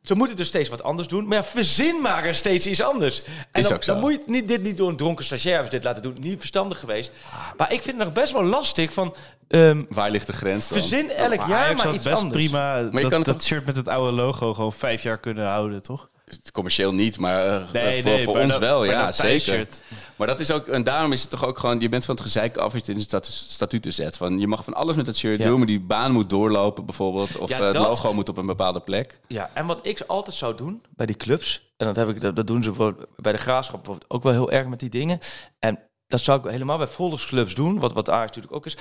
[0.07, 1.27] ze moeten dus steeds wat anders doen.
[1.27, 3.23] Maar ja, verzin maar er steeds iets anders.
[3.51, 3.91] En Is dan, ook zo.
[3.91, 6.15] dan moet je het niet, dit niet door een dronken stagiair of dit laten doen.
[6.19, 7.11] Niet verstandig geweest.
[7.57, 9.15] Maar ik vind het nog best wel lastig van...
[9.47, 10.79] ehm, Waar ligt de grens dan?
[10.79, 12.43] verzin elk Maar jaar maar iets best anders.
[12.43, 15.17] prima je dat, kan het dat toch- shirt met het oude logo gewoon vijf jaar
[15.17, 16.09] kunnen houden, toch?
[16.51, 19.67] Commercieel niet, maar Nee, voor, nee, voor maar ons dat- wel, ja, zeker.
[20.15, 22.23] Maar dat is ook, en daarom is het toch ook gewoon, je bent van het
[22.23, 24.17] gezeik af als je het in de statu- statuten zet.
[24.17, 25.45] Van, je mag van alles met dat shirt Ja.
[25.47, 27.37] doen, maar die baan moet doorlopen bijvoorbeeld.
[27.37, 29.19] Of Ja, eh, het logo moet op een bepaalde plek.
[29.27, 32.35] Ja, en wat ik altijd zou doen bij die clubs, en dat, heb ik, dat,
[32.35, 35.19] dat doen ze voor, bij de graafschap ook wel heel erg met die dingen.
[35.59, 38.77] En dat zou ik helemaal bij volksclubs doen, wat, wat Ajax natuurlijk ook is.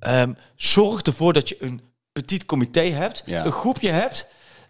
[0.00, 1.80] Ehm, zorg ervoor dat je een
[2.12, 3.44] petit comité hebt, Ja.
[3.44, 4.26] een groepje hebt.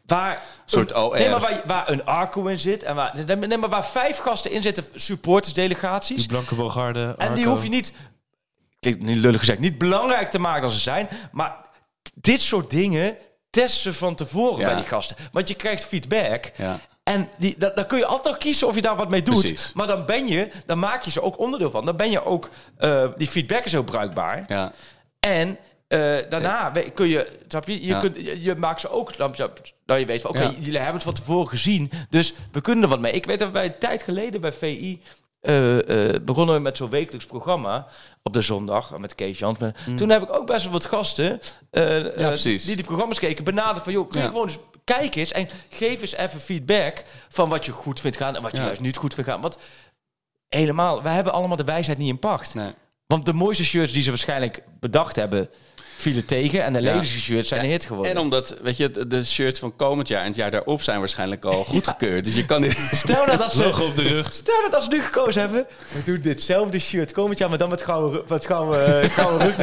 [0.07, 1.17] Waar soort een, OR.
[1.19, 2.83] Nee, maar waar, waar een Arco in zit.
[2.83, 6.17] En waar, nee, maar- waar vijf gasten in zitten, supportersdelegaties.
[6.19, 7.93] Die Blanke Bogarde, En die hoef je niet,
[8.81, 11.09] klinkt niet lullig gezegd, niet belangrijk te maken dan ze zijn.
[11.33, 11.57] Maar
[12.15, 13.17] dit soort dingen
[13.51, 14.67] testen van tevoren Ja.
[14.67, 15.17] bij die gasten.
[15.33, 16.51] Want je krijgt feedback.
[16.57, 16.79] Ja.
[17.03, 19.41] En die, da- dan kun je altijd nog kiezen of je daar wat mee doet.
[19.41, 19.73] Precies.
[19.73, 21.85] Maar dan ben je, dan maak je ze ook onderdeel van.
[21.85, 24.45] Dan ben je ook, eh, die feedback is heel bruikbaar.
[24.49, 24.73] Ja.
[25.21, 25.59] En
[25.95, 27.99] eh, daarna we- kun je, snap je, je, Ja.
[27.99, 29.35] kunt, je, je maakt ze ook, dan,
[29.87, 30.51] nou je weet van, oké, Ja.
[30.59, 33.13] jullie hebben het van tevoren gezien, dus we kunnen er wat mee.
[33.13, 35.03] Ik weet dat wij een tijd geleden bij VI
[35.41, 37.87] eh, eh, begonnen we met zo'n wekelijks programma
[38.23, 39.59] op de zondag met Kees Jans.
[39.97, 41.41] Toen heb ik ook best wel wat gasten
[41.71, 45.33] eh, eh, die die programma's keken benaderd van, joh, kun je gewoon eens kijk eens
[45.33, 48.81] en geef eens even feedback van wat je goed vindt gaan en wat je juist
[48.81, 49.41] niet goed vindt gaan.
[49.41, 49.57] Want
[50.49, 52.55] helemaal, wij hebben allemaal de wijsheid niet in pacht.
[52.55, 52.73] Nee.
[53.07, 55.49] Want de mooiste shirts die ze waarschijnlijk bedacht hebben,
[55.97, 56.63] vielen tegen.
[56.65, 57.03] En de Ja.
[57.03, 58.13] shirts zijn een hit geworden.
[58.13, 61.45] En omdat, weet je, de- shirts van komend jaar en het jaar daarop zijn waarschijnlijk
[61.45, 62.25] al goedgekeurd.
[62.25, 62.77] Dus je kan dit...
[62.79, 64.33] Stel nou dat ze, Logo op de rug.
[64.33, 65.67] stel dat ze nu gekozen hebben.
[65.93, 69.55] We doen ditzelfde shirt komend jaar, maar dan met gouden, met gouden, eh, gouden.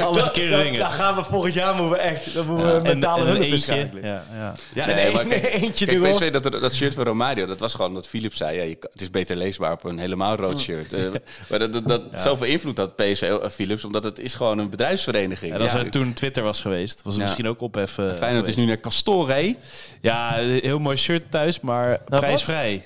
[0.00, 0.78] Alle verkeerde Dan, dingen.
[0.78, 3.38] dan gaan we volgend jaar moeten we echt, dan moeten we En- mentale en hulp
[3.40, 3.88] een eentje.
[4.02, 4.54] Ja, ja.
[4.74, 6.02] Ja, Nee, nee, maar kijk- eentje Kijk.
[6.10, 8.56] PSV, dat, dat shirt van Romario, dat was gewoon omdat Philips zei...
[8.56, 10.92] Ja, je, het is beter leesbaar op een helemaal rood shirt.
[10.92, 11.02] Eh,
[11.48, 14.70] maar dat, dat, dat, Zoveel invloed had PSV, eh, Philips, omdat het is gewoon een
[14.70, 15.53] bedrijfsvereniging.
[15.54, 15.78] En als ja.
[15.78, 17.22] er toen Twitter was geweest, was het Ja.
[17.22, 18.16] misschien ook opheffen.
[18.16, 19.56] Feyenoord is nu naar Castore.
[20.00, 22.84] Ja, heel mooi shirt thuis, maar prijsvrij.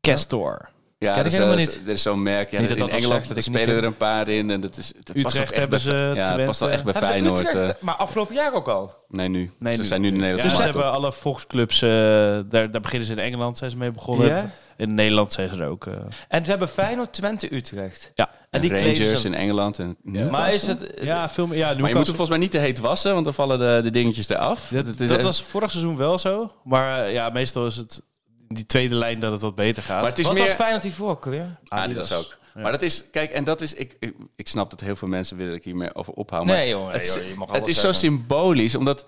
[0.00, 0.68] Castor.
[0.98, 1.82] Ja, Ken dat ik is, helemaal eh, niet.
[1.86, 2.50] er is zo'n merk.
[2.50, 4.50] Ja, Niet dat in dat Engeland dat spelen er een paar in.
[4.50, 6.92] En dat is, het past Utrecht hebben bij- ze, Ja, het past wel echt bij
[6.92, 7.40] Hebben ze Feyenoord.
[7.54, 7.82] Utrecht, eh.
[7.82, 8.94] maar afgelopen jaar ook al.
[9.08, 9.50] nee, nu.
[9.58, 9.86] Nee, ze nu.
[9.86, 10.82] zijn nu de Dus Nederlandse ze markt op.
[10.82, 14.26] hebben alle volksclubs, eh, daar, daar beginnen ze in Engeland zijn ze mee begonnen.
[14.28, 14.50] Ja?
[14.76, 15.86] In Nederland zijn ze er ook.
[15.86, 15.94] eh,
[16.28, 18.10] En ze hebben Feyenoord, Twente, Utrecht.
[18.14, 18.30] ja.
[18.50, 19.78] En die Rangers in Engeland.
[19.78, 19.96] En
[20.30, 20.92] Maar is het...
[21.02, 21.58] ja, veel meer.
[21.58, 23.80] Ja, Maar je moet hem volgens mij niet te heet wassen, want dan vallen de,
[23.82, 24.68] de dingetjes eraf.
[24.72, 26.52] Dat, Het is dat echt- was vorig seizoen wel zo.
[26.64, 28.02] Maar eh, ja, meestal is het
[28.48, 30.00] die tweede lijn dat het wat beter gaat.
[30.00, 30.44] Maar het is Wat meer...
[30.44, 31.56] was Feyenoord hiervoor ook weer?
[31.68, 32.36] Adidas ook.
[32.54, 35.36] Maar dat is, kijk, en dat is, ik, ik, ik snap dat heel veel mensen
[35.36, 36.44] willen dat ik hiermee over ophoud.
[36.46, 37.98] Maar Nee, joh, nee, het, is- joh, je mag het is zo zeggen.
[38.00, 39.04] symbolisch, omdat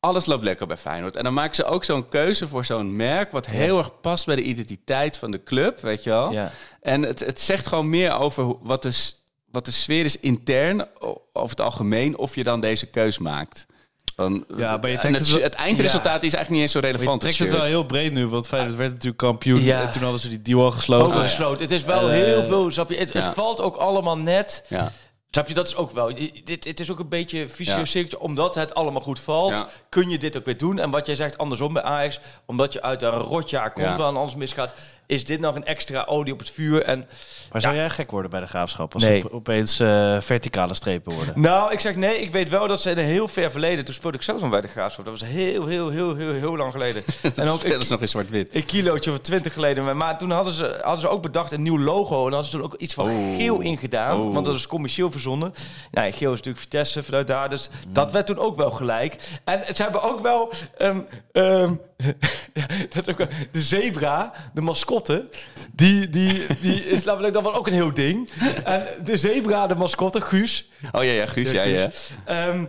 [0.00, 1.16] alles loopt lekker bij Feyenoord.
[1.16, 4.36] En dan maken ze ook zo'n keuze voor zo'n merk wat heel erg past bij
[4.36, 6.32] de identiteit van de club, weet je wel.
[6.32, 6.50] Ja.
[6.80, 9.10] En het, het zegt gewoon meer over wat de,
[9.50, 10.86] wat de sfeer is intern,
[11.32, 13.66] over het algemeen, of je dan deze keus maakt.
[14.14, 16.80] Dan, Ja, maar je trekt het, het wel- het eindresultaat is eigenlijk niet eens zo
[16.80, 17.20] Maar je relevant.
[17.20, 19.62] trekt het het wel heel breed nu, want Feyenoord werd natuurlijk kampioen.
[19.62, 19.82] Ja.
[19.82, 21.14] En toen hadden ze die deal al gesloten.
[21.14, 21.62] Ook gesloten.
[21.62, 22.96] Het is wel heel veel, snap je?
[22.96, 24.64] Het, het valt ook allemaal net.
[24.68, 24.92] Ja.
[25.38, 26.14] Snap je, dat is ook wel.
[26.44, 28.16] Dit, het is ook een beetje vicieuze Ja.
[28.18, 29.68] Omdat het allemaal goed valt, Ja.
[29.88, 30.78] kun je dit ook weer doen.
[30.78, 33.96] En wat jij zegt andersom bij Ajax, omdat je uit een rotjaar komt Ja.
[33.96, 34.74] waar alles misgaat,
[35.06, 36.82] is dit nog een extra olie op het vuur.
[36.82, 37.06] En
[37.52, 39.24] Maar zou jij gek worden bij de graafschap als Nee.
[39.24, 41.40] op, opeens eh, verticale strepen worden?
[41.40, 43.94] nou, ik zeg nee, ik weet wel dat ze in een heel ver verleden, toen
[43.94, 45.04] speelde ik zelf nog bij de Graafschap.
[45.04, 47.02] Dat was heel, heel, heel, heel, heel lang geleden.
[47.34, 48.48] en ook dat is nog in zwart-wit.
[48.54, 49.96] een kilootje of twintig geleden.
[49.96, 52.16] Maar toen hadden ze, hadden ze ook bedacht een nieuw logo.
[52.26, 53.36] En hadden ze toen ook iets van Oh.
[53.36, 54.20] geel ingedaan.
[54.20, 54.32] Oh.
[54.34, 55.54] Want dat is commercieel verzonnen.
[55.90, 57.48] Nou, geel is natuurlijk Vitesse vanuit daar.
[57.48, 59.16] Dus dat werd toen ook wel gelijk.
[59.44, 60.52] En ze hebben ook wel...
[60.78, 61.00] ehm,
[61.32, 61.74] ehm,
[62.94, 65.28] dat ook wel de zebra, de mascotte,
[65.72, 68.30] die, die, die is namelijk dan wel ook een heel ding.
[68.64, 71.90] En de zebra, de mascotte, Guus, Oh ja, ja, Guus, ja, ja.
[72.24, 72.64] Ehm,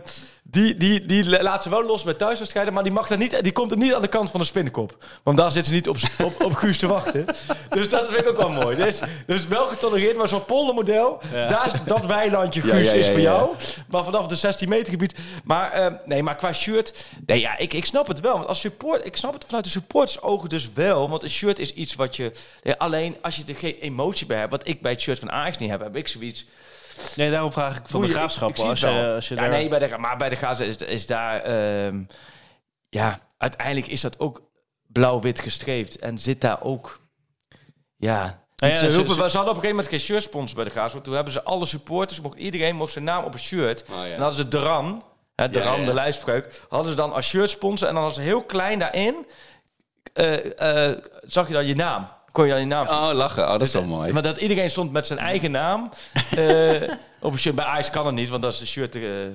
[0.50, 3.52] die, die, die laat ze wel los bij thuiswedstrijden, maar die, mag daar niet, die
[3.52, 5.04] komt er niet aan de kant van de spinnenkop.
[5.22, 7.24] Want daar zit ze niet op, op, op Guus te wachten.
[7.70, 8.76] Dus dat vind ik ook wel mooi.
[8.76, 13.00] Dus, dus wel getolereerd, maar zo'n poldermodel, daar is dat weilandje Ja, Guus ja, ja,
[13.00, 13.22] is voor ja.
[13.22, 13.56] jou.
[13.88, 15.14] Maar vanaf de 16 meter gebied.
[15.44, 18.32] Maar, ehm, nee, maar qua shirt, nee, ja, ik, ik snap het wel.
[18.34, 21.08] Want als support, ik snap het vanuit de supportersogen dus wel.
[21.08, 22.32] Want een shirt is iets wat je,
[22.78, 25.58] alleen als je er geen emotie bij hebt, wat ik bij het shirt van Ajax
[25.58, 26.46] niet heb, heb ik zoiets.
[27.16, 28.50] Nee, daarom vraag ik van de je- graafschap.
[28.50, 29.50] ik zie als, je, als je ja, daar...
[29.50, 31.40] nee, bij de, maar bij de Gaza is, is daar...
[31.42, 32.02] ehm,
[32.88, 34.42] ja, uiteindelijk is dat ook
[34.86, 35.98] blauw-wit gestreept.
[35.98, 37.00] En zit daar ook
[37.96, 38.38] Ja.
[38.56, 41.04] Nou ja, Ze, ze hadden op een gegeven moment geen shirtsponsor bij de Graafschap.
[41.04, 43.82] Toen hebben ze alle supporters, mocht, iedereen mocht zijn naam op een shirt.
[43.82, 44.02] Oh, ja.
[44.04, 45.02] En dan hadden ze Dran,
[45.34, 45.86] hè, Dran, ja.
[45.86, 47.88] de lijfspreuk, hadden ze dan als shirtsponsor.
[47.88, 49.26] En dan hadden ze heel klein daarin,
[50.12, 52.08] eh, eh, zag je dan je naam.
[52.32, 52.96] Kon je dan je naam zien.
[52.96, 53.44] Oh, lachen.
[53.44, 54.12] Oh, dat is wel mooi.
[54.12, 55.90] Maar dat iedereen stond met zijn eigen naam
[56.36, 56.82] eh,
[57.20, 57.54] op een shirt.
[57.54, 59.32] Bij Ajax kan het niet, want dat is de shirt te,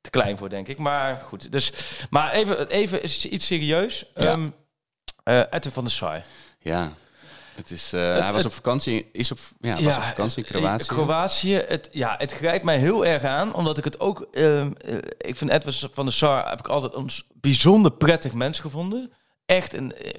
[0.00, 0.78] te klein voor, denk ik.
[0.78, 1.72] Maar goed, dus,
[2.10, 4.04] maar even, even iets serieus.
[4.14, 4.30] Ja.
[4.30, 4.48] Ehm
[5.24, 6.22] eh, Edwin van der Sar.
[6.60, 6.92] Ja.
[7.54, 10.50] Het is, eh, Het- hij was op vakantie, is op, ja, was op vakantie in
[10.52, 10.86] Kroatië.
[10.86, 14.26] Kroatië, het, ja, het grijpt mij heel erg aan, omdat ik het ook...
[14.32, 18.58] ehm, eh, ik vind Edwin van der Sar heb ik altijd een bijzonder prettig mens
[18.60, 19.12] gevonden.
[19.46, 20.10] Echt een, eh,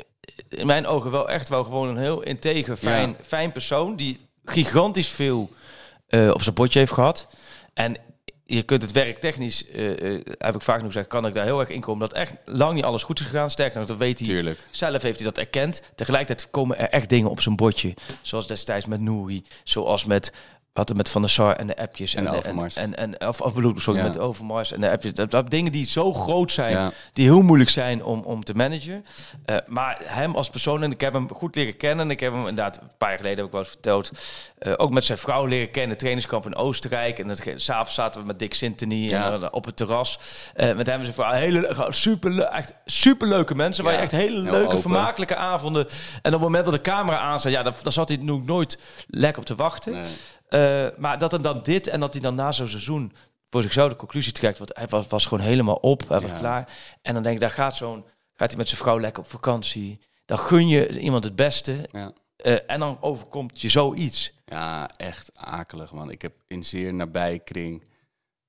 [0.49, 3.15] in mijn ogen wel echt wel gewoon een heel integer, fijn, Ja.
[3.25, 3.95] fijn persoon.
[3.95, 5.49] Die gigantisch veel
[6.07, 7.27] eh, op zijn bordje heeft gehad.
[7.73, 7.97] En
[8.45, 11.45] je kunt het werk technisch, eh, eh, heb ik vaak genoeg gezegd, kan ik daar
[11.45, 12.09] heel erg in komen.
[12.09, 13.51] Dat echt lang niet alles goed is gegaan.
[13.51, 14.59] Sterker nog, dat weet hij Tuurlijk.
[14.71, 15.81] zelf heeft hij dat erkend.
[15.95, 17.93] Tegelijkertijd komen er echt dingen op zijn bordje.
[18.21, 19.43] Zoals destijds met Nouri.
[19.63, 20.31] Zoals met
[20.85, 22.15] er met Van der Sar en de appjes.
[22.15, 22.75] En en, Overmars.
[22.75, 24.05] En, en, of, of bedoel, sorry, Ja.
[24.05, 25.13] met Overmars en de appjes.
[25.13, 26.91] Dat, dat dingen die zo groot zijn, Ja.
[27.13, 29.05] die heel moeilijk zijn om, om te managen.
[29.45, 32.05] Eh, maar hem als persoon, en ik heb hem goed leren kennen.
[32.05, 34.11] En ik heb hem inderdaad, een paar jaar geleden heb ik wel eens verteld,
[34.59, 35.97] eh, ook met zijn vrouw leren kennen.
[35.97, 37.19] Trainingskamp in Oostenrijk.
[37.19, 39.31] En dat, s'avonds zaten we met Dick Sintony Ja.
[39.33, 40.19] eh, op het terras.
[40.55, 41.31] Met hem en zijn vrouw.
[41.31, 43.83] Hele, super, echt super leuke mensen.
[43.83, 44.81] Waar je echt hele heel leuke, open.
[44.81, 45.85] vermakelijke avonden.
[46.21, 48.79] En op het moment dat de camera aanzet, ja, daar, daar zat hij nog nooit
[49.07, 49.91] lekker op te wachten.
[49.93, 50.03] Nee.
[50.49, 53.13] Eh, maar dat hem dan dit en dat hij dan na zo'n seizoen
[53.49, 54.57] voor zichzelf de conclusie trekt.
[54.57, 56.37] Want hij was, was gewoon helemaal op, hij was Ja.
[56.37, 56.73] klaar.
[57.01, 59.99] En dan denk ik, daar gaat zo'n, gaat hij met zijn vrouw lekker op vakantie.
[60.25, 61.75] Dan gun je iemand het beste.
[61.91, 62.13] Ja.
[62.35, 64.33] Eh, en dan overkomt je zoiets.
[64.45, 66.09] Ja, echt akelig, man.
[66.11, 67.83] Ik heb in zeer nabij kring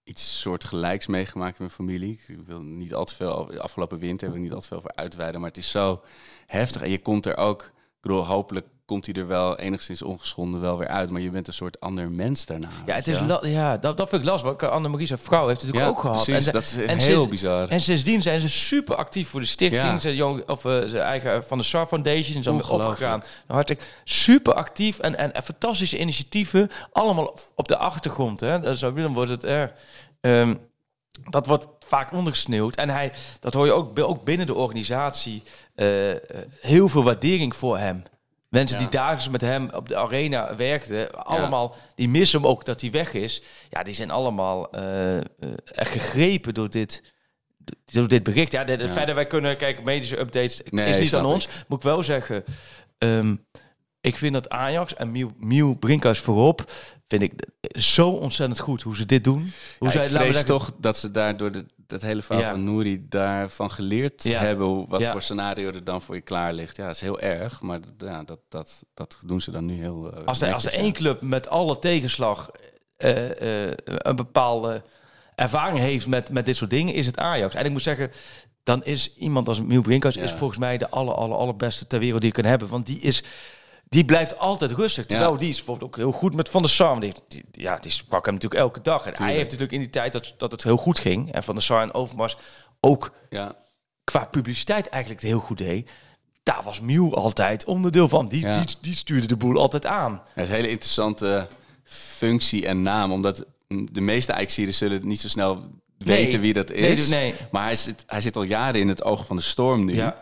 [0.05, 2.21] iets soortgelijks meegemaakt in mijn familie.
[2.27, 4.95] Ik wil niet al te veel, afgelopen winter wil ik niet al te veel over
[4.95, 6.03] uitweiden, maar het is zo
[6.47, 6.83] heftig.
[6.83, 7.71] En je komt er ook,
[8.01, 11.47] ik bedoel, hopelijk komt hij er wel enigszins ongeschonden wel weer uit, maar je bent
[11.47, 12.69] een soort ander mens daarna.
[12.87, 14.49] Ja, het is ja dat, dat vind ik lastig.
[14.61, 16.29] want Annemarie, zijn vrouw, heeft het natuurlijk Ja, ook gehad.
[16.47, 17.69] en, dat is en heel sinds- bizar.
[17.69, 19.83] En sindsdien zijn ze super actief voor de stichting.
[19.83, 19.99] Ja.
[19.99, 22.73] Zijn jong, of eh, zijn eigen van de SAR Foundation Ongelooflijk.
[22.89, 23.19] opgegaan.
[23.19, 26.71] Nou, hartstikke super actief en, en, en fantastische initiatieven.
[26.93, 28.41] Allemaal op- de achtergrond.
[28.41, 28.61] Hè.
[28.61, 29.73] Dus dan wordt het er.
[30.21, 30.55] ehm,
[31.31, 32.77] dat wordt vaak ondergesneeuwd.
[32.77, 35.43] En hij, dat hoor je ook, ook binnen de organisatie.
[35.81, 35.89] Eh,
[36.61, 38.03] heel veel waardering voor hem.
[38.49, 38.83] Mensen Ja.
[38.83, 42.91] die dagelijks met hem op de arena werkten, allemaal, die missen hem ook dat hij
[42.91, 43.43] weg is.
[43.71, 45.23] Ja, die zijn allemaal eh, eh,
[45.75, 47.03] echt gegrepen door dit,
[47.85, 48.53] door dit bericht.
[48.53, 48.91] Ja, de, de- Ja.
[48.93, 51.49] verder wij kunnen kijken, medische updates Nee, is niet aan ons.
[51.69, 52.45] Moet ik wel zeggen,
[52.99, 53.37] ehm,
[54.01, 56.73] ik vind dat Ajax en Miel, Miel Brinkhuis voorop,
[57.09, 57.33] vind ik
[57.79, 59.53] zo ontzettend goed hoe ze dit doen.
[59.79, 62.51] Hoe zij, ik vrees zeggen- toch dat ze daar door de, dat hele verhaal Ja.
[62.51, 64.41] van Nouri daarvan geleerd Ja.
[64.41, 64.89] hebben.
[64.89, 65.13] Wat Ja.
[65.13, 66.77] voor scenario er dan voor je klaar ligt.
[66.77, 69.75] Ja, dat is heel erg, maar dat, ja, dat, dat, dat doen ze dan nu
[69.75, 72.51] heel eh, Als er, als er één club met alle tegenslag
[72.97, 74.83] eh, eh, een bepaalde
[75.35, 77.55] ervaring heeft met, met dit soort dingen, is het Ajax.
[77.55, 78.11] En ik moet zeggen,
[78.63, 82.21] dan is iemand als Miel Brinkhuis is volgens mij de aller, aller, allerbeste ter wereld
[82.21, 82.69] die je kan hebben.
[82.69, 83.23] Want die is...
[83.91, 85.07] Die blijft altijd rustig.
[85.07, 85.39] Terwijl Ja.
[85.39, 87.01] die is bijvoorbeeld ook heel goed met Van der Sar.
[87.01, 89.07] Die, die, ja, die sprak hem natuurlijk elke dag.
[89.07, 91.33] En hij heeft natuurlijk in die tijd dat, dat het heel goed ging.
[91.33, 92.37] En Van der Sar en Overmars
[92.81, 93.55] ook Ja.
[94.05, 95.91] qua publiciteit eigenlijk het heel goed deed.
[96.43, 98.29] Daar was Miel altijd onderdeel van.
[98.29, 98.55] Die, Ja.
[98.61, 100.13] die, die stuurde de boel altijd aan.
[100.35, 101.49] Het is een hele interessante
[101.85, 103.13] functie en naam.
[103.13, 105.65] Omdat de meeste Ajaxiden zullen niet zo snel
[105.99, 107.09] weten wie dat Nee, is.
[107.09, 107.35] nee.
[107.51, 109.95] Maar hij zit, hij zit al jaren in het oog van de storm nu.
[109.95, 110.17] Ja.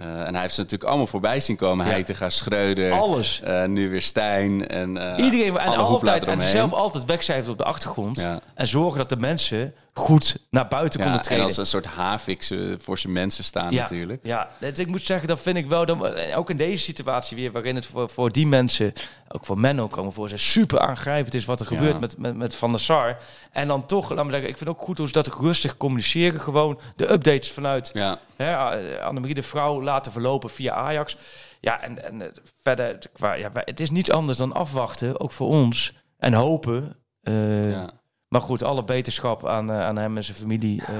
[0.00, 1.86] Eh, en hij heeft ze natuurlijk allemaal voorbij zien komen.
[1.86, 1.92] Ja.
[1.92, 3.40] Heitinga, Schreuder, Alles.
[3.42, 4.68] eh, nu weer Stijn.
[4.68, 8.20] En, eh, Iedereen en altijd en zelf altijd wegcijferen op de achtergrond.
[8.20, 8.40] Ja.
[8.54, 11.44] En zorgen dat de mensen goed naar buiten Ja, konden en treden.
[11.44, 14.20] als een soort havik eh, voor zijn mensen staan ja, natuurlijk.
[14.22, 17.52] Ja, dus ik moet zeggen, dat vind ik wel, dan, ook in deze situatie weer,
[17.52, 18.92] waarin het voor, voor die mensen,
[19.32, 21.76] ook voor Menno komen voor, zijn super aangrijpend is wat er Ja.
[21.78, 23.16] gebeurt met, met, met Van der Sar.
[23.52, 26.40] En dan toch, laat me zeggen, ik vind ook goed hoe ze dat rustig communiceren.
[26.40, 28.56] Gewoon de updates vanuit Ja, hè,
[29.00, 31.16] Annemarie de vrouw laten verlopen via Ajax.
[31.60, 32.28] Ja, en, en eh,
[32.62, 35.92] verder, qua, ja, het is niets anders dan afwachten, ook voor ons.
[36.18, 36.96] En hopen.
[37.22, 37.90] eh, ja.
[38.28, 40.82] Maar goed, alle beterschap aan, eh, aan hem en zijn familie.
[40.84, 40.94] eh,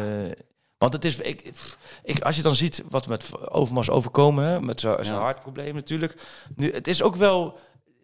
[0.79, 1.53] want het is, ik,
[2.03, 5.19] ik, als je dan ziet wat met Overmars overkomen, hè, met zijn Ja.
[5.21, 6.17] hartprobleem natuurlijk.
[6.57, 7.59] Nu, het is ook wel,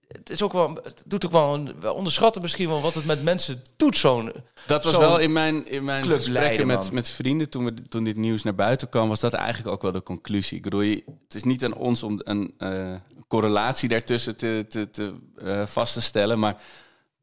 [0.09, 3.23] het is ook wel, het doet ook wel, een, onderschatten misschien wel wat het met
[3.23, 4.33] mensen doet zo'n.
[4.67, 8.05] Dat was wel in mijn, in mijn gesprekken leiden, met, met vrienden toen, we, toen
[8.05, 10.57] dit nieuws naar buiten kwam, was dat eigenlijk ook wel de conclusie.
[10.57, 10.81] Ik bedoel,
[11.25, 12.95] het is niet aan ons om een eh,
[13.29, 16.63] correlatie daartussen te, te, te, eh, vast te stellen, maar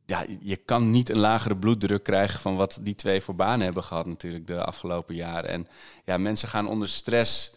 [0.06, 3.84] ja, je kan niet een lagere bloeddruk krijgen van wat die twee voor banen hebben
[3.84, 5.50] gehad natuurlijk de afgelopen jaren.
[5.50, 5.68] En
[6.06, 7.52] ja, mensen gaan onder stress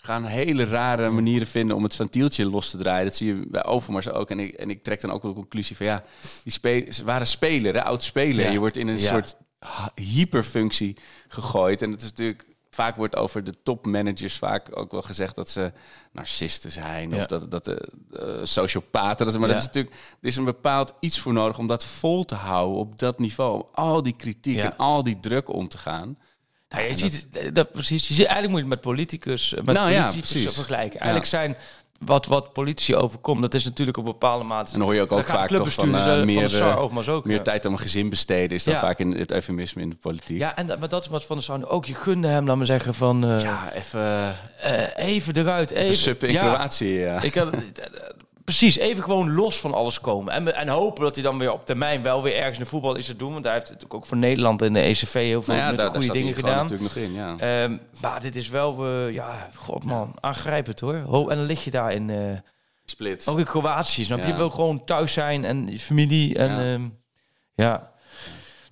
[0.00, 3.04] gaan hele rare manieren vinden om het ventieltje los te draaien.
[3.06, 4.30] Dat zie je bij Overmars ook.
[4.30, 6.04] En ik, en ik trek dan ook wel de conclusie van ja,
[6.44, 8.44] die spe ze waren speler, hè, oud speler.
[8.44, 8.50] Ja.
[8.50, 9.06] Je wordt in een Ja.
[9.08, 9.36] soort
[9.94, 10.96] hyperfunctie
[11.28, 11.82] gegooid.
[11.82, 15.72] En het is natuurlijk vaak wordt over de topmanagers vaak ook wel gezegd dat ze
[16.12, 17.16] narcisten zijn Ja.
[17.16, 19.26] of dat, dat de eh, sociopaten.
[19.26, 19.54] Dat, maar Ja.
[19.54, 22.78] dat is natuurlijk, er is een bepaald iets voor nodig om dat vol te houden
[22.78, 23.54] op dat niveau.
[23.54, 24.64] Om al die kritiek Ja.
[24.64, 26.18] en al die druk om te gaan.
[26.68, 28.08] Nou, je ziet het, dat, precies.
[28.08, 30.54] Je ziet, eigenlijk moet je het met politicus, eh, met Nou ja, politici precies.
[30.54, 30.92] vergelijken.
[30.92, 30.98] Ja.
[31.00, 31.56] Eigenlijk zijn
[31.98, 34.72] wat, wat politici overkomt, dat is natuurlijk op een bepaalde mate.
[34.72, 36.70] En dan hoor je ook, Dan ook vaak toch van eh, eh, meer, de SAR
[36.70, 37.24] eh, ook.
[37.24, 37.42] meer ja.
[37.42, 38.56] tijd aan mijn gezin besteden.
[38.56, 38.80] Is dan Ja.
[38.80, 40.38] vaak in het eufemisme in de politiek.
[40.38, 41.84] Ja, en, dat- maar dat is wat Van der Sar ook.
[41.86, 45.70] Je gunde hem, laat maar zeggen, van eh, Ja, even, eh, even eruit.
[45.70, 46.98] Even, even suppen in ja, Kroatië.
[46.98, 47.22] Ja.
[47.22, 47.48] Ik had,
[48.48, 50.32] precies, even gewoon los van alles komen.
[50.32, 52.94] En, en hopen dat hij dan weer op termijn wel weer ergens in de voetbal
[52.96, 53.32] is te doen.
[53.32, 55.80] Want hij heeft natuurlijk ook voor Nederland en de ECV heel veel Nou ja, met
[55.80, 56.62] daar, daar goede hij dingen gedaan.
[56.66, 57.12] natuurlijk nog in.
[57.12, 57.36] Ja.
[57.38, 60.96] Ehm, maar dit is wel, eh, ja, god man, aangrijpend hoor.
[60.96, 62.38] Ho, en dan lig je daar in, eh,
[62.84, 63.26] Split.
[63.28, 64.24] ook in Kroatië, snap je?
[64.24, 64.30] Ja.
[64.30, 66.62] Je wil gewoon thuis zijn en je familie en Ja.
[66.72, 66.80] ja.
[67.54, 67.92] ja.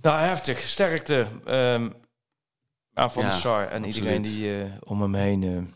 [0.01, 0.59] Nou, heftig.
[0.59, 1.89] Sterkte ehm,
[2.95, 3.95] aan Van Ja, der Sar en absoluut.
[3.97, 5.75] iedereen die eh, om hem heen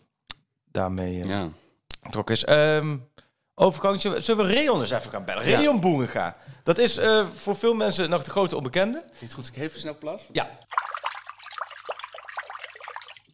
[0.65, 1.49] daarmee Ja.
[2.03, 2.45] betrokken is.
[2.45, 2.97] Ehm
[3.61, 5.49] overgang, zullen we- zullen we Reon eens even gaan bellen?
[5.49, 5.59] Ja.
[5.59, 6.37] Reon Boeringa.
[6.63, 9.03] Dat is eh, voor veel mensen nog de grote onbekende.
[9.19, 10.27] Het goed ik even snel plas?
[10.33, 10.51] Ja.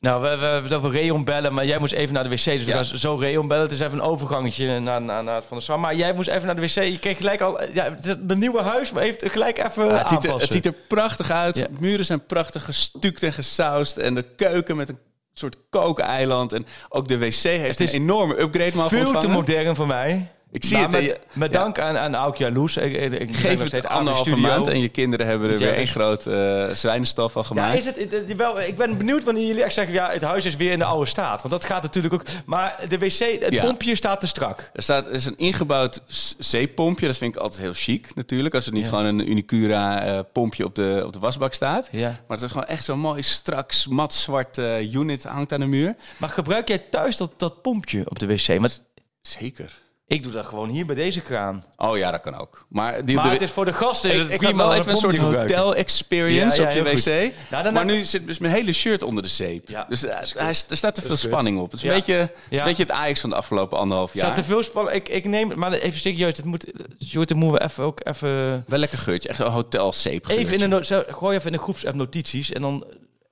[0.01, 2.45] Nou, we, we hebben het over Reon bellen, maar jij moest even naar de wc.
[2.45, 2.75] Dus we Ja.
[2.85, 3.63] gaan zo Reon bellen.
[3.63, 5.81] Het is even een overgangetje naar, naar, naar het Van de Sam.
[5.81, 6.69] Maar jij moest even naar de wc.
[6.75, 7.63] Je kreeg gelijk al...
[7.73, 10.67] Ja, het de nieuwe huis, maar heeft gelijk even Ja, het, ziet er, het ziet
[10.67, 11.57] er prachtig uit.
[11.57, 11.65] Ja.
[11.65, 13.97] De muren zijn prachtig gestuukt en gesausd.
[13.97, 14.99] En de keuken met een
[15.39, 16.53] soort kookeiland.
[16.53, 19.87] En ook de wc heeft Het is een enorme upgrade mogen veel te modern voor
[19.87, 20.31] mij.
[20.51, 20.93] Ik zie Maar het.
[21.03, 21.59] Met, eh, met ja.
[21.59, 22.77] dank aan, aan Auk Jaloes.
[22.77, 25.65] Ik, ik, Geef het steeds aan de anderhalve maand en je kinderen hebben er Ja.
[25.67, 27.79] weer één groot eh zwijnenstal van Ja, gemaakt.
[27.97, 29.95] is het, wel, ik ben benieuwd wanneer jullie echt zeggen...
[29.95, 31.41] ja, het huis is weer in de oude staat.
[31.43, 32.23] Want dat gaat natuurlijk ook...
[32.47, 33.65] Maar de wc, het Ja.
[33.65, 34.71] pompje staat te strak.
[34.73, 36.01] Er staat er is een ingebouwd
[36.39, 37.07] zeepompje.
[37.07, 38.55] Dat vind ik altijd heel chic natuurlijk.
[38.55, 41.89] Als het niet gewoon een Unicura eh, pompje op de, op de wasbak staat.
[41.91, 42.09] Ja.
[42.09, 44.59] Maar het is gewoon echt zo'n mooi strak, mat zwart
[44.93, 45.95] unit hangt aan de muur.
[46.17, 48.47] Maar gebruik jij thuis dat, dat pompje op de wc?
[48.61, 48.85] Want
[49.21, 49.85] Zeker.
[50.09, 51.65] Ik doe dat gewoon hier bij deze kraan.
[51.77, 52.67] Oh ja, dat kan ook.
[52.69, 54.75] Maar, die, Maar de- het is voor de gasten is ik, het ik prima wel
[54.75, 55.57] even een soort pompje te gebruiken.
[55.57, 56.93] hotel experience Ja, ja, op je
[57.29, 57.33] wc.
[57.51, 59.69] Nou, dan maar nu zit dus mijn hele shirt onder de zeep.
[59.69, 61.71] Ja, dus eh, hij, er staat te veel spanning op.
[61.71, 62.59] Het is een, beetje, het, is Ja.
[62.59, 64.27] een beetje het Ajax van de afgelopen anderhalf Er jaar.
[64.27, 64.97] staat te veel spanning.
[64.97, 66.37] Ik, ik neem maar even serieus.
[66.37, 66.67] Het moet,
[67.07, 68.65] Sjoerd, dan moeten we even ook even...
[68.69, 69.29] Wel lekker geurtje.
[69.29, 72.53] Echt een hotel zeep Even in de, gooi even in de groepsapp notities.
[72.53, 72.85] En dan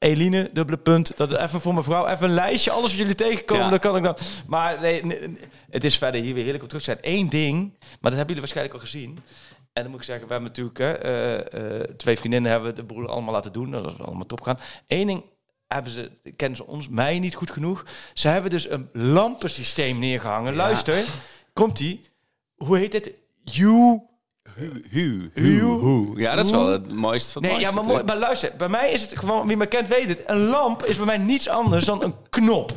[0.04, 1.16] Eline, dubbele punt.
[1.16, 2.06] Dat even voor mevrouw.
[2.06, 2.70] Even een lijstje.
[2.70, 3.70] Alles wat jullie tegenkomen, Ja.
[3.70, 4.16] dan kan ik dan...
[4.46, 5.02] Maar nee,
[5.70, 6.98] het is verder hier weer heerlijk op terug zijn.
[7.00, 9.18] Eén ding, maar dat hebben jullie waarschijnlijk al gezien.
[9.72, 10.78] En dan moet ik zeggen, we hebben natuurlijk...
[10.78, 13.70] Hè, eh, eh, twee vriendinnen hebben de boel allemaal laten doen.
[13.70, 14.58] Dat is allemaal top gaan.
[14.86, 15.24] Eén ding
[15.66, 17.84] hebben ze, kennen ze ons, mij niet goed genoeg.
[18.14, 20.54] Ze hebben dus een lampensysteem neergehangen.
[20.54, 21.04] Luister,
[21.52, 22.00] komt die?
[22.56, 23.12] Hoe heet het?
[23.44, 24.02] You...
[24.54, 25.30] Hu, Hu.
[25.34, 26.12] hu.
[26.16, 29.02] Ja, dat is wel het mooiste van het Nee, ja, maar, luister, bij mij is
[29.02, 32.02] het gewoon, wie me kent weet het, een lamp is bij mij niets anders dan
[32.02, 32.72] een knop.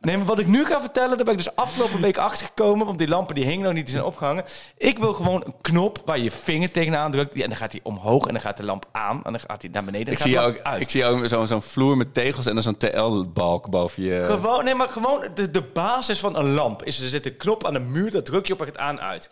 [0.00, 2.98] Nee, maar wat ik nu ga vertellen, daar ben ik dus afgelopen week achtergekomen, want
[2.98, 4.44] die lampen die hingen nog niet, die zijn opgehangen.
[4.76, 7.80] Ik wil gewoon een knop waar je je vinger tegenaan drukt en dan gaat hij
[7.82, 10.18] omhoog en dan gaat de lamp aan en dan gaat hij naar beneden en Ik
[10.18, 10.80] zie, gaat ook, uit.
[10.80, 14.24] ik zie jou ook zo'n zo'n vloer met tegels en dan zo'n TL-balk boven je...
[14.26, 17.66] Gewoon, nee, maar gewoon de, de basis van een lamp is er zit een knop
[17.66, 19.30] aan de muur, dat druk je op en het aan uit.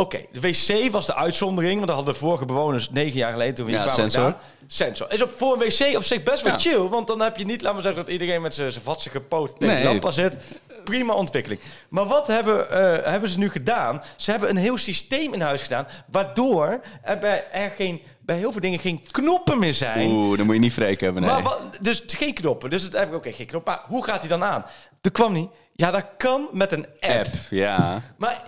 [0.00, 3.54] Oké, de wc was de uitzondering, want dat hadden de vorige bewoners negen jaar geleden
[3.54, 4.34] toen we hier Ja, kwamen sensor.
[4.66, 5.12] Sensor.
[5.12, 6.58] Is op, voor een wc op zich best wel Ja.
[6.58, 9.50] chill, want dan heb je niet, laten we zeggen, dat iedereen met zijn vatsige poot
[9.58, 9.82] tegen Nee.
[9.82, 10.38] de lamp aan zit.
[10.84, 11.60] Prima ontwikkeling.
[11.88, 14.02] Maar wat hebben, eh, hebben ze nu gedaan?
[14.16, 18.52] Ze hebben een heel systeem in huis gedaan, waardoor er bij, er geen, bij heel
[18.52, 20.10] veel dingen geen knoppen meer zijn.
[20.10, 21.32] Oeh, dan moet je niet wreken hebben, nee.
[21.32, 22.70] Maar wat, dus geen knoppen.
[22.70, 23.66] Dus het ik oké, geen knop.
[23.66, 24.64] Maar hoe gaat hij dan aan?
[25.00, 25.48] Er kwam niet.
[25.74, 27.12] Ja, dat kan met een app.
[27.26, 28.02] App, ja.
[28.18, 28.42] Maar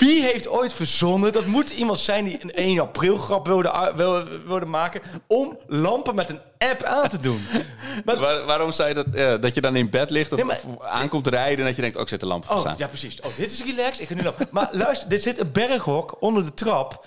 [0.00, 1.32] wie heeft ooit verzonnen?
[1.32, 5.00] Dat moet iemand zijn die een 1 april grap wilde, wilde, wilde maken.
[5.26, 7.46] om lampen met een app aan te doen.
[8.04, 10.46] Maar, Waar- waarom zei je dat, eh, dat je dan in bed ligt of, Nee,
[10.46, 12.74] maar- of aankomt rijden en dat je denkt, ook zet de lamp oh staan.
[12.78, 13.20] ja, precies.
[13.20, 14.00] Oh, dit is relaxed.
[14.00, 14.48] Ik ga nu lampen.
[14.50, 17.04] Maar luister, er zit een berghok onder de trap.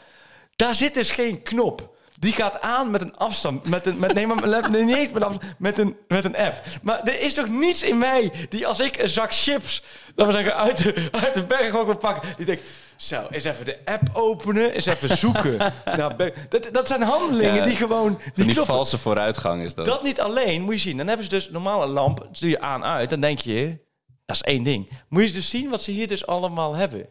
[0.56, 1.91] Daar zit dus geen knop.
[2.20, 3.70] Die gaat aan met een afstand.
[3.70, 6.80] Met een, met, nee, maar nee, niet eens met, met, een, met een F.
[6.82, 9.84] Maar er is toch niets in mij die als ik een zak chips,
[10.15, 12.34] laten we zeggen, uit de, uit de berghok wil pakken.
[12.38, 12.64] Die denkt,
[12.98, 15.74] zo, eens even de app openen, eens even zoeken.
[16.18, 18.20] berg- dat, dat zijn handelingen Ja, die gewoon...
[18.34, 19.86] Die knoppen- valse vooruitgang is dat.
[19.86, 20.98] dat niet alleen, moet je zien.
[20.98, 23.10] Dan hebben ze dus normale lamp, doe je aan uit.
[23.10, 23.78] Dan denk je,
[24.26, 24.90] dat is één ding.
[25.10, 27.07] Moet je dus zien wat ze hier dus allemaal hebben.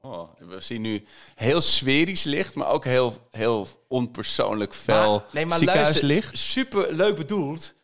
[0.00, 1.04] Oh, we zien nu
[1.34, 6.24] heel sferisch licht, maar ook heel, heel onpersoonlijk fel Maar- nee, maar ziekenhuislicht.
[6.26, 7.74] luister, super leuk bedoeld.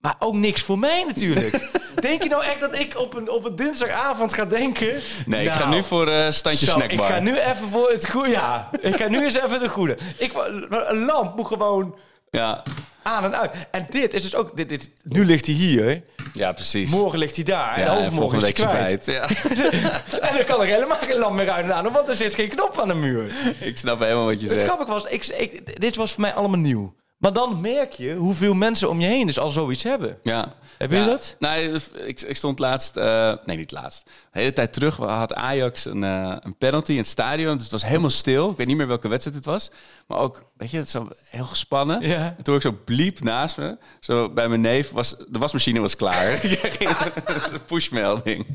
[0.00, 1.70] Maar ook niks voor mij natuurlijk.
[2.00, 5.00] Denk je nou echt dat ik op een, op een dinsdagavond ga denken...
[5.26, 7.06] Nee, ik ga nou, nu voor eh standje zo, snackbar.
[7.06, 8.30] Ik ga nu even voor het goede.
[8.30, 9.96] Ja, ik ga nu eens even het goede.
[10.16, 10.32] Ik,
[10.70, 11.94] een lamp moet gewoon
[12.30, 12.62] Ja,
[13.02, 13.50] aan en uit.
[13.70, 14.56] En dit is dus ook...
[14.56, 16.02] Dit, dit, nu ligt hij hier.
[16.32, 16.90] ja, precies.
[16.90, 17.78] Morgen ligt hij daar.
[17.80, 19.02] ja, en en overmorgen is hij kwijt.
[19.02, 19.06] kwijt.
[19.06, 19.28] Ja.
[20.28, 21.92] en dan kan er helemaal geen lamp meer uit en aan.
[21.92, 23.32] Want er zit geen knop aan de muur.
[23.58, 24.64] ik snap helemaal wat je Het zegt.
[24.72, 26.94] grappige was, ik, ik, dit was voor mij allemaal nieuw.
[27.20, 30.18] Maar dan merk je hoeveel mensen om je heen dus al zoiets hebben.
[30.22, 30.52] Ja.
[30.78, 31.06] Heb je Ja.
[31.06, 31.36] dat?
[31.38, 32.96] Nou, ik, ik stond laatst...
[32.96, 34.02] eh, nee, niet laatst.
[34.04, 37.52] De hele tijd terug had Ajax een, eh, een penalty in het stadion.
[37.54, 38.50] Dus het was helemaal stil.
[38.50, 39.70] Ik weet niet meer welke wedstrijd het was.
[40.06, 42.00] Maar ook, weet je, het is zo heel gespannen.
[42.08, 42.34] Ja.
[42.38, 43.78] En toen ik zo bliep naast me.
[44.00, 44.90] Zo bij mijn neef.
[44.90, 46.40] Was, de wasmachine was klaar.
[47.66, 48.46] Pushmelding.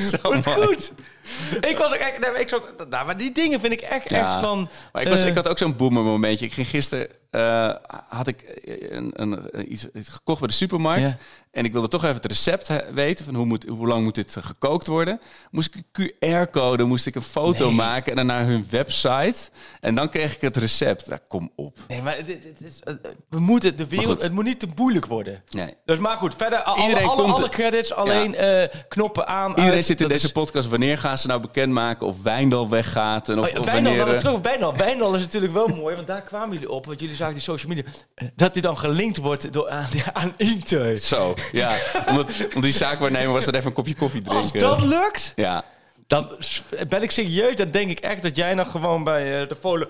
[0.00, 0.92] Zo Wat goed.
[1.70, 2.18] Ik was ook echt...
[2.18, 4.20] Nee, maar ik zat, nou, maar die dingen vind ik echt, Ja.
[4.20, 4.68] echt van...
[4.92, 6.44] Maar ik, was, eh, ik had ook zo'n boomer momentje.
[6.44, 7.74] Ik ging gisteren eh,
[8.08, 8.60] had ik
[8.90, 11.08] een, een, iets, iets gekocht bij de supermarkt.
[11.08, 11.16] Ja.
[11.50, 14.36] En ik wilde toch even het recept weten van hoe, moet, hoe lang moet dit
[14.36, 15.20] eh, gekookt worden.
[15.50, 17.74] Moest ik een QR-code, moest ik een foto Nee.
[17.74, 19.36] maken en dan naar hun website.
[19.80, 21.08] En dan kreeg ik het recept.
[21.28, 21.78] Kom op.
[21.88, 22.94] Nee, maar dit, dit is, eh,
[23.28, 24.22] we moeten de wereld...
[24.22, 25.42] Het moet niet te moeilijk worden.
[25.50, 25.74] Nee.
[25.84, 29.50] Dus maar goed, verder alle, Iedereen alle, alle credits, alleen eh, knoppen aan.
[29.50, 29.84] Iedereen uit.
[29.86, 30.68] zit in deze is- podcast.
[30.68, 33.28] Wanneer gaan ze nou bekendmaken of Wijndal weggaat?
[33.28, 34.14] En of, Oh ja, of Wijndal, wanneer...
[34.14, 34.76] eh, terug Wijndal.
[34.76, 36.86] Wijndal is natuurlijk wel mooi, want daar kwamen jullie op.
[36.86, 37.84] Want jullie zagen die social media.
[38.14, 40.98] eh, Dat hij dan gelinkt wordt door, aan, aan Inter.
[40.98, 41.76] Zo, ja.
[42.08, 44.60] Omdat, omdat die zaakwaarnemer was er even een kopje koffie Als drinken.
[44.70, 45.64] dat lukt, Ja,
[46.06, 46.30] dan
[46.88, 47.56] ben ik serieus.
[47.56, 49.88] Dan denk ik echt dat jij nog gewoon bij eh, de Volen,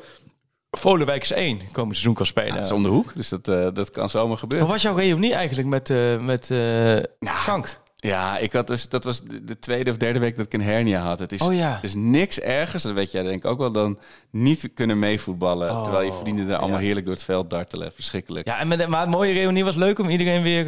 [0.71, 2.55] Volenwijkers 1 komend seizoen kan spelen.
[2.57, 3.13] dat is om de hoek.
[3.15, 3.45] Dus dat,
[3.75, 4.67] dat kan zomaar gebeuren.
[4.69, 6.97] Wat was jouw reunie eigenlijk met, eh, met eh,
[7.35, 7.80] Frank?
[8.01, 10.63] Ja, ik had dus, dat was de, de tweede of derde week dat ik een
[10.63, 11.19] hernia had.
[11.19, 11.77] Het is, Oh ja.
[11.77, 13.99] er is niks ergers, dat weet jij denk ik ook wel, dan
[14.31, 15.71] niet kunnen meevoetballen.
[15.71, 16.85] Oh, terwijl je vrienden daar allemaal ja.
[16.85, 17.93] heerlijk door het veld dartelen.
[17.93, 18.47] Verschrikkelijk.
[18.47, 18.59] Ja.
[18.59, 20.65] En met, maar het mooie reunie was leuk om iedereen weer...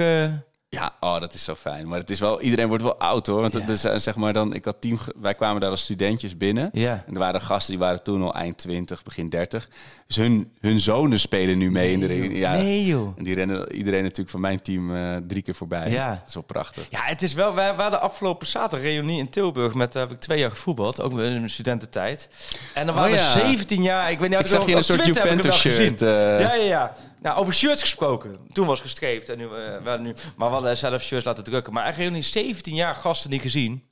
[0.81, 1.89] eh, oh, dat is zo fijn.
[1.89, 3.41] Maar het is wel, iedereen wordt wel oud hoor.
[3.41, 3.69] Want Ja.
[3.69, 6.71] is, eh, zeg maar dan, ik had team, wij kwamen daar als studentjes binnen.
[6.73, 7.05] Ja.
[7.07, 9.69] En er waren gasten die waren toen al eind 20, begin 30.
[10.07, 12.37] Dus hun, hun zonen spelen nu mee in de ring.
[12.37, 13.13] Ja, Nee joh.
[13.17, 15.91] En die rennen iedereen natuurlijk van mijn team eh, drie keer voorbij.
[15.91, 16.09] Ja.
[16.09, 16.87] Dat is wel prachtig.
[16.91, 17.55] Ja, het is wel.
[17.55, 19.93] Wij waren afgelopen zaterdag reunie in Tilburg met.
[19.93, 22.29] Daar heb ik twee jaar gevoetbald, ook in mijn studententijd.
[22.75, 23.33] En dan Oh, waren ja.
[23.35, 24.11] we 17 jaar.
[24.11, 24.41] Ik weet niet.
[24.41, 26.03] Ik zag je een soort Juventus shirt.
[26.03, 26.09] eh.
[26.41, 26.95] Ja, ja, ja.
[27.23, 28.37] Nou, over shirts gesproken.
[28.53, 29.47] Toen was gestreept en nu,
[29.83, 30.15] wel nu.
[30.37, 31.73] Maar we hadden zelf shirts laten drukken.
[31.73, 33.85] Maar eigenlijk reunie 17 jaar gasten niet gezien.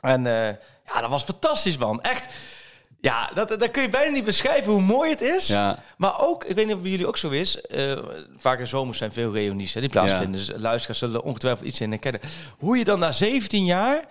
[0.00, 0.54] En eh,
[0.86, 2.02] ja, dat was fantastisch, man.
[2.02, 2.28] Echt.
[3.00, 5.46] Ja, dat, dat kun je bijna niet beschrijven hoe mooi het is.
[5.46, 5.82] Ja.
[5.96, 7.60] Maar ook, ik weet niet of bij jullie ook zo is.
[7.60, 7.98] eh
[8.36, 10.32] vaak in zomers zijn veel reunies hè, die plaatsvinden.
[10.32, 12.20] Dus luisteraars zullen ongetwijfeld iets in herkennen.
[12.58, 14.04] Hoe je dan na 17 jaar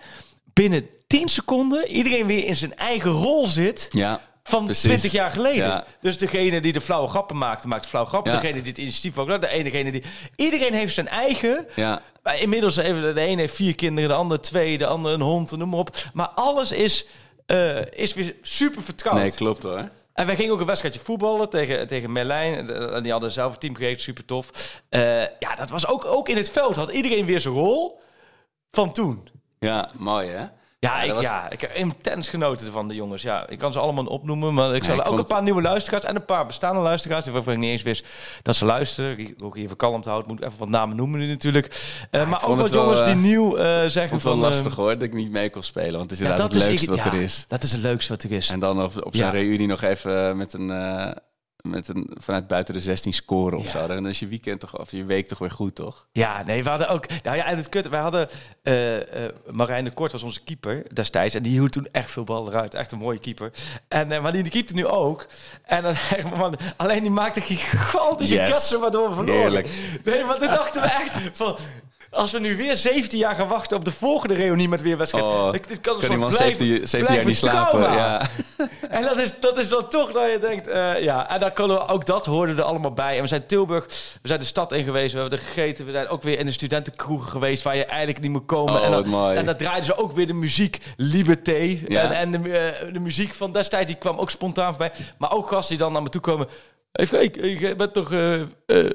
[0.52, 3.88] binnen 10 seconden iedereen weer in zijn eigen rol zit.
[3.90, 4.20] Ja.
[4.48, 4.82] Van Precies.
[4.82, 5.66] 20 jaar geleden.
[5.66, 5.84] Ja.
[6.00, 8.32] Dus degene die de flauwe grappen maakte, maakt flauwe grappen.
[8.32, 8.40] Ja.
[8.40, 10.02] Degene die het initiatief ook, de enegene die.
[10.36, 11.66] Iedereen heeft zijn eigen.
[11.74, 12.02] Ja.
[12.22, 15.56] Maar inmiddels even de ene heeft vier kinderen, de andere twee, de andere een hond,
[15.56, 15.96] noem maar op.
[16.12, 17.06] Maar alles is,
[17.46, 19.16] eh, is weer super vertrouwd.
[19.16, 19.88] Nee, klopt hoor.
[20.12, 22.70] En wij gingen ook een wedstrijdje voetballen tegen, tegen Merlijn.
[22.70, 24.50] En die hadden zelf een team gekregen, super tof.
[24.88, 26.76] Eh, ja, dat was ook, ook in het veld.
[26.76, 28.00] Had iedereen weer zijn rol
[28.70, 29.28] van toen.
[29.58, 30.44] Ja, mooi hè?
[30.80, 33.22] Ja, ik, was- ja, ik heb intens genoten van de jongens.
[33.22, 36.04] Ja, ik kan ze allemaal opnoemen, maar ik zal ook een het- paar nieuwe luisteraars
[36.04, 38.06] en een paar bestaande luisteraars waarvan ik niet eens wist
[38.42, 39.18] dat ze luisteren.
[39.18, 41.96] Ik ook hier verkalmd houden, moet ik even wat namen noemen nu natuurlijk.
[42.10, 44.40] Eh, maar ook wat wel, jongens die eh, nieuw eh, zeggen het van...
[44.40, 45.92] wel lastig hoor, dat ik niet mee kon spelen.
[45.98, 47.44] Want het is ja, inderdaad dat het leukste wat er is.
[47.48, 48.48] Dat is het leukste wat er is.
[48.48, 49.30] En dan op, op Ja.
[49.30, 50.70] reunie nog even met een,
[51.62, 53.70] met een vanuit buiten de 16 scoren of Ja.
[53.80, 53.86] zo.
[53.86, 56.06] Dan is je weekend toch, of je week toch weer goed, toch?
[56.12, 57.06] Ja, nee, we hadden ook.
[57.22, 57.88] Nou ja, en het kut.
[57.88, 58.28] Wij hadden.
[58.62, 58.74] eh
[59.50, 61.34] Marijn de Kort was onze keeper destijds.
[61.34, 62.74] En die hield toen echt veel bal eruit.
[62.74, 63.50] Echt een mooie keeper.
[63.88, 65.26] En, maar die, keepte nu ook.
[65.64, 65.94] En dan,
[66.38, 68.50] man, alleen die maakte gigantische Yes.
[68.50, 69.40] katsen waardoor we verloren.
[69.40, 69.68] Heerlijk.
[70.04, 71.56] Nee, maar toen dachten we echt van.
[72.10, 75.24] Als we nu weer 17 jaar gaan wachten op de volgende reunie met weer wedstrijd.
[75.24, 77.80] Oh, dit, dit kan een kan soort iemand blijven- 17, 17 jaar niet slapen?
[77.80, 78.22] Ja.
[78.88, 81.30] En dat is, dat is dan toch dat je denkt, eh, ja.
[81.30, 83.16] En dan kunnen we, ook dat hoorde er allemaal bij.
[83.16, 83.84] En we zijn Tilburg,
[84.22, 85.86] we zijn de stad in geweest, we hebben er gegeten.
[85.86, 88.74] We zijn ook weer in de studentenkroegen geweest waar je eigenlijk niet moet komen.
[88.74, 89.36] Oh, en, dan, mooi.
[89.36, 91.78] en dan draaiden ze ook weer de muziek Liberté.
[91.88, 92.02] Ja.
[92.12, 94.92] En, en de, eh, de muziek van destijds, die kwam ook spontaan voorbij.
[95.18, 96.46] Maar ook gasten die dan naar me toe komen.
[96.92, 98.46] Hey Freek, je bent toch eh eh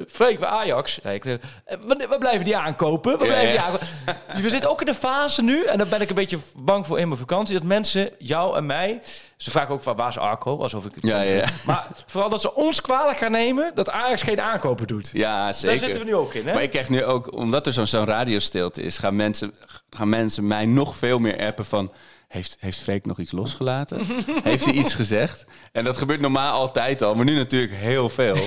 [0.09, 0.99] Freek bij Ajax?
[1.03, 3.11] Nee, ik, eh, we, we blijven die aankopen.
[3.11, 3.87] We, blijven die aankopen.
[4.33, 6.85] Dus we zitten ook in de fase nu, en daar ben ik een beetje bang
[6.85, 9.01] voor in mijn vakantie, dat mensen, jou en mij,
[9.37, 11.45] ze vragen ook van waar is Arco, alsof ik het Ja, ja, ja.
[11.65, 15.09] Maar vooral dat ze ons kwalijk gaan nemen dat Ajax geen aankopen doet.
[15.13, 15.69] Ja, zeker.
[15.69, 16.53] Daar zitten we nu ook in, hè?
[16.53, 19.53] Maar ik krijg nu ook, omdat er zo'n zo'n radiostilte is, gaan mensen,
[19.89, 21.91] gaan mensen mij nog veel meer appen van...
[22.34, 24.05] Heeft, heeft Freek nog iets losgelaten?
[24.43, 25.45] heeft hij iets gezegd?
[25.72, 28.38] En dat gebeurt normaal altijd al, maar nu natuurlijk heel veel.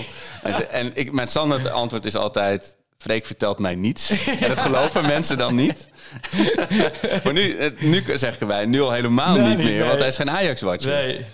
[0.43, 2.77] En, en ik, mijn standaard antwoord is altijd...
[2.99, 4.11] Freek vertelt mij niets.
[4.41, 5.89] en dat geloven mensen dan niet.
[7.25, 10.17] maar nu, eh, nu zeggen wij nu al helemaal Nee, niet meer, want hij is
[10.17, 10.93] geen Ajax-watcher.
[10.93, 11.25] Nee.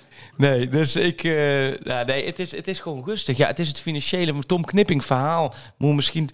[0.43, 1.25] Nee, dus ik...
[1.25, 3.37] eh, nee, het is, het is gewoon rustig.
[3.37, 5.55] Ja, het is het financiële Tom Knipping verhaal.
[5.79, 6.31] Moet misschien...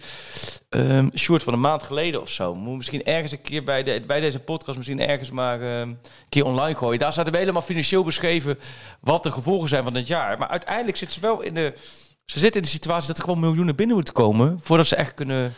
[0.69, 2.55] ehm short van een maand geleden of zo.
[2.55, 4.77] Moet misschien ergens een keer bij, de, bij deze podcast...
[4.77, 5.97] misschien ergens maar ehm, een
[6.29, 6.99] keer online gooien.
[6.99, 8.59] Daar staat helemaal financieel beschreven...
[9.01, 10.37] wat de gevolgen zijn van het jaar.
[10.37, 11.73] Maar uiteindelijk zit ze wel in de...
[12.25, 14.59] Ze zitten in de situatie dat er gewoon miljoenen binnen moeten komen...
[14.61, 15.53] voordat ze echt kunnen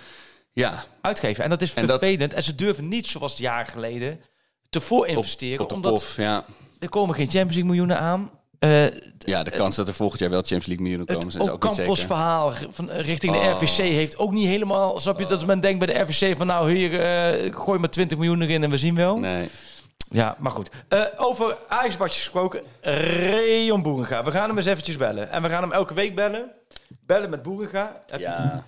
[0.53, 1.43] Ja, uitgeven.
[1.43, 2.33] En dat is En dat- vervelend.
[2.33, 4.21] En ze durven niet, zoals het jaar geleden...
[4.69, 5.59] te voorinvesteren.
[5.59, 6.45] op de omdat ja.
[6.79, 8.39] er komen geen Champions League miljoenen aan...
[8.61, 8.85] Eh,
[9.17, 11.73] Ja, de kans dat er volgend jaar wel Champions League miljoenen komen, het is ook
[11.73, 11.97] zeker.
[11.97, 13.61] verhaal van, eh, richting de Oh.
[13.61, 14.99] RVC heeft ook niet helemaal...
[14.99, 16.47] Snap je dat men denkt bij de RVC van...
[16.47, 19.17] nou, hier, eh, gooi maar 20 miljoen erin en we zien wel.
[19.17, 19.49] Nee.
[20.09, 20.69] Ja, maar goed.
[21.17, 22.61] Over ajax gesproken.
[22.81, 24.23] Rayon Boerenga.
[24.23, 25.31] We gaan hem eens eventjes bellen.
[25.31, 26.51] En we gaan hem elke week bellen.
[27.05, 28.01] Bellen met Boerenga.
[28.07, 28.63] Heb je- Ja.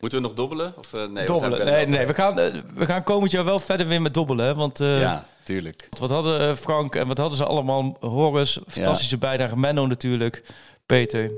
[0.00, 0.74] Moeten we nog dobbelen?
[0.78, 1.64] Of, nee, Dobbelen.
[1.64, 2.06] Nee, nee.
[2.06, 2.34] We gaan,
[2.74, 4.56] we gaan komend jaar wel verder weer met dobbelen.
[4.56, 5.88] Want Ja, tuurlijk.
[5.98, 7.96] wat hadden eh, Frank en wat hadden ze allemaal?
[8.00, 9.56] Horus, fantastische bijdrage.
[9.56, 10.42] Menno natuurlijk.
[10.86, 11.30] Peter,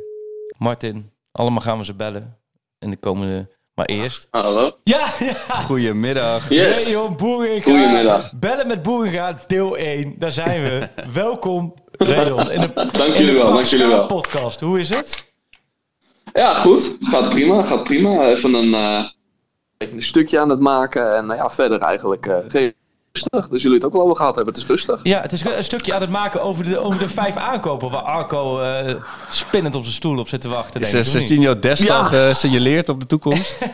[0.58, 1.10] Martin.
[1.32, 2.36] Allemaal gaan we ze bellen.
[2.78, 3.54] In de komende...
[3.74, 4.28] Maar eerst...
[4.30, 4.76] Hallo.
[4.84, 5.34] Ja, ja.
[5.34, 6.50] Goedemiddag.
[6.50, 6.92] Yes.
[7.16, 7.62] Boeringa.
[7.62, 8.32] Goedemiddag.
[8.32, 10.14] Bellen met Boeringa, deel 1.
[10.18, 10.88] Daar zijn we.
[11.12, 11.74] Welkom.
[11.96, 14.06] In de, Dank in jullie de wel, dank jullie wel.
[14.06, 14.60] podcast.
[14.60, 15.24] Hoe is het?
[16.32, 16.96] Ja, goed.
[17.00, 18.24] Gaat prima, gaat prima.
[18.24, 19.04] Even een, eh,
[19.78, 21.16] even een stukje aan het maken.
[21.16, 22.76] En eh, ja, verder eigenlijk eh, redelijk
[23.22, 23.48] rustig.
[23.48, 24.54] Dus jullie het ook wel over gehad hebben.
[24.54, 25.00] Het is rustig.
[25.02, 27.90] Ja, het is een stukje aan het maken over de, over de vijf aankopen...
[27.90, 28.94] waar Arco eh,
[29.30, 30.80] spinnend op zijn stoel op zit te wachten.
[30.80, 31.28] Is Denk uh, ik, of niet?
[31.28, 33.58] Serginho Dest al gesignaleerd op de toekomst?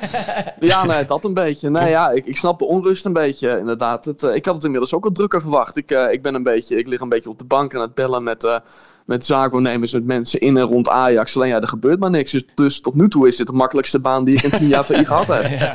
[0.61, 1.71] Ja, nee, dat een beetje.
[1.71, 4.05] Nee, ja, ik, ik snap de onrust een beetje, inderdaad.
[4.05, 5.77] Het, eh, ik had het inmiddels ook wat drukker verwacht.
[5.77, 7.95] Ik, eh, ik, ben een beetje, ik lig een beetje op de bank aan het
[7.95, 8.57] bellen met, eh
[9.13, 11.37] met zaakwaarnemers, met mensen in en rond Ajax.
[11.37, 12.31] Alleen ja, er gebeurt maar niks.
[12.31, 14.85] Dus, dus tot nu toe is dit de makkelijkste baan die ik in tien jaar
[14.85, 15.59] VI gehad heb.
[15.59, 15.75] Ja,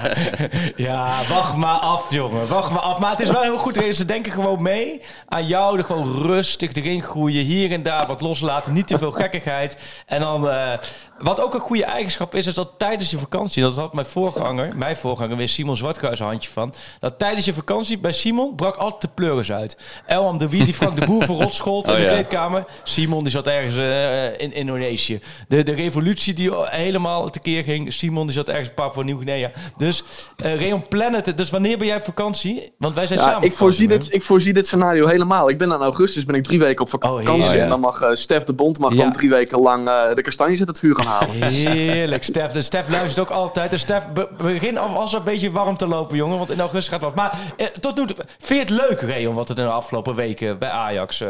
[0.76, 2.48] ja, wacht maar af, jongen.
[2.48, 3.00] Wacht maar af.
[3.00, 3.86] Maar het is wel heel goed.
[3.92, 5.78] Ze denken gewoon mee aan jou.
[5.78, 7.44] Er gewoon rustig erin groeien.
[7.44, 8.74] Hier en daar wat loslaten.
[8.74, 10.04] Niet te veel gekkigheid.
[10.06, 10.50] En dan...
[10.50, 10.74] eh,
[11.20, 13.62] wat ook een goede eigenschap is, is dat tijdens je vakantie...
[13.64, 16.74] Dat had mijn voorganger, mijn voorganger, weer Simon Zwartkruis een handje van...
[17.00, 19.78] Dat tijdens je vakantie bij Simon brak altijd de pleuris uit.
[20.06, 22.10] Elham de Wie, die Frank de Boer verrot schold in Oh, de ja.
[22.10, 22.66] kleedkamer.
[22.84, 25.20] Simon die zat ergens eh, in Indonesië.
[25.48, 27.94] De, de revolutie die helemaal tekeer ging.
[27.94, 29.52] Simon die zat ergens in Papua Nieuw-Guinea.
[29.78, 30.04] Dus
[30.38, 31.38] eh Rayon Planet.
[31.38, 32.72] Dus wanneer ben jij op vakantie?
[32.78, 35.50] Want wij zijn Ja, samen ik op voorzie, vakantie, dit, ik voorzie dit scenario helemaal.
[35.50, 37.32] Ik ben in augustus ben ik drie weken op Oh, vakantie.
[37.34, 37.62] heerlijk.
[37.62, 39.02] en dan mag eh, Stef de Bond mag Ja.
[39.04, 41.32] dan drie weken lang eh, de kastanjes uit het vuur gaan halen.
[41.44, 42.52] Heerlijk, Stef.
[42.52, 43.72] Dus Stef luistert ook altijd.
[43.72, 46.38] Dus Stef, be- begin alvast een beetje warm te lopen, jongen.
[46.38, 47.16] Want in augustus gaat het wat.
[47.16, 50.60] Maar eh, tot nu toe, vind je het leuk, Rayon, wat er de afgelopen weken
[50.60, 51.22] bij Ajax...
[51.22, 51.30] eh,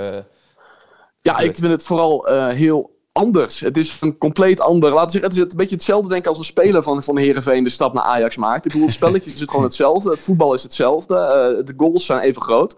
[1.21, 3.59] Ja, ik vind het vooral eh, heel anders.
[3.59, 4.89] Het is een compleet ander.
[4.93, 7.17] Laten we zeggen, het is een beetje hetzelfde denk ik als een speler van, van
[7.17, 8.65] Heerenveen de stap naar Ajax maakt.
[8.65, 10.09] Ik bedoel, het spelletje is het gewoon hetzelfde.
[10.09, 11.15] Het voetbal is hetzelfde.
[11.15, 12.75] eh, de goals zijn even groot.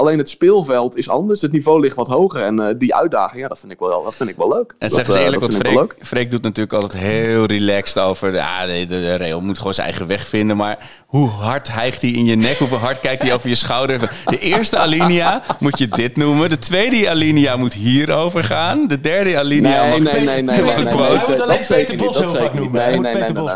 [0.00, 1.40] Alleen het speelveld is anders.
[1.40, 2.42] Het niveau ligt wat hoger.
[2.42, 4.74] En eh, die uitdaging, ja, dat vind ik wel, dat vind ik wel leuk.
[4.78, 7.02] En zeg eens eh, eerlijk, dat want vind ik wel Freek, Freek doet natuurlijk altijd
[7.02, 8.34] heel relaxed over...
[8.34, 10.56] Ja, de, de, de Real moet gewoon zijn eigen weg vinden.
[10.56, 12.56] Maar hoe hard hijgt hij in je nek?
[12.56, 14.12] Hoeveel hard kijkt hij over je schouder?
[14.24, 16.50] De eerste alinea moet je dit noemen.
[16.50, 18.86] De tweede alinea moet hierover gaan.
[18.86, 20.12] De derde alinea Nee, mag...
[20.12, 22.72] nee, nee, nee, nee, nee, nee, moet alleen Peter Bos heel vaak noemen.
[22.72, 23.48] Nee, nee, nee, nee,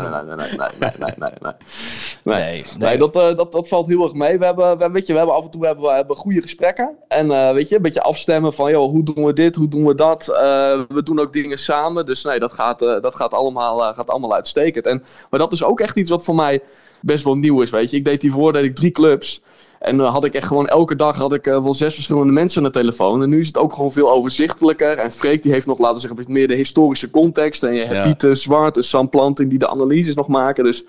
[1.17, 1.29] nee,
[2.23, 4.37] nee, nee, dat, eh, valt heel erg mee.
[4.37, 6.95] We hebben, we, weet je, we hebben af en toe hebben, we hebben goede gesprekken.
[7.07, 9.85] En eh, weet je, een beetje afstemmen van, joh, hoe doen we dit, hoe doen
[9.85, 10.27] we dat?
[10.27, 12.05] Eh, we doen ook dingen samen.
[12.05, 14.85] Dus nee, dat gaat, eh, dat gaat, allemaal, gaat allemaal uitstekend.
[14.85, 16.61] En, maar dat is ook echt iets wat voor mij
[17.01, 17.97] best wel nieuw is, weet je.
[17.97, 19.41] Ik deed hiervoor deed ik drie clubs.
[19.79, 22.71] En dan had ik echt gewoon elke dag had ik, wel zes verschillende mensen aan
[22.71, 23.21] de telefoon.
[23.21, 24.97] En nu is het ook gewoon veel overzichtelijker.
[24.97, 27.63] En Freek die heeft nog, laten we zeggen, beetje meer de historische context.
[27.63, 28.03] En je hebt Ja.
[28.03, 30.63] Pieter Zwart en Sam Planting die de analyses nog maken.
[30.63, 30.83] Dus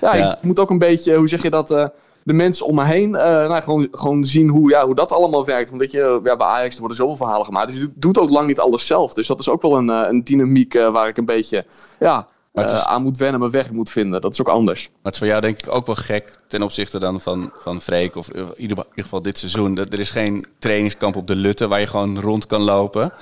[0.00, 0.36] ja, Ja.
[0.36, 1.90] ik moet ook een beetje, hoe zeg je dat,
[2.28, 5.44] de mensen om me heen eh, nou, gewoon, gewoon zien hoe, ja, hoe dat allemaal
[5.44, 5.70] werkt.
[5.70, 7.68] Weet je, ja, bij Ajax er worden zoveel verhalen gemaakt.
[7.68, 9.14] Dus je doet- ook lang niet alles zelf.
[9.14, 11.64] Dus dat is ook wel een, eh, een dynamiek eh, waar ik een beetje
[12.00, 14.20] ja, is- aan moet wennen, mijn weg moet vinden.
[14.20, 14.84] Dat is ook anders.
[14.88, 17.80] Maar het is voor jou denk ik ook wel gek ten opzichte dan van, van
[17.80, 18.16] Freek.
[18.16, 19.74] Of in ieder, geval dit seizoen.
[19.74, 23.12] Dat er is geen trainingskamp op de Lutte waar je gewoon rond kan lopen.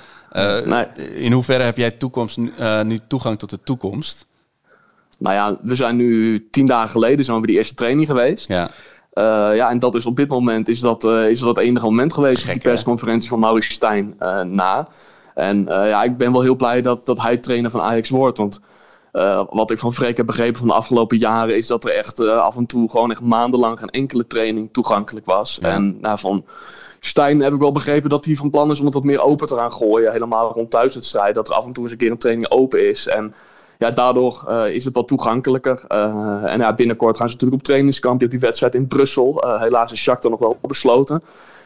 [0.65, 0.85] Nee.
[1.15, 2.53] In hoeverre heb jij toekomst, nu-
[2.83, 4.25] nu toegang tot de toekomst?
[5.19, 8.47] Nou ja, we zijn nu tien dagen geleden zijn we bij die eerste training geweest.
[8.47, 8.69] Ja,
[9.17, 11.85] Eh, ja, en dat is op dit moment is dat, eh, is dat het enige
[11.85, 12.69] moment geweest Gek, hè?
[12.69, 14.87] persconferentie van Maurice Stijn eh, na.
[15.33, 18.37] En ja, ik ben wel heel blij dat, dat hij trainer van Ajax wordt.
[18.37, 18.59] Want
[19.49, 22.55] wat ik van Freek heb begrepen van de afgelopen jaren is dat er echt af
[22.55, 25.57] en toe gewoon echt maandenlang geen enkele training toegankelijk was.
[25.61, 25.67] Ja.
[25.67, 26.45] En nou, van
[26.99, 29.47] Stijn heb ik wel begrepen dat hij van plan is om het wat meer open
[29.47, 30.11] te gaan gooien.
[30.11, 31.33] Helemaal rond thuiswedstrijden.
[31.33, 33.07] Dat er af en toe eens een keer een training open is.
[33.07, 33.33] En
[33.77, 35.83] ja, daardoor eh, is het wat toegankelijker.
[35.87, 38.13] Eh, en ja, binnenkort gaan ze natuurlijk op trainingskamp.
[38.15, 39.41] Je hebt die wedstrijd in Brussel.
[39.41, 41.21] Eh, helaas is Shakhtar nog wel besloten.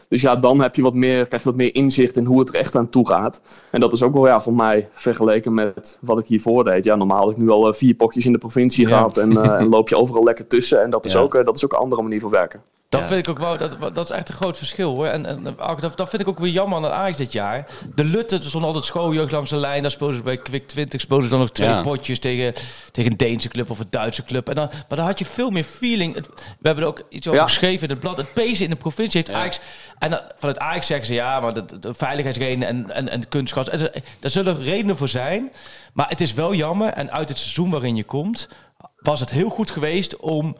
[0.08, 2.48] Dus ja, dan heb je wat meer, krijg je wat meer inzicht in hoe het
[2.48, 3.40] er echt aan toe gaat.
[3.70, 6.84] En dat is ook wel ja, voor mij vergeleken met wat ik hiervoor deed.
[6.84, 8.96] Ja, normaal had ik nu al vier potjes in de provincie Ja.
[8.96, 9.18] gehad.
[9.18, 10.82] En, en loop je overal lekker tussen.
[10.82, 11.20] En dat is, Ja.
[11.20, 12.60] ook, dat is ook een andere manier van werken.
[12.92, 13.06] Dat Ja.
[13.06, 15.06] vind ik ook wel, dat, dat is echt een groot verschil hoor.
[15.06, 15.42] En, en
[15.80, 17.66] dat, dat vind ik ook weer jammer aan het Ajax dit jaar.
[17.94, 19.82] De Lutte, er stond altijd schooljeugd langs de lijn.
[19.82, 21.80] Daar speelden ze bij Quick 20, speelden ze dan nog twee Ja.
[21.80, 22.54] potjes tegen,
[22.90, 24.48] tegen een Deense club of een Duitse club.
[24.48, 26.14] En dan, maar dan had je veel meer feeling.
[26.14, 27.46] Het- we hebben er ook iets over Ja.
[27.46, 28.16] geschreven in het blad.
[28.16, 29.60] Het pezen in de provincie heeft Ajax.
[29.98, 33.68] En dan, vanuit Ajax zeggen ze ja, maar de, de veiligheidsredenen en, en, en kunstgas.
[33.68, 35.52] En er- Daar zullen redenen voor zijn.
[35.92, 36.88] Maar het is wel jammer.
[36.92, 38.48] En uit het seizoen waarin je komt,
[38.96, 40.56] was het heel goed geweest om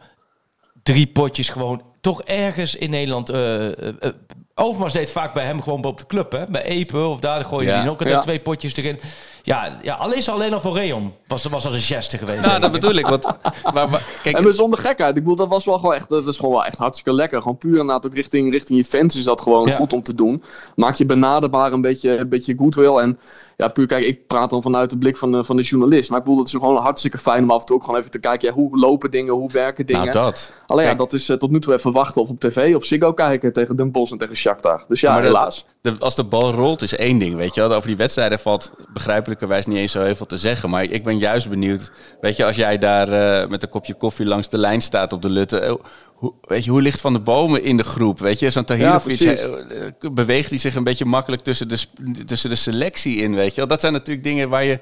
[0.83, 3.29] drie potjes gewoon toch ergens in Nederland.
[3.29, 3.65] eh,
[4.55, 6.45] Overmars deed vaak bij hem gewoon op de club, hè?
[6.45, 7.77] Bij Epe of daar gooi je Ja.
[7.81, 8.19] die nog Ja.
[8.19, 8.99] twee potjes erin.
[9.45, 12.41] Ja, ja alleen, alleen al voor Reon was, was dat een geste geweest.
[12.41, 12.81] Nou, dat ik.
[12.81, 13.07] bedoel ik.
[13.07, 13.25] Want,
[13.73, 15.09] maar, maar- kijk, En zonder gekheid.
[15.17, 17.41] Ik bedoel, dat was wel gewoon echt, dat is gewoon wel echt hartstikke lekker.
[17.41, 19.75] Gewoon puur inderdaad ook richting, richting je fans is dat gewoon Ja.
[19.75, 20.43] goed om te doen.
[20.75, 22.95] Maak je benaderbaar een beetje, een beetje goodwill.
[22.97, 23.19] En
[23.57, 26.09] ja, puur kijk, ik praat dan vanuit de blik van de, van de journalist.
[26.09, 28.11] Maar ik bedoel, het is gewoon hartstikke fijn om af en toe ook gewoon even
[28.11, 28.47] te kijken.
[28.47, 30.01] Ja, hoe lopen dingen, hoe werken dingen.
[30.01, 30.61] nou, dat.
[30.67, 33.13] Alleen ja, dat is eh, tot nu toe even wachten of op tv, op Ziggo
[33.13, 34.85] kijken tegen Den Bosch en tegen Shakhtar.
[34.87, 35.65] Dus ja, Maar dat- helaas.
[35.81, 37.73] de, als de bal rolt is één ding, weet je wel.
[37.73, 38.71] Over die wedstrijden valt
[39.39, 40.69] begrijpelijkerwijs niet eens zo heel veel te zeggen.
[40.69, 41.91] Maar ik ben juist benieuwd,
[42.21, 45.21] weet je, als jij daar eh, met een kopje koffie langs de lijn staat op
[45.21, 45.59] de Lutte.
[45.59, 45.75] eh,
[46.13, 48.19] hoe, weet je, hoe ligt Van de Bomen in de groep?
[48.19, 51.77] Weet je, zo'n Ja, eh, beweegt hij zich een beetje makkelijk tussen de,
[52.25, 53.67] tussen de selectie in, weet je wel.
[53.67, 54.79] Dat zijn natuurlijk dingen waar je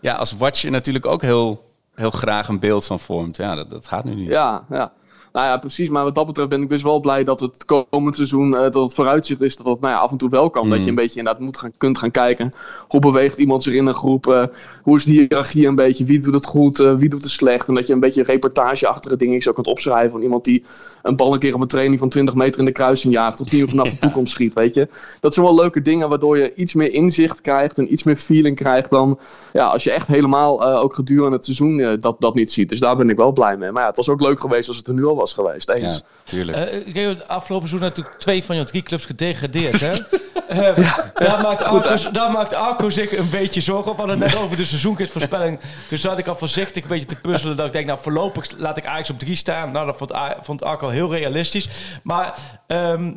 [0.00, 1.64] ja, als watcher natuurlijk ook heel,
[1.94, 3.36] heel graag een beeld van vormt.
[3.36, 4.28] Ja, dat, dat gaat nu niet.
[4.28, 4.92] Ja, ja.
[5.34, 5.88] Nou ja, precies.
[5.88, 8.74] Maar wat dat betreft ben ik dus wel blij dat het komend seizoen, eh, dat
[8.74, 10.68] het vooruitzicht is dat het nou ja, af en toe wel kan.
[10.68, 10.84] Dat Mm.
[10.84, 12.52] je een beetje inderdaad moet gaan, kunt gaan kijken.
[12.88, 14.26] Hoe beweegt iemand zich in een groep?
[14.26, 14.42] eh,
[14.82, 16.04] hoe is de hiërarchie een beetje?
[16.04, 16.80] Wie doet het goed?
[16.80, 17.68] eh, wie doet het slecht?
[17.68, 20.10] En dat je een beetje reportageachtige dingen zo kunt opschrijven.
[20.10, 20.64] Van iemand die
[21.02, 23.40] een bal een keer op een training van 20 meter in de kruising jaagt.
[23.40, 24.88] Of die vanaf de toekomst schiet, weet je.
[25.20, 27.78] Dat zijn wel leuke dingen waardoor je iets meer inzicht krijgt.
[27.78, 29.18] En iets meer feeling krijgt dan
[29.52, 32.68] ja, als je echt helemaal ook gedurende het seizoen dat, dat niet ziet.
[32.68, 33.70] Dus daar ben ik wel blij mee.
[33.72, 35.68] Maar ja, het was ook leuk geweest als het er nu al was geweest.
[35.68, 35.94] Eens.
[35.94, 36.58] Ja, tuurlijk.
[36.58, 39.80] Eh, ik heb het afgelopen seizoen natuurlijk twee van je drie clubs gedegradeerd.
[39.80, 39.92] Hè?
[40.48, 43.96] Eh, daar, maakt Arco, daar maakt Arco zich een beetje zorgen op.
[43.96, 45.58] We hadden het net over de seizoengidsvoorspelling.
[45.88, 47.56] Toen zat ik al voorzichtig een beetje te puzzelen.
[47.56, 49.72] Dat ik denk, nou voorlopig laat ik Ajax op drie staan.
[49.72, 50.10] Nou, dat
[50.42, 51.68] vond, Arco heel realistisch.
[52.02, 52.34] Maar
[52.66, 53.14] ehm,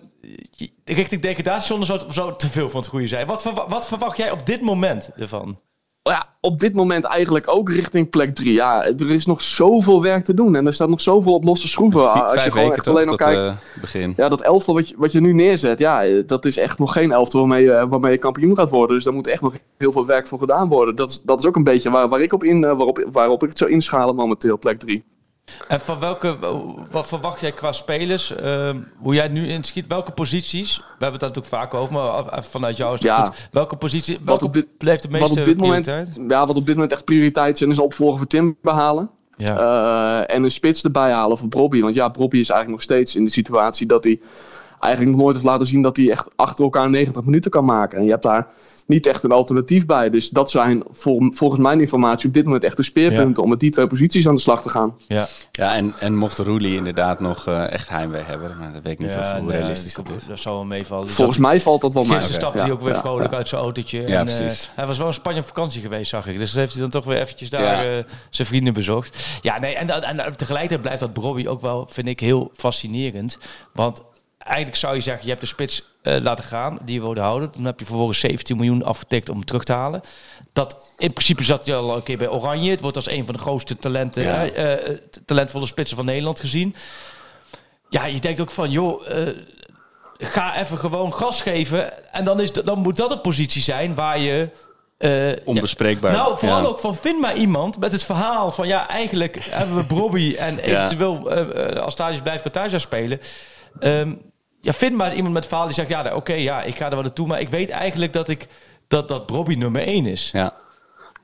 [0.85, 3.27] richting degradatiezone zou, het- zou het te veel van het goede zijn.
[3.27, 5.59] Wat, wat verwacht jij op dit moment ervan?
[6.11, 8.53] Ja, op dit moment eigenlijk ook richting plek 3.
[8.53, 10.55] Ja, er is nog zoveel werk te doen.
[10.55, 12.23] En er staat nog zoveel op losse schroeven.
[12.23, 13.41] Als je gewoon echt alleen al kijkt.
[13.41, 14.13] eh, begin.
[14.17, 17.11] Ja, dat elftal wat je, wat je nu neerzet, ja, dat is echt nog geen
[17.11, 18.95] elftal waarmee je, waarmee je kampioen gaat worden.
[18.95, 20.95] Dus daar moet echt nog heel veel werk voor gedaan worden.
[20.95, 23.43] Dat is, dat is ook een beetje waar, waar ik op in, eh, waarop, waarop
[23.43, 25.03] ik het zou inschalen momenteel, plek 3.
[25.67, 26.37] En van welke,
[26.91, 28.35] wat verwacht jij qua spelers?
[28.35, 29.85] Ehm, hoe jij nu inschiet?
[29.87, 30.77] Welke posities?
[30.77, 33.25] We hebben het daar natuurlijk vaak over, maar vanuit jou is het Ja.
[33.25, 33.47] goed.
[33.51, 34.19] Welke positie?
[34.25, 35.85] Welke dit- heeft de Wat meeste op, dit moment,
[36.27, 39.09] ja, wat op dit moment echt prioriteit zijn, is een opvolger voor Tim behalen.
[39.37, 39.57] Ja.
[40.27, 41.81] Eh, en een spits erbij halen voor Brobby.
[41.81, 44.19] Want ja, Brobby is eigenlijk nog steeds in de situatie dat hij
[44.79, 47.97] eigenlijk nog nooit heeft laten zien dat hij echt achter elkaar 90 minuten kan maken.
[47.97, 48.47] En je hebt daar
[48.87, 50.09] niet echt een alternatief bij.
[50.09, 53.59] Dus dat zijn vol- volgens mijn informatie op dit moment echt de speerpunten om met
[53.59, 54.95] die twee posities aan de slag te gaan.
[55.07, 55.27] ja.
[55.51, 58.99] Ja, en, en mocht Roelie inderdaad nog eh, echt heimwee hebben, maar dat weet ik
[58.99, 60.25] niet of, hoe nee, realistisch dat is.
[60.25, 61.05] Dat zou wel meevallen.
[61.05, 62.13] Die Volgens mij valt dat wel mee.
[62.13, 63.37] Gisteren stapte hij ook weer ja, vrolijk ja.
[63.37, 64.01] uit zijn autootje.
[64.01, 64.71] Ja, en, eh, precies.
[64.75, 66.37] hij was wel in Spanje op vakantie geweest, zag ik.
[66.37, 67.97] Dus heeft hij dan toch weer eventjes daar Ja.
[67.97, 69.39] eh, zijn vrienden bezocht.
[69.41, 73.37] Ja, nee, en, en, en tegelijkertijd blijft dat Brobby ook wel, vind ik, heel fascinerend.
[73.73, 74.01] Want
[74.47, 77.51] eigenlijk zou je zeggen, je hebt de spits eh, laten gaan, die je wilde houden.
[77.51, 80.01] Toen heb je vervolgens 17 miljoen afgetikt om hem terug te halen.
[80.53, 82.71] Dat, in principe zat hij al een keer bij Oranje.
[82.71, 84.29] Het wordt als een van de grootste talenten, Ja.
[84.29, 86.75] hè, eh, t- talentvolle spitsen van Nederland gezien.
[87.89, 89.27] Ja, je denkt ook van, joh, eh,
[90.17, 92.11] ga even gewoon gas geven.
[92.13, 94.49] En dan, is dan moet dat een positie zijn waar je...
[94.97, 96.11] eh, Onbespreekbaar.
[96.11, 96.17] ja.
[96.17, 96.67] Nou, vooral Ja.
[96.67, 100.59] ook van vind maar iemand met het verhaal van ja, eigenlijk hebben we Brobby en
[100.71, 102.43] eventueel eh, eh, als Thadis blijft
[102.81, 103.19] spelen.
[103.79, 104.13] Ehm,
[104.61, 107.01] ja, vind maar iemand met verhaal die zegt ja, oké, ja, ik ga er wel
[107.01, 108.47] naartoe, maar ik weet eigenlijk dat ik
[108.87, 110.29] dat dat Brobby nummer 1 is.
[110.33, 110.53] Ja.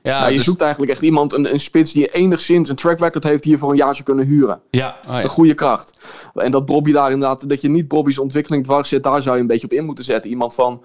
[0.02, 3.24] Ja, je dus- zoekt eigenlijk echt iemand, een, een spits die enigszins een track record
[3.24, 4.60] heeft die je voor een jaar zou kunnen huren.
[4.70, 5.22] Ja, oh ja.
[5.22, 6.00] Een goede kracht.
[6.34, 9.40] En dat Bobby daar inderdaad, dat je niet Bobby's ontwikkeling dwars zit, daar zou je
[9.40, 10.30] een beetje op in moeten zetten.
[10.30, 10.82] Iemand van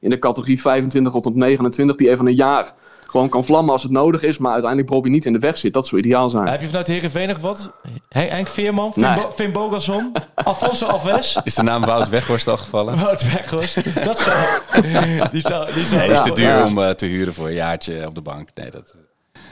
[0.00, 2.74] in de categorie 25 tot op 29 die even een jaar
[3.06, 5.72] gewoon kan vlammen als het nodig is, maar uiteindelijk Bobby niet in de weg zit.
[5.72, 6.48] Dat zou ideaal zijn.
[6.48, 7.72] Heb je vanuit Heerenveen nog wat?
[8.08, 9.14] Henk, Henk Veerman, Finn, Nee.
[9.14, 10.12] Bo- Finn Bogason,
[10.44, 12.98] Alfonso Alves, Is de naam Wout Weghorst al gevallen?
[12.98, 14.04] Wout Weghorst.
[14.04, 14.36] Dat zou...
[15.30, 15.72] Die zou...
[15.72, 18.20] Die zou Nee, is te duur om eh, te huren voor een jaartje op de
[18.20, 18.48] bank.
[18.54, 18.94] Nee, dat...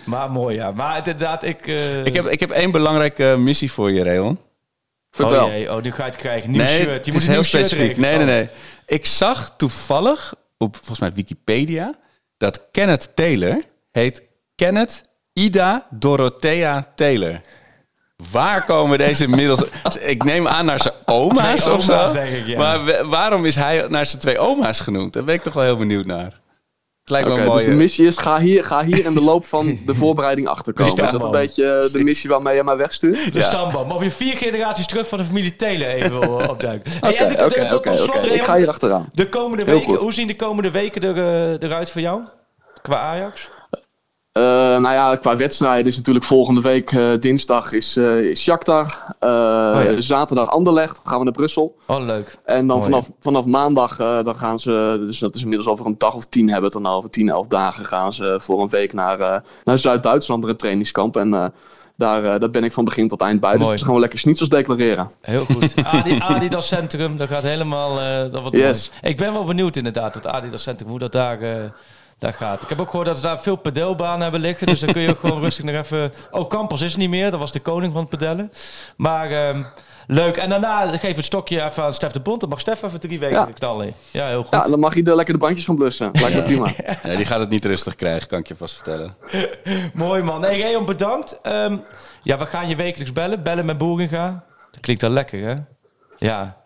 [0.05, 0.71] Maar mooi, ja.
[0.71, 1.67] Maar inderdaad, ik...
[1.67, 4.39] eh, Ik heb, ik heb één belangrijke missie voor je, Reon.
[5.11, 5.45] Vertel.
[5.45, 6.51] Oh jee, oh, nu ga je het krijgen.
[6.51, 6.91] Nieuw nee, shirt.
[6.93, 7.97] het Je is moet een heel specifiek.
[7.97, 8.25] Nee, nee, Oh.
[8.27, 8.49] nee.
[8.87, 11.95] Ik zag toevallig op volgens mij Wikipedia
[12.37, 14.23] dat Kenneth Taylor heet
[14.55, 15.01] Kenneth
[15.33, 17.41] Ida Dorothea Taylor.
[18.31, 19.63] Waar komen deze middels...
[20.01, 21.93] Ik neem aan naar zijn oma's Twee of zo.
[21.93, 22.59] oma's, denk ik, ja.
[22.59, 25.13] Maar waarom is hij naar zijn twee oma's genoemd?
[25.13, 26.41] Daar ben ik toch wel heel benieuwd naar.
[27.01, 27.65] Het lijkt een dus mooie...
[27.65, 30.93] de missie is, ga hier, ga hier in de loop van de voorbereiding achterkomen.
[30.93, 33.33] Is dat een beetje eh, de missie waarmee je mij wegstuurt?
[33.33, 33.91] De stamboom.
[33.91, 36.93] Of je vier generaties terug van de familie Taylor even wil opduiken.
[37.01, 38.27] Hey, Oké, en de- oké, de- tot- oké, tot slot, oké.
[38.27, 39.09] Reon, Ik ga hier achteraan.
[39.13, 42.23] De komende weken, hoe zien de komende weken er, eh, eruit voor jou?
[42.83, 43.49] Qua Ajax?
[44.33, 49.15] Eh, nou ja, qua wedstrijden is natuurlijk volgende week eh, dinsdag is, is Shakhtar.
[49.21, 50.01] Ja.
[50.01, 51.77] Zaterdag Anderlecht, gaan we naar Brussel.
[51.87, 52.39] Oh, leuk.
[52.45, 52.91] En dan Mooi.
[52.91, 56.47] vanaf, vanaf maandag, dan gaan ze, dus dat is inmiddels over een dag of tien
[56.51, 60.45] hebben het dan over tien, elf dagen gaan ze voor een week naar, naar Zuid-Duitsland,
[60.45, 61.17] een trainingskamp.
[61.17, 61.53] En
[61.97, 63.57] daar, daar ben ik van begin tot eind bij.
[63.57, 63.71] Mooi.
[63.71, 65.11] Dus dan gaan we lekker schnitzels declareren.
[65.21, 65.75] Heel goed.
[65.85, 68.01] Adi, Adidas Centrum, dat gaat helemaal...
[68.01, 68.91] eh, dat wordt Yes.
[68.91, 69.13] mooi.
[69.13, 71.39] Ik ben wel benieuwd inderdaad, het Adidas Centrum, hoe dat daar,
[72.23, 72.63] daar gaat.
[72.63, 74.67] Ik heb ook gehoord dat ze daar veel pedelbanen hebben liggen.
[74.67, 76.13] Dus dan kun je ook gewoon rustig nog even...
[76.31, 77.31] Oh, Campos is niet meer.
[77.31, 78.53] Dat was de koning van het pedellen.
[78.97, 79.63] Maar ehm,
[80.07, 80.37] leuk.
[80.37, 82.41] En daarna geef het stokje even aan Stef de Bond.
[82.41, 83.49] Dan mag Stef even drie weken Ja.
[83.55, 83.95] knallen.
[84.11, 84.51] Ja, heel goed.
[84.65, 86.11] Ja, dan mag je er lekker de brandjes van blussen.
[86.13, 86.67] Lijkt me prima.
[87.03, 89.15] Ja, die gaat het niet rustig krijgen, kan ik je vast vertellen.
[89.95, 90.41] Mooi man.
[90.41, 91.39] Nee, Reon, bedankt.
[91.43, 91.77] Ehm,
[92.23, 93.43] ja, we gaan je wekelijks bellen.
[93.43, 94.45] Bellen met Boeringa.
[94.71, 95.55] Dat klinkt wel lekker, hè?
[96.19, 96.57] Ja.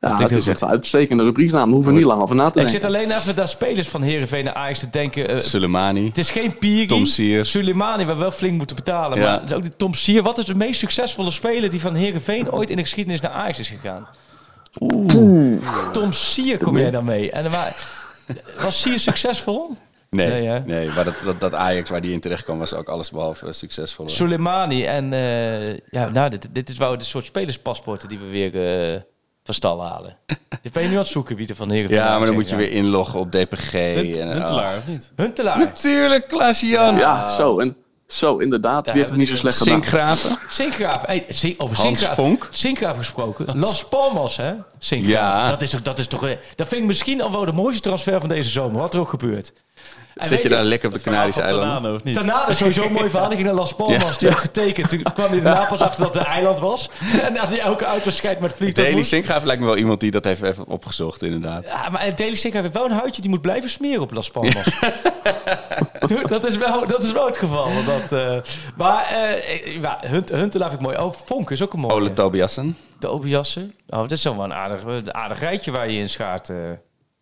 [0.00, 1.64] Ja, heel is echt een uitstekende rubrieksnaam.
[1.64, 2.72] Daar hoeven we niet lang over na te Ik denken.
[2.72, 5.42] zit alleen even naar spelers van Herenveen en Ajax te denken.
[5.42, 6.06] Soleimani.
[6.06, 6.86] het is geen Piri.
[6.86, 7.46] Tom Sier.
[7.46, 9.18] Suleimani, waar we wel flink moeten betalen.
[9.18, 9.42] Ja.
[9.44, 10.22] Maar ook die Tom Sier.
[10.22, 13.58] Wat is de meest succesvolle speler die van Herenveen ooit in de geschiedenis naar Ajax
[13.58, 14.06] is gegaan?
[14.80, 15.62] Oeh.
[15.92, 17.30] Tom Sier kom jij dan mee.
[17.30, 17.76] En waar,
[18.60, 19.76] was Sier succesvol?
[20.10, 23.10] Nee, Nee, maar dat, dat, dat Ajax waar die in terecht kwam was ook alles
[23.10, 24.08] behalve eh, succesvol.
[24.08, 24.84] Soleimani.
[24.84, 28.54] En eh, ja, nou, dit, dit is wel de soort spelerspaspoorten die we weer
[28.94, 29.00] eh,
[29.48, 30.16] van stal halen.
[30.62, 32.44] Je ben je nu aan het zoeken wie er van Herenveen Ja, maar dan moet
[32.48, 32.56] je ja.
[32.56, 33.72] weer inloggen op DPG.
[33.72, 35.10] Hunt- en, Huntelaar, of niet?
[35.16, 35.58] Huntelaar.
[35.58, 36.96] Natuurlijk, Klaas-Jan.
[36.96, 37.58] Ja, zo.
[37.58, 37.76] En,
[38.06, 38.84] zo, inderdaad.
[38.84, 39.72] Daar Wie heeft het niet zo slecht gedaan?
[39.82, 40.38] Sinkgraven.
[40.48, 41.06] Sinkgraaf.
[41.06, 42.48] Hey, Sink- over Hans Sinkgraaf, Vonk.
[42.50, 43.58] Sinkgraaf gesproken.
[43.58, 44.52] Las Palmas, hè?
[44.78, 45.42] Sinkgraaf.
[45.42, 45.48] Ja.
[45.48, 47.80] Dat is toch, dat is toch, eh, dat vind ik misschien al wel de mooiste
[47.80, 48.80] transfer van deze zomer.
[48.80, 49.52] Wat er ook gebeurt.
[50.18, 52.12] Zit je daar lekker op de Canarische eilanden?
[52.12, 53.28] Tanane is sowieso een mooi verhaal.
[53.28, 54.18] Die ging naar Las Palmas.
[54.18, 54.88] Die had getekend.
[54.88, 56.90] Toen kwam hij daarna pas achter dat het een eiland was.
[57.22, 59.02] En had hij elke uitwedstrijd met het vliegtuig Daily.
[59.02, 61.64] Sinkgraaf lijkt me wel iemand die dat heeft even opgezocht, inderdaad.
[61.66, 64.64] Ja, maar Daily Sinkgraaf heeft wel een huidje die moet blijven smeren op Las Palmas.
[66.28, 67.68] Dat, is wel, dat is wel het geval.
[67.84, 68.38] Dat, eh,
[68.76, 70.98] maar eh, ja, Hunt, Huntelaar vind ik mooi.
[70.98, 71.94] Oh, Vonk is ook een mooie.
[71.94, 72.76] Ole Tobiassen.
[72.98, 73.74] De Obiassen.
[73.88, 76.56] Oh, dat is zo wel een aardig, een aardig rijtje waar je in schaart, eh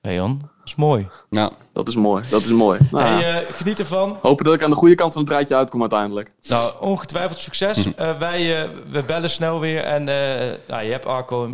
[0.06, 0.38] Leon.
[0.40, 1.08] Dat is mooi.
[1.30, 1.50] Ja.
[1.72, 2.24] Dat is mooi.
[2.30, 2.78] Dat is mooi.
[2.90, 3.04] Nou.
[3.06, 4.18] Hey, eh, geniet ervan.
[4.22, 6.30] Hopen dat ik aan de goede kant van het rijtje uitkom uiteindelijk.
[6.48, 7.94] Nou, ongetwijfeld succes.
[7.96, 9.82] Eh, wij eh, we bellen snel weer.
[9.82, 11.50] En eh, nou, je hebt Arco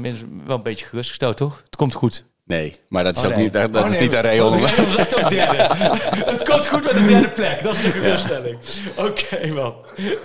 [0.47, 1.61] wel een beetje gerustgesteld, toch?
[1.65, 2.25] Het komt goed.
[2.45, 3.45] Nee, maar dat is Oh, ook nee.
[3.45, 4.53] niet, dat, dat Oh, is niet aan oh, Reon.
[4.63, 5.57] ook derde.
[6.33, 7.63] het komt goed met de derde plek.
[7.63, 8.59] Dat is de geruststelling.
[8.97, 9.75] Oké, man.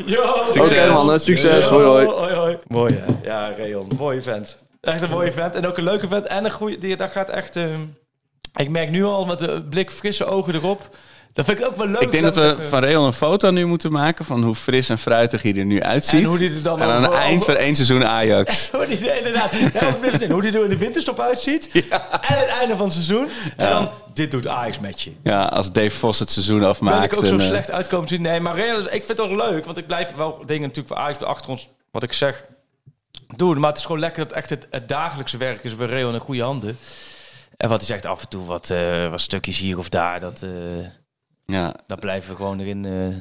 [0.05, 0.33] Yo.
[0.47, 0.89] Succes.
[0.89, 1.65] Oké man, succes.
[1.65, 2.05] Hoi hoi.
[2.05, 2.57] hoi, hoi.
[2.67, 3.29] Mooi, hè?
[3.29, 3.87] Ja, Reon.
[3.97, 4.57] Mooie vent.
[4.81, 5.55] Echt een mooie vent.
[5.55, 6.25] En ook een leuke vent.
[6.25, 6.77] En een goede...
[6.77, 7.55] Die, daar gaat echt...
[7.55, 7.79] ehm,
[8.57, 10.89] ik merk nu al met de blik frisse ogen erop.
[11.37, 12.01] Dat vind ik ook wel leuk.
[12.01, 14.89] Ik denk dat we eh, van Reon een foto nu moeten maken van hoe fris
[14.89, 16.19] en fruitig hij er nu uitziet.
[16.19, 18.69] En hoe die er dan En aan het eind van één seizoen Ajax.
[18.71, 20.31] Hoe die, inderdaad, ja, ook middenin.
[20.31, 21.69] hoe die er in de winterstop uitziet.
[22.21, 23.27] En het einde van het seizoen.
[23.57, 25.11] En dan, dit doet Ajax met je.
[25.23, 27.11] Ja, als Dave Vos het seizoen afmaakt.
[27.11, 28.21] ik ook zo en, eh, slecht uitkomen zien?
[28.21, 29.65] Nee, maar ik vind het ook leuk.
[29.65, 32.43] Want ik blijf wel dingen natuurlijk voor Ajax achter ons, wat ik zeg,
[33.35, 33.59] doen.
[33.59, 36.19] Maar het is gewoon lekker dat echt het, het dagelijkse werk is bij Real in
[36.19, 36.77] goede handen.
[37.57, 40.43] En wat hij zegt af en toe, wat, eh, wat stukjes hier of daar, dat,
[40.43, 40.49] eh
[41.45, 43.15] ja, dat blijven we gewoon erin, eh,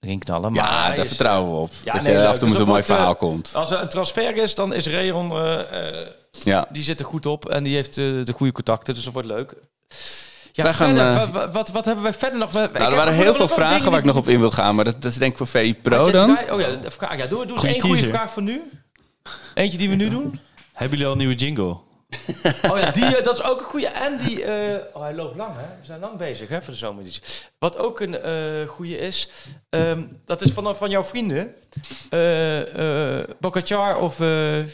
[0.00, 0.52] erin knallen.
[0.52, 1.70] Maar ja daar is- vertrouwen we op.
[1.84, 2.26] Ja, dat nee, je leuk.
[2.28, 3.50] af en toe Dus een mooi verhaal komt.
[3.54, 6.68] Als er een transfer is, dan is Reon, eh, eh, Ja.
[6.72, 8.94] die zit er goed op en die heeft de goede contacten.
[8.94, 9.54] Dus dat wordt leuk.
[10.52, 12.52] Ja, Wij gaan, verder, wa- wat, wat, hebben wij verder nog?
[12.52, 14.74] Nou, er waren heel veel vragen waar ik nog op in wil gaan.
[14.74, 16.38] Maar dat, dat is denk ik voor VI Pro dan.
[16.50, 17.16] Oh ja, vraag.
[17.16, 18.62] Ja, doe, doe eens één goede vraag voor nu.
[19.54, 20.40] Eentje die we nu doen.
[20.72, 21.76] Hebben jullie al een nieuwe jingle?
[22.70, 23.86] Oh ja, die, eh, dat is ook een goede.
[23.86, 25.66] En die, eh, oh, hij loopt lang, hè?
[25.80, 27.22] We zijn lang bezig, hè, voor de zomereditie.
[27.58, 29.28] Wat ook een eh goede is,
[29.68, 31.54] ehm, dat is van, van jouw vrienden,
[33.40, 34.16] Bocacar of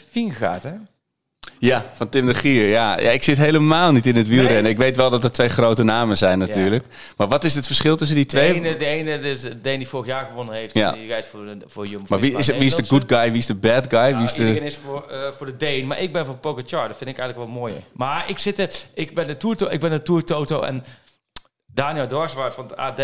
[0.09, 0.73] Vingegaard, hè?
[1.59, 2.67] Ja, van Tim de Gier.
[2.67, 2.99] Ja.
[2.99, 4.63] ja, ik zit helemaal niet in het wielrennen.
[4.63, 4.71] Nee?
[4.71, 6.85] Ik weet wel dat er twee grote namen zijn natuurlijk.
[7.17, 8.53] Maar wat is het verschil tussen die De twee?
[8.53, 10.73] ene, de ene is de ene die vorig jaar gewonnen heeft.
[10.73, 10.91] Ja.
[10.91, 13.39] Die rijdt voor, de- voor Jumbo Maar wie is, wie is de good guy, wie
[13.39, 14.15] is de bad guy?
[14.15, 14.41] Wie is de...
[14.47, 16.87] Iedereen is voor, eh, voor de Deen, maar ik ben voor Pogacar.
[16.87, 17.81] Dat vind ik eigenlijk wel mooier.
[17.93, 20.83] Maar ik, zit er, ik ben de Tour, ik ben de Tour Toto en
[21.65, 23.01] Daniel Dorswaard van het AD,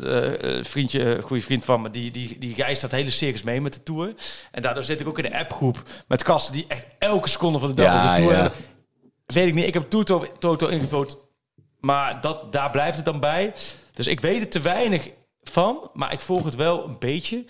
[0.00, 3.42] eh, eh, eh, vriendje, goede vriend van me, die, die, die reist dat hele circus
[3.42, 4.14] mee met de Tour.
[4.50, 7.68] En daardoor zit ik ook in de appgroep met gasten die echt elke seconde van
[7.68, 8.40] de dag Ja, op de Tour ja.
[8.40, 8.58] hebben.
[9.26, 11.28] Weet ik niet, ik heb Toto, Toto ingevuld,
[11.80, 13.52] maar dat, daar blijft het dan bij.
[13.92, 15.10] Dus ik weet er te weinig
[15.42, 17.44] van, maar ik volg het wel een beetje.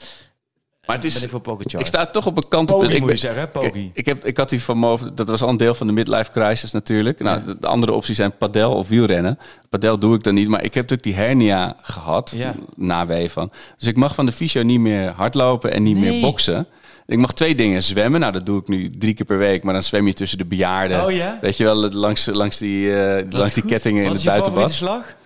[0.87, 1.81] Maar het is, Ben ik voor Pogacar.
[1.81, 2.81] ik sta toch op een kantelpunt.
[2.89, 3.49] Poggi Ik moet je zeggen, hè?
[3.49, 3.85] Poggi.
[3.85, 5.93] Ik, ik, heb, ik had die van Mo, dat was al een deel van de
[5.93, 7.21] midlife crisis natuurlijk.
[7.21, 9.39] Nou, de, de andere opties zijn padel of wielrennen.
[9.71, 12.55] Padel doe ik dan niet, maar ik heb natuurlijk die hernia gehad, Ja.
[12.77, 13.51] na wee van.
[13.79, 16.67] Dus ik mag van de fysio niet meer hardlopen en niet meer boksen.
[17.07, 18.21] Ik mag twee dingen, zwemmen.
[18.21, 20.45] Nou, dat doe ik nu drie keer per week, maar dan zwem je tussen de
[20.45, 21.05] bejaarden.
[21.05, 21.39] Oh ja?
[21.41, 23.71] Weet je wel, langs, langs die, eh, langs die goed.
[23.73, 24.71] kettingen in Wat het is je buitenbad.
[24.73, 25.17] favoriete slag?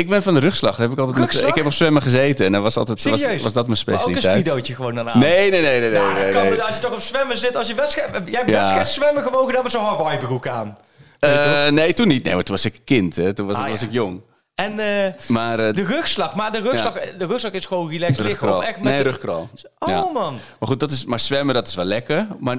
[0.00, 0.76] Ik ben van de rugslag.
[0.76, 3.02] Heb ik altijd met, ik heb op zwemmen gezeten en dat was altijd
[3.42, 4.22] was, dat mijn Maar ook een specialiteit.
[4.40, 5.18] speedootje gewoon daarna.
[5.18, 6.30] Nee, nee, nee, nee, nee.
[6.32, 6.56] Kan nee.
[6.56, 8.10] er- als je toch op zwemmen zit, als je wedstrijd...
[8.26, 8.56] Jij hebt Ja.
[8.58, 10.78] wedstrijd zwemmen gewoon gedaan met zo'n Hawaii broek aan.
[11.20, 12.24] Eh, nee, toen niet.
[12.24, 13.16] Nee, maar toen was ik kind.
[13.16, 13.32] Hè.
[13.32, 13.86] Toen was, Ah, was ja.
[13.86, 14.20] ik jong.
[14.54, 18.56] En eh, Maar eh de rugslag, maar de rugslag, de rugslag is gewoon relaxed liggen.
[18.56, 19.48] Of echt met Nee, de- rugkral.
[19.78, 20.38] Oh man.
[20.58, 22.26] Maar goed, dat is, maar zwemmen, dat is wel lekker.
[22.40, 22.56] Maar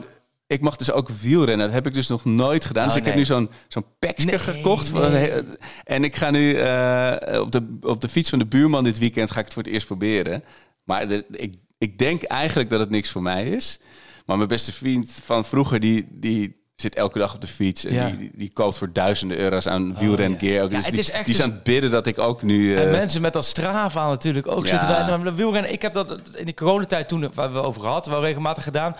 [0.48, 1.66] ik mag dus ook wielrennen.
[1.66, 2.84] Dat heb ik dus nog nooit gedaan.
[2.86, 4.94] dus Oh, ik heb nu zo'n zo'n Nee, gekocht.
[4.94, 5.32] nee.
[5.84, 9.32] En ik ga nu eh, op, de, op de fiets van de buurman dit weekend
[9.32, 10.44] ga ik het voor het eerst proberen.
[10.84, 13.80] Maar de- ik, ik denk eigenlijk dat het niks voor mij is.
[14.26, 17.86] Maar mijn beste vriend van vroeger, die, die zit elke dag op de fiets.
[17.86, 18.08] En Ja.
[18.08, 20.64] die, die, die koopt voor duizenden euro's aan wielrengear.
[20.64, 20.72] ook.
[20.72, 22.76] Ja, Dus die, is echt die is dus- aan het bidden dat ik ook nu...
[22.76, 25.06] eh, En mensen met dat Strava natuurlijk ook zitten daar.
[25.20, 28.64] Nou, wielrennen, ik heb dat in de coronatijd toen, waar we over gehad, wel regelmatig
[28.64, 28.96] gedaan.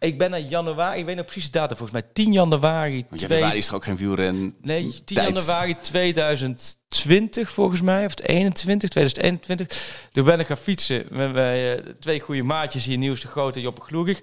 [0.00, 3.04] Ik ben in januari, ik weet nog precies de datum, volgens mij 10 januari.
[3.08, 4.54] want januari is toch ook geen wielren...
[4.62, 5.34] Nee, 10 tijd.
[5.34, 10.08] januari 2020 volgens mij, of het 21, 2021.
[10.12, 13.58] Toen ben ik gaan fietsen met mijn eh, twee goede maatjes hier, Nieuws de Grote
[13.58, 14.20] en Joppe Gloerig.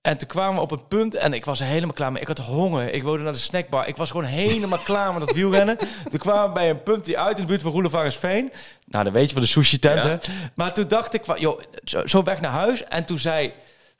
[0.00, 2.22] En toen kwamen we op een punt en ik was er helemaal klaar mee.
[2.22, 3.88] Ik had honger, ik wilde naar de snackbar.
[3.88, 5.78] Ik was gewoon helemaal klaar met dat wielrennen.
[6.10, 8.52] Toen kwamen we bij een punt die uit in de buurt van Roelevarensveen.
[8.86, 10.08] Nou, dan weet je van de sushi tent, Ja.
[10.08, 10.16] hè.
[10.54, 12.84] Maar toen dacht ik joh, zo, zo weg naar huis.
[12.84, 13.52] En toen zei...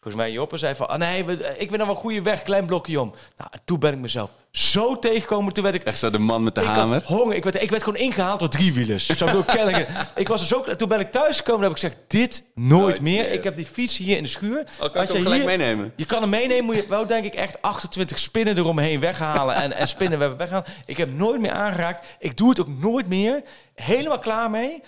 [0.02, 2.66] Volgens mij Joppe zei van, ah nee, we- ik ben wel een goede weg, klein
[2.66, 3.14] blokje om.
[3.36, 5.52] Nou, en toen ben ik mezelf zo tegengekomen.
[5.52, 6.92] Toen werd ik Echt zo de man met de ik hamer.
[6.92, 7.36] had honger.
[7.36, 9.06] Ik werd, ik werd gewoon ingehaald door driewielers.
[9.06, 9.86] Zo Kellingen.
[10.14, 10.76] Ik was er zo klaar.
[10.76, 13.22] Toen ben ik thuis gekomen en heb ik gezegd, dit nooit Nooit meer.
[13.22, 13.32] meer.
[13.32, 14.58] Ik heb die fiets hier in de schuur.
[14.60, 15.92] Oh, kan ik Als hem je gelijk hier- meenemen?
[15.96, 16.64] Je kan hem meenemen.
[16.64, 19.54] Moet je wel denk ik echt 28 spinnen eromheen weghalen.
[19.54, 20.64] En, en spinnen we weggaan.
[20.86, 22.06] Ik heb nooit meer aangeraakt.
[22.18, 23.42] Ik doe het ook nooit meer.
[23.74, 24.82] Helemaal klaar mee.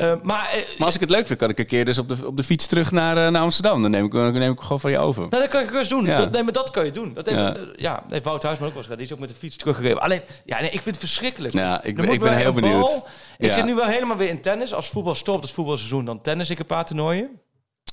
[0.00, 2.08] Eh, maar eh, Maar als ik het leuk vind, kan ik een keer dus op
[2.08, 3.82] de, op de fiets terug naar, eh, naar Amsterdam.
[3.82, 5.20] Dan neem ik, dan neem ik gewoon van je over.
[5.20, 6.04] Nou, dat kan je gerust doen.
[6.04, 6.18] Ja.
[6.18, 7.14] Dat, nee, maar dat kan je doen.
[7.14, 7.56] Dat heeft, Ja.
[7.76, 8.02] ja.
[8.08, 8.96] heeft Wout Huisman ook wel eens gedaan.
[8.96, 10.00] Die is ook met de fiets teruggegeven.
[10.00, 11.54] Alleen, ja, nee, ik vind het verschrikkelijk.
[11.54, 13.02] Ja, ik ben- ik heel benieuwd.
[13.38, 14.74] Ik zit nu wel helemaal weer in tennis.
[14.74, 17.40] Als voetbal stopt, het voetbalseizoen, dan tennis ik een paar toernooien.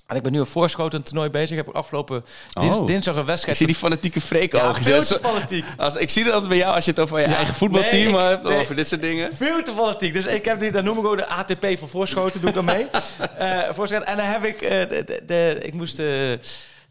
[0.08, 1.58] En ik ben nu een voorschoten toernooi bezig.
[1.58, 2.88] Ik heb afgelopen dins- Oh.
[2.88, 3.58] dinsdag een Ik wedstrijd.
[3.58, 4.84] zie die fanatieke freak Ja, ogen.
[4.84, 5.66] veel te fanatiek.
[5.78, 8.24] Als, ik zie dat bij jou als je het over je Ja, eigen voetbalteam nee,
[8.24, 8.44] ik- hebt.
[8.44, 8.60] nee.
[8.60, 9.34] Over dit soort dingen.
[9.36, 10.14] Veel te fanatiek.
[10.14, 12.66] Dus ik heb die, dan noem ik ook de ATP van voorschoten, doe ik dan
[12.66, 12.86] mee.
[13.38, 14.08] Eh voorschoten.
[14.08, 16.40] En dan heb ik, eh, de, de, de- ik moest de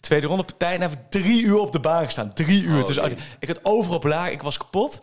[0.01, 2.33] tweede ronde partij en heb ik drie uur op de baan gestaan.
[2.35, 2.79] Drie uur.
[2.81, 3.15] Oh, dus nee.
[3.39, 5.01] ik had overal blaar, ik was kapot.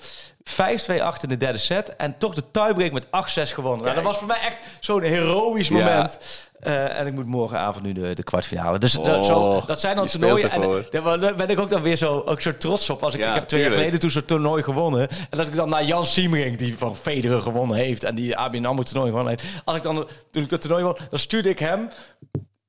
[0.50, 1.96] 5-2 achter in de derde set.
[1.96, 3.10] En toch de tiebreak met 8-6
[3.54, 3.82] gewonnen.
[3.84, 5.76] Nou, dat was voor mij echt zo'n heroïsch Ja.
[5.78, 6.18] moment.
[6.60, 8.80] Eh, en ik moet morgenavond nu de, de kwartfinale.
[8.80, 10.52] Dus dat, Oh, zo, dat zijn dan toernooien.
[10.52, 13.04] En daar ben ik ook dan weer zo, ook zo trots op.
[13.04, 15.10] Als ik, Ja, ik heb twee jaar geleden toen zo'n toernooi gewonnen.
[15.10, 18.04] En dat ik dan naar Jan Siemering, die van Federer gewonnen heeft.
[18.04, 19.62] En die ABN AMRO toernooi gewonnen heeft.
[19.66, 21.90] Als ik dan, toen ik dat toernooi won, dan stuurde ik hem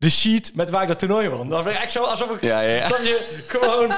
[0.04, 1.48] de sheet met waar ik dat toernooi won.
[1.48, 2.42] Dan ben ik echt zo alsof ik...
[2.42, 3.88] Ja, ja, snap je, gewoon...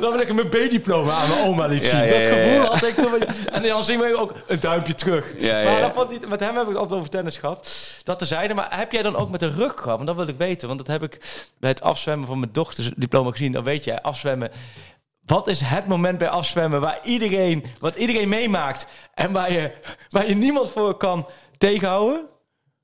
[0.00, 2.04] Dan wil ik mijn B-diploma aan mijn oma liet zien.
[2.04, 3.22] ja, dat gevoel had ik toen.
[3.52, 5.34] En Jan Siemering ook een duimpje terug.
[5.40, 7.70] Maar dat vond hij, met hem heb ik het altijd over tennis gehad.
[8.02, 8.54] Dat tezijde.
[8.54, 9.96] Maar heb jij dan ook met de rug gehad?
[9.96, 10.68] Want dat wil ik weten.
[10.68, 13.52] Want dat heb ik bij het afzwemmen van mijn dochters diploma gezien.
[13.52, 14.50] Dan weet jij, afzwemmen...
[15.26, 19.70] Wat is het moment bij afzwemmen waar iedereen, wat iedereen meemaakt en waar je,
[20.08, 21.26] waar je niemand voor kan
[21.58, 22.28] tegenhouden?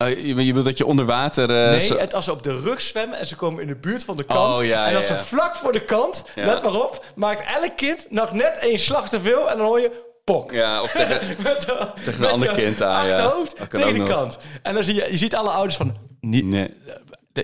[0.02, 1.50] Oh, je, je bedoelt dat je onder water...
[1.50, 3.76] eh, Nee, zo- het als ze op de rug zwemmen en ze komen in de
[3.76, 4.58] buurt van de kant.
[4.58, 5.22] Oh, ja, en als ja, ze ja.
[5.24, 9.20] vlak voor de kant, let maar op, maakt elk kind nog net één slag te
[9.20, 9.90] veel en dan hoor je
[10.24, 10.52] pok.
[10.52, 11.20] Ja, of tegen...
[11.42, 11.66] Met,
[12.04, 13.12] Tegen een ander kind aan, ja.
[13.12, 14.38] Achterhoofd tegen de kant.
[14.62, 16.74] En dan zie je, je ziet alle ouders van, niet, Nee.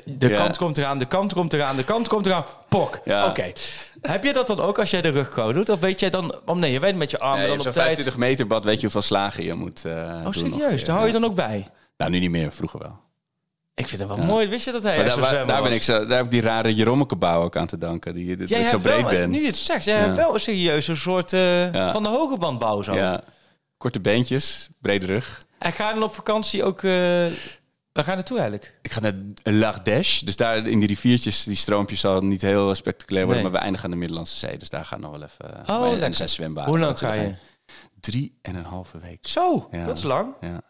[0.05, 2.99] de, kant komt eraan, de kant komt eraan, de kant komt eraan, pok.
[3.05, 3.27] Ja.
[3.27, 3.53] Oké.
[4.03, 5.69] Heb je dat dan ook als jij de rug doet?
[5.69, 7.75] Of weet jij dan, oh nee, je weet met je armen Nee, dan op tijd.
[7.77, 9.93] 25 meter bad weet je hoeveel slagen je moet eh
[10.27, 10.85] Oh, serieus?
[10.85, 11.69] Daar hou je dan ook bij?
[11.97, 12.53] Nou, nu niet meer.
[12.53, 12.99] Vroeger wel.
[13.75, 14.47] Ik vind het wel mooi.
[14.49, 16.75] Wist je dat hij daar, waar- daar, ben ik zo, daar heb ik die rare
[16.75, 18.15] Jerommekebouw ook aan te danken.
[18.15, 19.31] Die, dat Jij ik zo breed wel, ben.
[19.31, 22.83] nu je het zegt, jij hebt wel een serieuze soort eh, van de hoge bandbouw
[22.83, 22.95] zo.
[22.95, 23.23] Ja.
[23.77, 25.43] Korte beentjes, brede rug.
[25.59, 26.83] En ga je dan op vakantie ook...
[26.83, 26.91] eh
[27.93, 28.79] waar ga je naartoe eigenlijk?
[28.83, 29.13] Ik ga naar
[29.43, 30.25] L'Ardèche.
[30.25, 33.43] Dus daar in die riviertjes, die stroompjes zal niet heel spectaculair worden.
[33.43, 33.51] Nee.
[33.53, 34.59] Maar we eindigen aan de Middellandse Zee.
[34.59, 35.75] Dus daar gaan we nog wel even...
[35.81, 36.71] Oh, en er zijn zwembaden.
[36.71, 37.35] Hoe lang ga je?
[38.01, 39.27] Drie en een halve week.
[39.27, 39.85] Zo, Ja.
[39.85, 40.35] dat is lang.
[40.41, 40.61] Ja.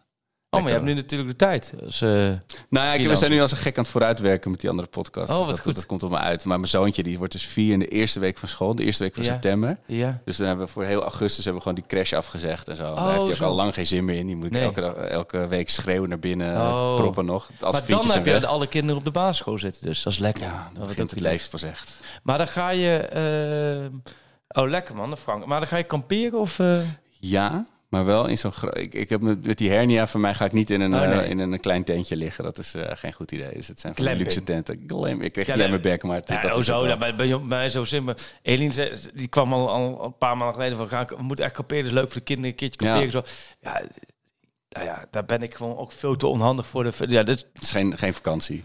[0.51, 1.73] Oh, maar je hebt nu natuurlijk de tijd.
[1.81, 2.39] Dus, eh, Nou
[2.87, 5.31] ja, ik, we zijn nu als een gek aan het vooruitwerken met die andere podcast.
[5.31, 5.75] Oh, Dus wat dat, goed.
[5.75, 6.45] Dat komt op me uit.
[6.45, 8.75] Maar mijn zoontje die wordt dus vier in de eerste week van school.
[8.75, 9.33] De eerste week van Ja.
[9.33, 9.79] september.
[9.87, 10.21] ja.
[10.25, 12.83] Dus dan hebben we voor heel augustus hebben we gewoon die crash afgezegd en zo.
[12.83, 13.45] Daar Oh, heeft hij ook zo.
[13.45, 14.27] al lang geen zin meer in.
[14.27, 14.73] Die moet ik Nee.
[15.09, 16.95] elke, week schreeuwen naar binnen, Oh.
[16.97, 17.51] proppen nog.
[17.61, 19.87] Als maar dan heb je alle kinderen op de basisschool zitten.
[19.87, 20.43] Dus dat is lekker.
[20.43, 22.01] Ja, Dat wordt ook het leven pas echt.
[22.23, 22.97] Maar dan ga je...
[24.51, 25.47] eh, oh, lekker man, Frank.
[25.47, 26.59] Maar dan ga je kamperen of...
[26.59, 26.79] eh?
[27.21, 28.53] Ja, maar wel in zo'n...
[28.73, 31.01] Ik, ik heb met, met die hernia van mij ga ik niet in een, Oh,
[31.01, 31.19] nee.
[31.19, 32.45] eh, in een klein tentje liggen.
[32.45, 33.53] Dat is eh, geen goed idee.
[33.55, 34.85] Dus het zijn van luxe tenten.
[34.87, 35.21] Glam.
[35.21, 36.17] Ik kreeg Ja, ja, mijn bek, maar...
[36.17, 38.15] het- Ja, dat oh zo, dat bij, bij, bij mij zo simpel.
[38.43, 41.45] Eline zei, die kwam al, al een paar maanden geleden van, ga ik, we moeten
[41.45, 43.11] echt kamperen, dat is leuk voor de kinderen, een keertje kamperen.
[43.11, 43.23] Zo.
[43.61, 43.83] Ja,
[44.69, 46.85] nou ja, daar ben ik gewoon ook veel te onhandig voor.
[46.85, 48.65] De, ja, dat Het is geen, geen vakantie.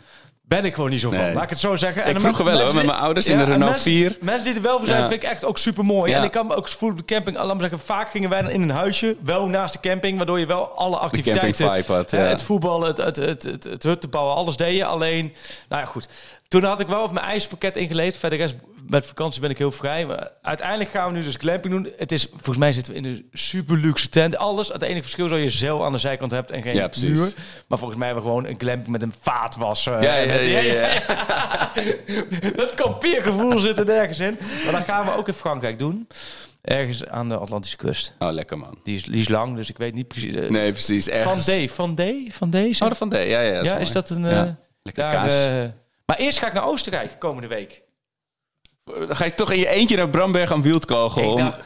[0.57, 1.19] Ben ik gewoon niet zo van.
[1.19, 1.33] Nee.
[1.33, 2.05] Laat ik het zo zeggen.
[2.07, 4.17] Ik dan vroeger wel, hoor, met mijn ouders in de en Renault mensen- 4.
[4.21, 5.07] Mensen die er wel voor zijn, Ja.
[5.07, 6.11] vind ik echt ook super mooi.
[6.11, 6.17] Ja.
[6.17, 8.51] En ik kan me ook op de camping, laat me zeggen, vaak gingen wij dan
[8.51, 12.87] in een huisje, wel naast de camping, waardoor je wel alle activiteiten, had, het voetballen,
[12.87, 14.85] het, het, het, het, het bouwen, alles deed je.
[14.85, 15.33] Alleen,
[15.69, 16.07] nou ja, goed.
[16.47, 18.17] Toen had ik wel op mijn ijspakket ingeleefd.
[18.17, 18.55] Verder rest,
[18.91, 20.05] met vakantie ben ik heel vrij.
[20.05, 21.93] Maar uiteindelijk gaan we nu dus glamping doen.
[21.97, 24.37] Het is, volgens mij zitten we in een super luxe tent.
[24.37, 24.67] Alles.
[24.67, 27.33] Het enige verschil is dat je zeil aan de zijkant hebt en geen Ja, muur.
[27.67, 29.85] Maar volgens mij hebben we gewoon een glamping met een vaatwas.
[29.87, 30.99] eh, Ja, ja, ja, ja.
[32.55, 34.37] dat kampeergevoel zit er nergens in.
[34.63, 36.07] Maar dat gaan we ook in Frankrijk doen.
[36.61, 38.13] Ergens aan de Atlantische kust.
[38.19, 38.79] Oh, lekker man.
[38.83, 40.35] Die is, die is lang, dus ik weet niet precies.
[40.35, 41.09] eh, Nee, precies.
[41.23, 41.37] van.
[41.39, 41.71] D.
[41.71, 42.01] Van D?
[42.29, 42.53] Van D?
[42.53, 43.13] zeg- Oh, Van D.
[43.13, 43.41] Ja, ja.
[43.41, 43.81] ja, mooi.
[43.81, 44.21] is dat een...
[44.23, 44.29] Ja.
[44.45, 44.49] eh,
[44.83, 45.47] Lekker daar, kaas.
[46.05, 47.81] maar eerst ga ik naar Oostenrijk komende week.
[48.85, 51.31] Dan ga je toch in je eentje naar Bramberg aan Wildkogel.
[51.31, 51.59] Ik dacht,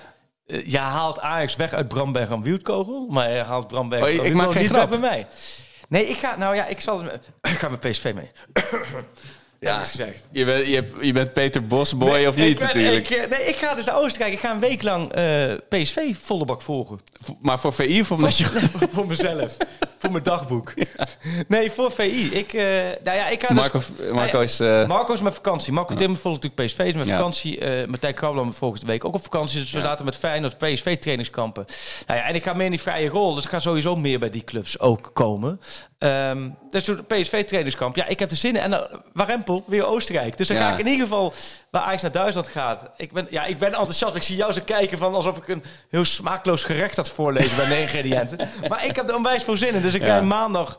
[0.46, 4.26] eh, je haalt Ajax weg uit Bramberg aan Wildkogel, maar je haalt Bramberg Oh, ik
[4.32, 4.90] aan maak geen grap.
[4.90, 5.28] bij mij.
[5.90, 7.04] Nee, ik ga, nou ja, ik zal,
[7.42, 8.32] ik ga met PSV mee.
[9.60, 10.24] Ja, gezegd.
[10.32, 10.68] je bent,
[11.02, 13.10] je, bent Peter Bosboy Nee, of niet ik ben- natuurlijk.
[13.10, 14.34] Ik, nee, ik ga dus naar Oostenrijk.
[14.34, 17.00] Ik ga een week lang eh, PSV volle bak volgen.
[17.42, 18.46] Maar voor VI of omdat je...
[18.92, 19.58] voor mezelf.
[20.06, 20.74] voor mijn dagboek.
[21.48, 22.30] Nee, voor VI.
[22.34, 22.64] Ik, eh,
[23.04, 23.82] nou ja, ik ga dus- Marco,
[24.14, 24.60] Marco is...
[24.60, 25.74] eh, Marco is met vakantie.
[25.74, 27.16] Marco Timmer volgt natuurlijk PSV is met Ja.
[27.18, 27.60] vakantie.
[27.60, 29.60] Eh Matthij Krabbelan volgende week ook op vakantie.
[29.60, 31.66] Dus we zaten met Feyenoord PSV trainingskampen.
[32.08, 33.34] Nou ja, en ik ga meer in die vrije rol.
[33.34, 35.60] Dus ik ga sowieso meer bij die clubs ook komen.
[35.98, 37.96] Ehm dus toen PSV trainingskamp.
[37.96, 38.62] Ja, ik heb er zin in.
[38.62, 40.38] En dan Warempel, weer Oostenrijk.
[40.38, 40.68] Dus dan Ja.
[40.68, 41.34] ga ik in ieder geval
[41.76, 42.80] waar Ajax naar Duitsland gaat.
[42.98, 44.16] Ik ben, ja, ik ben enthousiast.
[44.16, 47.68] Ik zie jou zo kijken van alsof ik een heel smaakloos gerecht had voorlezen bij
[47.68, 48.38] de ingrediënten.
[48.70, 49.82] Maar ik heb er onwijs voor zin in.
[49.82, 50.18] Dus ik Ja.
[50.18, 50.78] ga maandag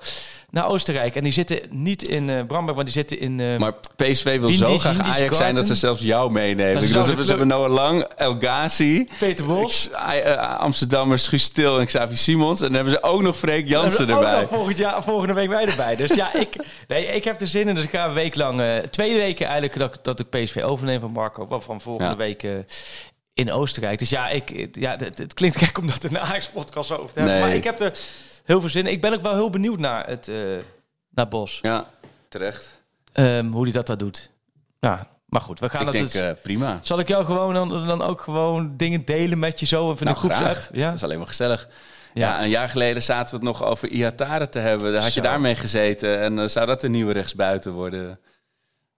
[0.50, 1.16] naar Oostenrijk.
[1.16, 3.40] En die zitten niet in eh Bramberg, maar die zitten in...
[3.40, 6.82] eh, maar PSV wil zo graag Ajax zijn dat ze zelfs jou meenemen.
[6.82, 9.90] Zelfs ze, een hebben Noah Lang, El Ghazi, Peter Bos.
[9.90, 12.60] uh, Amsterdammers, Guus Til en Xavi Simons.
[12.60, 14.46] En dan hebben ze ook nog Freek Jansen erbij.
[14.46, 15.96] volgend jaar, volgende week wij erbij.
[15.96, 16.48] Dus ja, ik,
[16.88, 17.74] nee, ik heb er zin in.
[17.74, 21.00] Dus ik ga een week lang, eh, twee weken eigenlijk, dat, dat ik PSV overneem
[21.00, 21.48] van Marco.
[21.48, 22.16] Wel van volgende Ja.
[22.16, 22.50] week eh,
[23.34, 23.98] in Oostenrijk.
[23.98, 27.18] Dus ja, ik, ja het, het klinkt gek om dat in de Ajax-podcast over te
[27.18, 27.34] hebben.
[27.38, 27.44] Nee.
[27.44, 27.98] Maar ik heb er
[28.46, 28.92] heel veel zin in.
[28.92, 30.36] Ik ben ook wel heel benieuwd naar, het, eh,
[31.10, 31.58] naar Bos.
[31.62, 31.86] Ja,
[32.28, 32.80] terecht.
[33.12, 34.30] Ehm, hoe hij dat dat doet.
[34.80, 36.80] Ja, maar goed, we gaan Ik dat denk dus- eh, prima.
[36.82, 39.90] Zal ik jou gewoon dan, dan ook gewoon dingen delen met je zo?
[39.90, 40.68] In Nou, een groepsapp?
[40.72, 40.86] Ja?
[40.86, 41.68] Dat is alleen maar gezellig.
[42.14, 42.28] Ja.
[42.28, 42.42] Ja.
[42.42, 44.92] een jaar geleden zaten we het nog over Iatare te hebben.
[44.92, 46.20] Daar had je daarmee gezeten.
[46.20, 48.20] En eh, zou dat de nieuwe rechtsbuiten worden?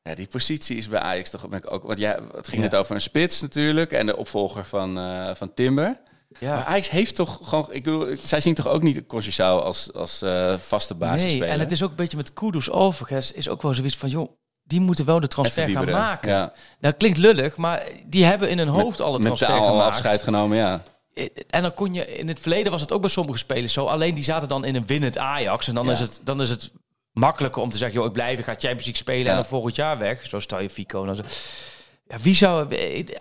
[0.03, 1.83] Ja, die positie is bij Ajax toch ben ik ook...
[1.83, 2.69] Want ja, het ging Ja.
[2.69, 3.93] het over een spits natuurlijk.
[3.93, 5.97] En de opvolger van, eh, van Timber.
[6.40, 6.65] Maar ja.
[6.65, 7.66] Ajax heeft toch gewoon...
[7.70, 11.39] Ik bedoel, zij zien toch ook niet Conceição als, als eh, vaste basisspeler?
[11.40, 14.09] Nee, en het is ook een beetje met Kudus overigens is ook wel zoiets van,
[14.09, 14.28] joh,
[14.65, 16.31] die moeten wel de transfer gaan maken.
[16.31, 16.52] Ja.
[16.81, 19.89] Dat klinkt lullig, maar die hebben in hun hoofd al het transfer al gemaakt.
[19.89, 20.82] afscheid genomen, ja.
[21.51, 23.85] En dan kon je in het verleden was het ook bij sommige spelers zo.
[23.86, 25.93] Alleen die zaten dan in een winnend Ajax en dan Ja.
[25.93, 26.70] is het dan is het
[27.12, 29.28] makkelijker om te zeggen, joh, ik blijf, ik ga Champions League spelen Ja.
[29.31, 30.27] en dan volgend jaar weg.
[30.27, 31.01] Zo stel je Fico.
[31.01, 31.23] en Dan zo.
[32.09, 32.69] Ja, wie zou?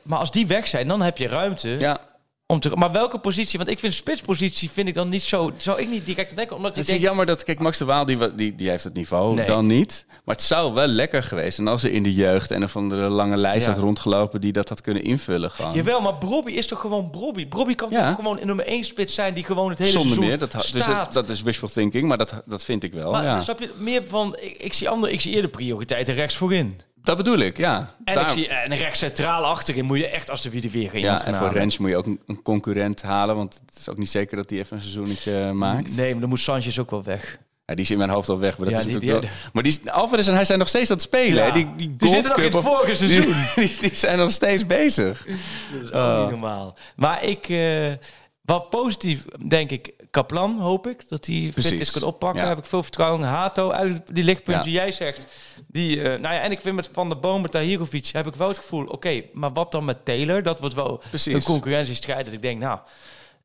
[0.04, 2.00] Maar als die weg zijn, dan heb je ruimte Ja,
[2.48, 2.70] om te.
[2.76, 3.58] Maar welke positie?
[3.58, 5.52] Want ik vind spitspositie vind ik dan niet zo.
[5.58, 8.06] Zou ik niet direct denken, omdat Het is denk, jammer dat, kijk, Max de Waal,
[8.06, 9.46] die, die, die heeft het niveau Nee.
[9.48, 10.06] dan niet.
[10.26, 11.56] Maar het zou wel lekker geweest.
[11.56, 13.72] zijn als er in de jeugd en een van de lange lijst Ja.
[13.74, 15.74] had rondgelopen die dat had kunnen invullen gewoon.
[15.74, 17.48] Jawel, maar Brobby is toch gewoon Brobby?
[17.48, 18.08] Brobby kan Ja.
[18.08, 20.38] toch gewoon een nummer 1 spits zijn die gewoon het hele Zonder seizoen meer.
[20.40, 21.14] Dat, dus staat.
[21.14, 23.12] dat, dat is wishful thinking, maar dat, dat vind ik wel.
[23.12, 23.42] maar ja.
[23.44, 24.38] snap je meer van?
[24.42, 26.80] Ik, ik zie andere, ik zie eerder prioriteiten rechts voorin.
[27.08, 27.94] Dat bedoel ik, ja.
[28.04, 30.72] En Daar- ik zie en rechts centraal achterin moet je echt als de wie de
[30.72, 33.90] weer geen ja, en voor Rens moet je ook een, concurrent halen, want het is
[33.90, 35.96] ook niet zeker dat hij even een seizoenetje maakt.
[35.96, 37.38] Nee, maar dan moet Sanchez ook wel weg.
[37.66, 38.58] Ja, die is in mijn hoofd al weg.
[38.58, 40.68] Maar, dat Ja, is die- natuurlijk die- wel- maar die, Alvarez en hij zijn nog
[40.68, 41.46] steeds aan het spelen.
[41.46, 41.52] Ja.
[41.52, 43.36] Die, die, Die zitten nog in het vorige of- seizoen.
[43.82, 45.26] Die, zijn nog steeds bezig.
[45.74, 46.78] Dat is ook niet normaal.
[46.96, 47.92] Maar ik, eh,
[48.42, 52.40] wat positief denk ik, Kaplan hoop ik, dat hij fit is kan oppakken.
[52.40, 52.46] Ja.
[52.46, 53.28] Daar heb ik veel vertrouwen in.
[53.28, 55.26] Hato, eigenlijk die lichtpunten die jij zegt.
[55.68, 58.36] Die, eh, nou ja, en ik vind met Van der Boom, met Tahirovic, heb ik
[58.36, 60.44] wel het gevoel, oké, maar wat dan met Taylor?
[60.44, 61.34] Dat wordt wel Precies.
[61.34, 62.26] een concurrentiestrijd.
[62.26, 62.80] Dat ik denk, nou,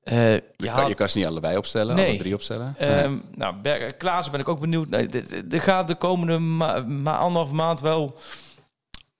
[0.02, 2.08] Eh, Je, ja, kan, je kan ze niet allebei opstellen, Nee.
[2.08, 2.74] alle drie opstellen.
[2.78, 3.54] Ehm, nou,
[3.98, 4.88] Klaassen ben ik ook benieuwd.
[4.88, 5.08] Nee,
[5.50, 8.16] Er gaat de komende ma ma anderhalf maand wel...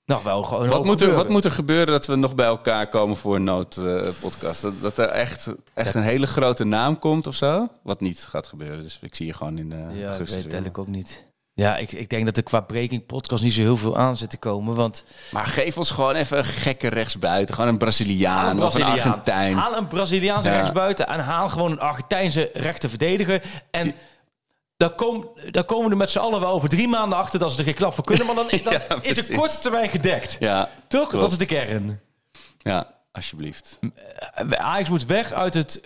[0.05, 1.33] Nou, wel gewoon Wat moet, er, wat gebeuren.
[1.33, 4.63] moet er gebeuren dat we nog bij elkaar komen voor een noodpodcast?
[4.63, 7.69] dat, dat er echt, echt een hele grote naam komt of zo?
[7.83, 8.83] Wat niet gaat gebeuren.
[8.83, 10.53] Dus ik zie je gewoon in de Ja, ik augustus weet weer.
[10.53, 11.25] eigenlijk ook niet.
[11.55, 14.31] Ja, ik, ik denk dat er qua breaking podcast niet zo heel veel aan zit
[14.31, 14.75] te komen.
[14.75, 17.55] Want Maar geef ons gewoon even een gekke rechtsbuiten.
[17.55, 18.83] Gewoon een Braziliaan Haal een of een.
[18.83, 19.55] Argentijn.
[19.55, 20.55] Haal een Braziliaanse Ja.
[20.57, 23.43] rechtsbuiten en haal gewoon een Argentijnse rechter verdediger.
[23.71, 23.95] En
[24.77, 27.59] daar, kom, daar komen we met z'n allen wel over drie maanden achter dat ze
[27.59, 28.27] er geen klap voor kunnen.
[28.27, 30.37] Maar dan, dan Ja, is de korte termijn gedekt.
[30.41, 31.09] Ja, Toch?
[31.09, 31.23] klopt.
[31.23, 32.01] Dat is de kern.
[32.59, 33.79] ja, alsjeblieft.
[34.49, 35.81] Ajax moet weg uit het...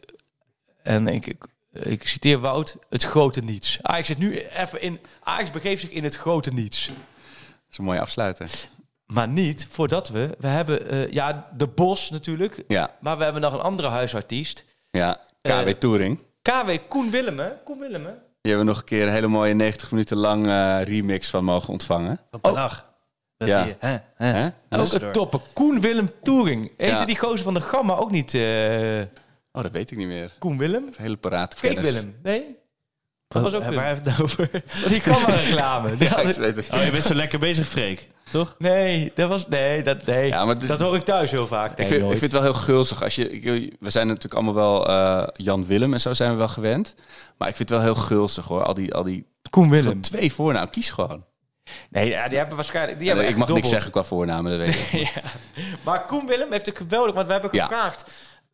[0.82, 3.78] En ik, ik, ik citeer Wout, het grote niets.
[3.82, 5.00] Ajax zit nu even in...
[5.22, 6.86] Ajax begeeft zich in het grote niets.
[6.86, 6.96] Dat
[7.70, 8.50] is een mooie afsluiter.
[9.06, 10.36] Maar niet voordat we...
[10.38, 12.64] We hebben, eh, ja, de Bos natuurlijk.
[12.68, 14.64] Ja, Maar we hebben nog een andere huisartiest.
[14.90, 15.20] ja.
[15.42, 16.22] KW Eh, Touring.
[16.42, 17.58] KW Koen Willemen.
[17.64, 18.22] Koen Willemen.
[18.46, 21.44] Die hebben we nog een keer een hele mooie 90 minuten lang eh, remix van
[21.44, 22.20] mogen ontvangen.
[22.30, 22.86] Van Den Haag.
[23.38, 23.64] Met Ja.
[23.64, 23.96] die, hè?
[24.14, 24.46] Hè?
[24.70, 25.40] Ook een toppen.
[25.52, 26.72] Koen Willem Touring.
[26.76, 27.04] Heette Ja.
[27.04, 29.00] die gozer van de Gamma ook niet eh,
[29.52, 30.32] Oh, dat weet ik niet meer.
[30.38, 30.88] Koen Willem?
[30.96, 31.16] Hele
[31.58, 31.92] Fake kennis.
[31.92, 32.16] Willem.
[32.22, 32.56] Nee?
[33.28, 34.50] Dat was ook Waar heeft het over?
[34.88, 35.00] Die
[35.98, 36.70] Ja, hadden- ik weet het.
[36.72, 38.08] Oh, je bent zo lekker bezig, Freek.
[38.30, 38.54] Toch?
[38.58, 39.48] Nee, dat was...
[39.48, 40.28] Nee, dat, nee.
[40.28, 41.76] Ja, maar is- dat hoor ik thuis heel vaak.
[41.76, 42.18] Nee, ik, vind, ik nooit.
[42.18, 43.02] vind het wel heel gulzig.
[43.02, 46.36] Als je, ik- we zijn natuurlijk allemaal wel eh, Jan Willem en zo zijn we
[46.36, 46.94] wel gewend.
[47.38, 48.62] Maar ik vind het wel heel gulzig hoor.
[48.64, 50.00] Al die, al die Koen Willem.
[50.00, 50.70] twee voornaam.
[50.70, 51.24] Kies gewoon.
[51.90, 52.98] Nee, ja, die hebben waarschijnlijk...
[52.98, 54.90] Die Ja, hebben ik mag niks zeggen qua voornamen, dat weet ik.
[55.14, 55.22] ja.
[55.84, 57.62] Maar Koen Willem heeft het geweldig, want we hebben Ja.
[57.66, 58.04] gevraagd.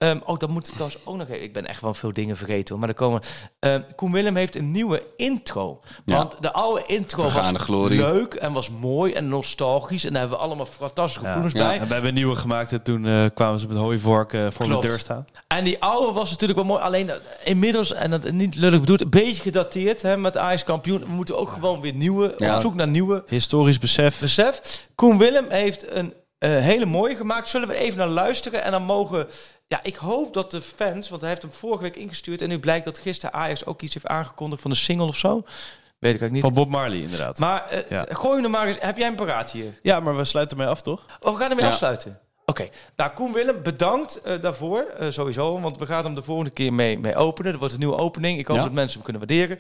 [0.03, 1.43] Ehm, oh, dat moet ik trouwens ook nog even.
[1.43, 2.79] Ik ben echt wel veel dingen vergeten hoor.
[2.79, 3.21] Maar er komen.
[3.59, 5.81] ehm, Koen Willem heeft een nieuwe intro.
[6.05, 6.17] Ja.
[6.17, 7.99] Want de oude intro was glorie.
[8.01, 10.05] leuk en was mooi en nostalgisch.
[10.05, 11.67] En daar hebben we allemaal fantastische gevoelens Ja.
[11.67, 11.79] bij.
[11.79, 14.67] En we hebben een nieuwe gemaakt en toen eh, kwamen ze met hooivork eh, voor
[14.67, 14.83] Klopt.
[14.83, 15.27] de deur staan.
[15.49, 16.83] En die oude was natuurlijk wel mooi.
[16.83, 21.01] Alleen eh, inmiddels, en dat niet lullig bedoeld, een beetje gedateerd hè, met Ajax kampioen.
[21.01, 22.55] We moeten ook gewoon weer nieuwe, Ja.
[22.55, 23.23] op zoek naar nieuwe.
[23.27, 24.21] Historisch besef.
[24.21, 26.15] Besef, Koen Willem heeft een
[26.51, 27.49] hele mooie gemaakt.
[27.49, 29.27] Zullen we even naar luisteren en dan mogen...
[29.69, 32.43] Ja, ik hoop dat de fans, want hij heeft hem vorige week ingestuurd...
[32.43, 35.33] en nu blijkt dat gisteren Ajax ook iets heeft aangekondigd van de single of zo.
[35.35, 36.43] Weet ik eigenlijk niet.
[36.43, 37.39] Van Bob Marley, inderdaad.
[37.39, 38.05] Maar eh, Ja.
[38.09, 38.77] gooi hem maar eens.
[38.81, 39.79] Heb jij een paraat hier?
[39.83, 41.05] ja, maar we sluiten mee af, toch?
[41.21, 41.71] Oh, we gaan ermee Ja.
[41.71, 42.19] afsluiten.
[42.47, 44.85] Oké, nou Koen Willem, bedankt eh, daarvoor.
[44.99, 47.53] eh, sowieso, want we gaan hem de volgende keer mee, mee openen.
[47.53, 48.39] Er wordt een nieuwe opening.
[48.39, 48.63] Ik hoop Ja.
[48.63, 49.59] dat mensen hem kunnen waarderen.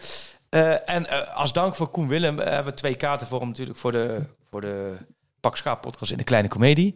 [0.48, 3.48] Eh, en eh, als dank voor Koen Willem eh, hebben we twee kaarten voor hem
[3.48, 4.18] natuurlijk voor de,
[4.50, 4.96] voor de
[5.42, 6.94] Pak Schaap podcast in de Kleine Comedie.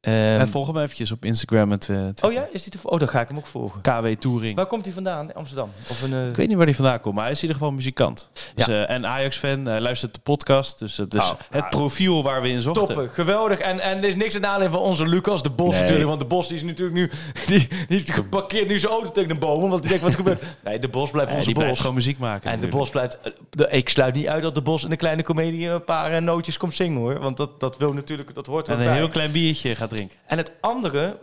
[0.00, 2.26] Ehm, en volg hem eventjes op Instagram en Twi- Twitter.
[2.26, 3.80] oh ja, is die te, oh dan ga ik hem ook volgen.
[3.80, 4.56] KW Touring.
[4.56, 5.28] Waar komt hij vandaan?
[5.28, 5.70] In Amsterdam?
[5.90, 7.56] Of een, eh, Ik weet niet waar hij vandaan komt, maar hij is in ieder
[7.60, 8.30] geval muzikant.
[8.54, 8.86] Dus, Ja.
[8.86, 10.78] eh, en Ajax-fan, hij luistert de podcast.
[10.78, 12.86] Dus het is Oh, het profiel waar we in zochten.
[12.86, 13.58] Toppen, geweldig.
[13.58, 15.80] En, en er is niks aan nadeel van onze Lucas, de Bos Nee.
[15.80, 16.08] natuurlijk.
[16.08, 17.10] Want de Bos die is natuurlijk nu...
[17.46, 19.70] Die, die geparkeerd nu zijn auto tegen de boom.
[19.70, 20.42] Want die denkt, wat gebeurt?
[20.64, 21.80] Nee, de Bos blijft onze blijft Bos.
[21.80, 22.50] gewoon muziek maken.
[22.50, 22.68] En de.
[22.68, 23.20] Bos blijft...
[23.20, 26.12] eh, de- Ik sluit niet uit dat de Bos in de kleine comedie een paar
[26.12, 27.18] eh, nootjes komt zingen hoor.
[27.18, 28.94] Want dat, dat wil natuurlijk, dat hoort En een bij.
[28.94, 30.18] heel klein biertje gaat drinken.
[30.26, 31.18] En het andere,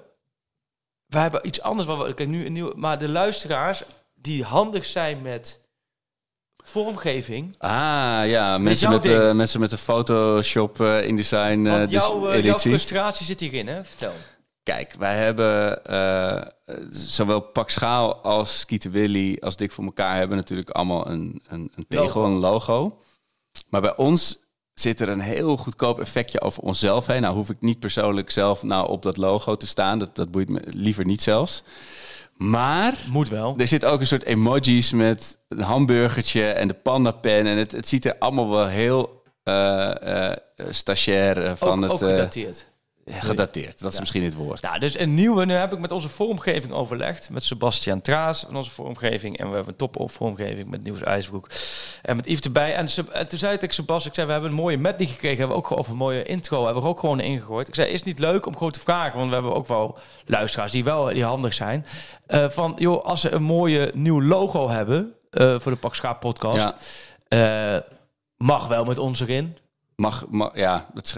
[1.06, 1.88] we hebben iets anders.
[1.88, 3.84] Wat we, kijk, nu een nieuw, maar de luisteraars
[4.14, 5.66] die handig zijn met
[6.64, 7.56] vormgeving.
[7.58, 12.58] Ah ja, mensen met, eh, mensen met de Photoshop eh, InDesign dus jouw, eh, jouw
[12.58, 13.84] frustratie zit hierin, hè?
[13.84, 14.14] Vertel.
[14.64, 15.82] Kijk, wij hebben
[16.90, 21.72] zowel Pak Schaal als Skieten Willy als Dik voor elkaar hebben natuurlijk allemaal een, een,
[21.76, 22.26] een tegel, Logo.
[22.26, 23.02] een logo.
[23.70, 24.45] Maar bij ons
[24.76, 27.22] zit er een heel goedkoop effectje over onszelf heen.
[27.22, 30.00] Nou hoef ik niet persoonlijk zelf nou op dat logo te staan.
[30.00, 31.64] Dat, dat boeit me liever niet zelfs.
[32.38, 33.56] Maar Moet wel.
[33.58, 37.46] er zit ook een soort emojis met een hamburgertje en de pandapen.
[37.46, 40.32] En het, het ziet er allemaal wel heel eh
[40.70, 42.04] stagiair van ook, het...
[42.04, 42.68] ook gedateerd.
[43.12, 44.00] Gedateerd, dat is Ja.
[44.00, 44.62] misschien het woord.
[44.62, 45.46] Ja, dus een nieuwe.
[45.46, 47.30] Nu heb ik met onze vormgeving overlegd.
[47.30, 49.38] Met Sebastian Traas van onze vormgeving.
[49.38, 51.50] En we hebben een top op vormgeving met Nieuws IJsbroek.
[52.02, 52.76] En met Yves erbij.
[52.76, 52.86] En,
[53.28, 55.38] toen zei ik tegen Sebas, ik zei, we hebben een mooie medley gekregen.
[55.38, 56.66] Hebben we ook gewoon, of een mooie intro.
[56.66, 57.68] Hebben we ook gewoon ingegooid.
[57.68, 59.18] Ik zei, is niet leuk om gewoon te vragen?
[59.18, 61.86] Want we hebben ook wel luisteraars die wel die handig zijn.
[62.28, 66.20] Eh, van, joh, als ze een mooie nieuw logo hebben eh, voor de Pak Schaap
[66.20, 66.74] podcast.
[67.28, 67.78] eh,
[68.38, 69.58] mag wel met ons erin.
[69.96, 71.18] Mag, mag ja, dat sch-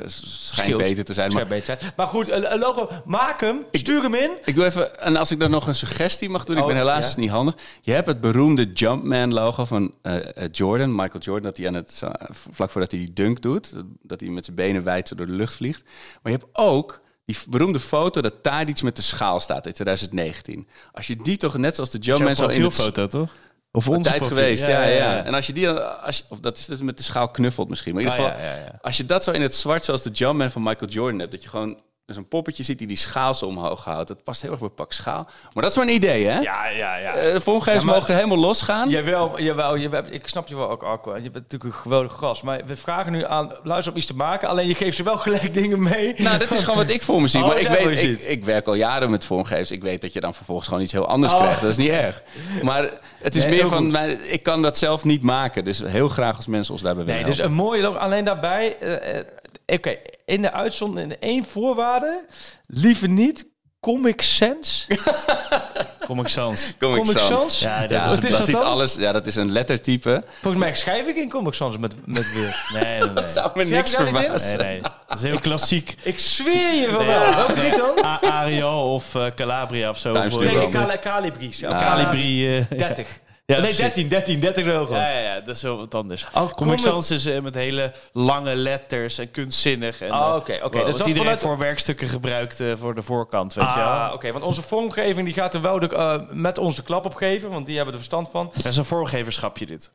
[0.54, 1.34] schijnt beter te zijn.
[1.34, 1.94] Maar Schijnt beter zijn.
[1.98, 4.32] Maar goed, een, een logo, maak hem, stuur hem in.
[4.46, 6.78] ik doe even, en als ik dan nog een suggestie mag doen, ik Oh, ben
[6.78, 7.20] helaas ja.
[7.20, 7.56] niet handig.
[7.82, 11.74] Je hebt het beroemde Jumpman logo van eh, eh, Jordan, Michael Jordan, dat hij aan
[11.74, 12.02] het,
[12.52, 15.32] vlak voordat hij die dunk doet, dat hij met zijn benen wijd zo door de
[15.32, 15.84] lucht vliegt.
[16.22, 20.68] Maar je hebt ook die beroemde foto dat Tadic met de schaal staat in 2019.
[20.92, 23.36] Als je die toch net zoals de Jumpman zo in het profielfoto, toch?
[23.78, 24.38] Of onze tijd profiel.
[24.38, 27.04] geweest, ja, ja, En als je die, als je, of dat is dus met de
[27.04, 28.80] schaal knuffelt misschien, maar in ieder Ah, geval, ja, ja.
[28.82, 31.44] als je dat zo in het zwart zoals de Jumpman van Michael Jordan hebt, dat
[31.44, 34.08] je gewoon dus een poppetje ziet die die schaal zo omhoog houdt.
[34.08, 35.24] Dat past heel erg bij pak schaal.
[35.54, 36.40] Maar dat is maar een idee, hè?
[36.40, 37.14] Ja, ja, ja.
[37.14, 38.90] Eh, de vormgevers Ja, mogen helemaal losgaan.
[38.90, 41.16] Jawel, jawel bent, ik snap je wel ook, Arco.
[41.16, 42.44] Je bent natuurlijk een geweldig gast.
[42.44, 44.48] Maar we vragen nu aan luister om iets te maken.
[44.48, 46.14] Alleen je geeft ze wel gelijk dingen mee.
[46.18, 47.42] Nou, dat is gewoon wat ik voor me zie.
[47.48, 49.72] Oh, maar ik, weet, ik, ik werk al jaren met vormgevers.
[49.72, 51.40] Ik weet dat je dan vervolgens gewoon iets heel anders Oh.
[51.40, 51.62] krijgt.
[51.62, 52.24] Dat is niet erg.
[52.64, 52.90] Maar
[53.22, 55.64] het is Nee, meer van, mijn- ik kan dat zelf niet maken.
[55.64, 58.76] Dus heel graag als mensen ons daarbij willen Nee, dus een mooie alleen daarbij.
[59.74, 59.96] Oké,
[60.26, 62.26] in de uitzondering, in één voorwaarde.
[62.66, 63.46] Liever niet
[63.80, 64.88] Comic Sans.
[66.08, 66.74] Comic Sans.
[66.80, 67.28] Comic, Comic Sans.
[67.28, 67.60] Sans?
[67.60, 68.66] Ja, dat, is, Wat is dat dat ziet dan?
[68.66, 68.96] alles.
[68.96, 70.24] Ja, dat is een lettertype.
[70.42, 72.64] Volgens mij schrijf ik in Comic Sans met, met weer.
[72.74, 73.14] Nee, nee, nee.
[73.14, 74.58] Dat zou me niks verbazen.
[74.58, 74.82] Nee, nee.
[75.08, 75.96] Dat is heel klassiek.
[76.02, 77.36] Ik zweer je van wel.
[77.36, 78.04] Welke niet dan?
[78.32, 80.12] Arial of eh, Calabria of zo.
[80.12, 80.30] Nee,
[81.00, 81.50] Calibri.
[81.52, 81.80] Ja.
[81.80, 82.58] Calibri.
[82.58, 83.08] eh, 30.
[83.48, 83.80] Ja, nee, precies.
[83.94, 84.96] 13, 13, 30 euro.
[84.96, 86.28] Ja, ja, ja, dat is wel wat anders.
[86.34, 90.02] Oh, Comic Sans is eh, met hele lange letters en kunstzinnig.
[90.02, 90.78] En, eh, oké, oké.
[90.86, 94.32] Dus dat iedereen vanuit- voor werkstukken gebruikt eh, voor de voorkant, weet je Ah, oké.
[94.32, 97.50] Want onze vormgeving die gaat er wel de, met ons de klap op geven.
[97.50, 98.50] Want die hebben er verstand van.
[98.54, 99.92] Dat is een vormgeverschapje dit.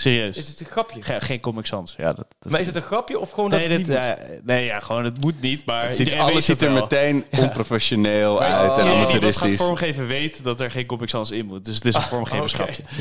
[0.00, 0.36] Serieus.
[0.36, 1.02] Is het een grapje?
[1.02, 1.94] Ge- geen Comic Sans.
[1.98, 3.96] Ja, dat, dat Maar is het een grapje of gewoon dat nee, het dit, niet
[3.96, 4.06] moet?
[4.06, 6.80] ja, nee, ja, gewoon het moet niet, maar Het ziet, alles ziet er wel.
[6.82, 9.56] meteen onprofessioneel uit en die gaat amateuristisch.
[9.56, 11.64] vormgeven weet dat er geen Comic Sans in moet.
[11.64, 12.82] Dus het is een vormgeverschapje.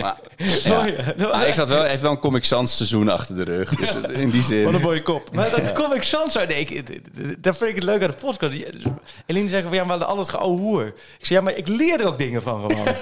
[0.00, 0.16] Maar,
[1.16, 1.28] ja.
[1.32, 3.74] Maar ik zat wel even wel een Comic Sans seizoen achter de rug.
[3.74, 4.64] Dus in die zin.
[4.64, 5.34] Wat een mooie kop.
[5.34, 6.34] Maar dat Comic Sans.
[6.34, 6.84] Nee, ik,
[7.42, 8.58] dat vind ik het leuk aan de podcast.
[9.26, 10.86] Eline zegt van, ja, maar alles geouwe hoer.
[10.86, 10.94] Ik
[11.26, 12.94] zeg, ja, maar ik leer er ook dingen van gewoon.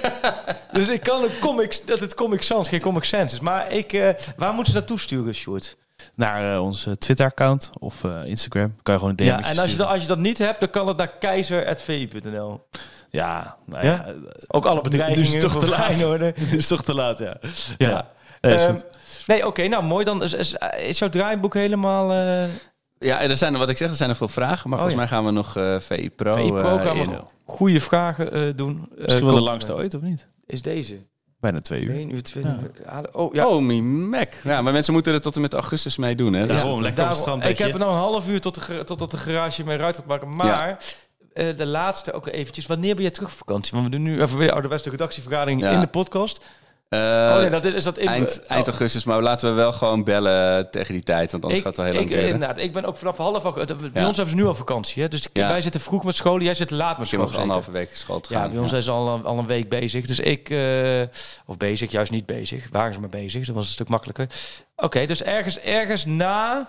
[0.72, 3.40] dus ik kan een comic, dat het Comic Sans geen Comic Sans is.
[3.40, 5.76] Maar ik, eh, waar moeten ze naartoe sturen, Sjoerd?
[6.14, 8.74] Naar eh, onze Twitter-account of eh, Instagram.
[8.82, 10.60] Kan je gewoon een DM Ja, en als je, dat, als je dat niet hebt,
[10.60, 12.66] dan kan het naar keizer.vi.nl.
[13.10, 13.92] Ja, nou Ja?
[13.92, 14.04] ja.
[14.06, 14.14] eh,
[14.46, 15.80] Ook alle bedreigingen Nu is het toch te laat.
[15.84, 16.50] Feyenoord.
[16.50, 17.36] Nu is toch te laat, ja.
[17.78, 18.08] Ja.
[18.40, 18.84] Nee, is Ehm, goed.
[19.26, 20.04] nee, oké, nou mooi.
[20.04, 22.12] Dan is, is, is jouw draaiboek helemaal...
[22.12, 22.48] eh
[22.98, 24.70] Ja, er zijn, wat ik zeg, er zijn nog veel vragen.
[24.70, 24.98] Maar Oh, volgens ja.
[24.98, 28.42] mij gaan we nog eh VI Pro, VI Pro eh, gaan we goede vragen eh,
[28.56, 28.88] doen.
[28.96, 30.28] Eh, Misschien wel de langste ooit, of niet?
[30.46, 30.98] Is deze?
[31.40, 31.94] Bijna twee uur.
[31.94, 32.52] 1 uur 20.
[33.12, 33.46] Oh, ja.
[33.46, 34.32] Oh, Mac.
[34.44, 36.46] Ja, maar mensen moeten er tot en met augustus mee doen, hè?
[36.46, 39.10] Dus Daarom, lekker op het ik heb er nou een half uur tot de, totdat
[39.10, 40.36] de garage mee gaat maken.
[40.36, 40.78] Maar
[41.32, 42.66] eh, de laatste ook eventjes.
[42.66, 43.72] Wanneer ben je terug op vakantie?
[43.72, 45.70] Want we doen nu even weer ouderwetse redactievergadering Ja.
[45.70, 46.44] in de podcast.
[46.88, 49.54] Eh, oh nee, dat is, is dat in, eind, oh, eind augustus, maar laten we
[49.54, 52.20] wel gewoon bellen tegen die tijd, want anders ik, gaat het wel heel ik, lang
[52.20, 52.34] duren.
[52.34, 53.76] inderdaad, ik ben ook vanaf half augustus.
[53.76, 54.06] Bij Ja.
[54.08, 55.02] ons hebben ze nu al vakantie.
[55.02, 55.08] Hè?
[55.08, 55.48] Dus ik- Ja.
[55.48, 56.40] wij zitten vroeg met school.
[56.40, 57.20] Jij zit laat met school.
[57.20, 58.42] nog anderhalve week school te gaan.
[58.42, 60.06] Ja, bij ons zijn ze al, al een week bezig.
[60.06, 61.02] Dus ik, eh,
[61.46, 62.66] of bezig, juist niet bezig.
[62.70, 64.26] Waren ze maar bezig, dat was een stuk makkelijker.
[64.76, 66.68] Oké, dus ergens, ergens na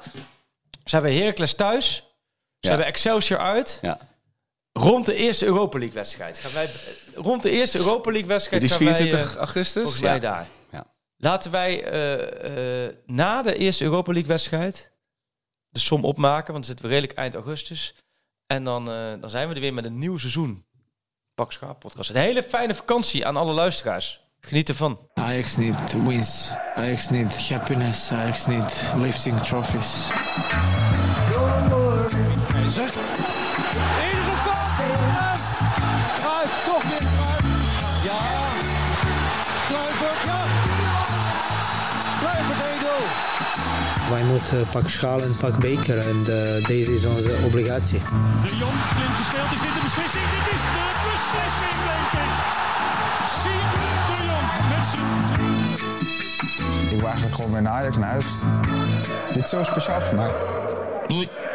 [0.83, 1.95] zijn we Heracles thuis.
[1.95, 2.03] Ze
[2.59, 2.69] Ja.
[2.69, 3.79] hebben Excelsior uit.
[3.81, 3.97] Ja.
[4.73, 6.37] Rond de eerste Europa League wedstrijd.
[6.39, 6.67] Gaan wij,
[7.15, 9.84] rond de eerste Europa League wedstrijd Dit is gaan wij, 24 eh, augustus?
[9.84, 10.10] volgens ja.
[10.10, 10.48] mij daar.
[10.72, 10.86] Ja.
[11.18, 14.91] Laten wij eh, eh, na de eerste Europa League wedstrijd
[15.69, 16.53] de som opmaken.
[16.53, 17.95] Want dan zitten we redelijk eind augustus.
[18.48, 20.65] En dan, eh, dan zijn we er weer met een nieuw seizoen.
[21.34, 22.10] Pak Schaap podcast.
[22.10, 24.22] Een hele fijne vakantie aan alle luisteraars.
[24.41, 25.10] Geniet ervan.
[25.14, 26.52] Ajax need wins.
[26.76, 28.11] Ajax need happiness.
[28.11, 30.07] Ajax need lifting trophies.
[44.39, 44.49] 1-0.
[44.49, 47.99] Wij moeten pak schaal en pak beker en eh, deze is onze obligatie.
[47.99, 49.53] De Jong, slim gespeeld.
[49.53, 50.25] Is dit de beslissing?
[50.35, 52.35] Dit is de beslissing, denk ik.
[53.41, 55.07] Zie de Jong met zijn...
[56.85, 58.27] Ik wil eigenlijk gewoon weer naar Ajax naar huis.
[59.33, 60.31] Dit is zo speciaal voor mij.
[61.07, 61.48] Doei.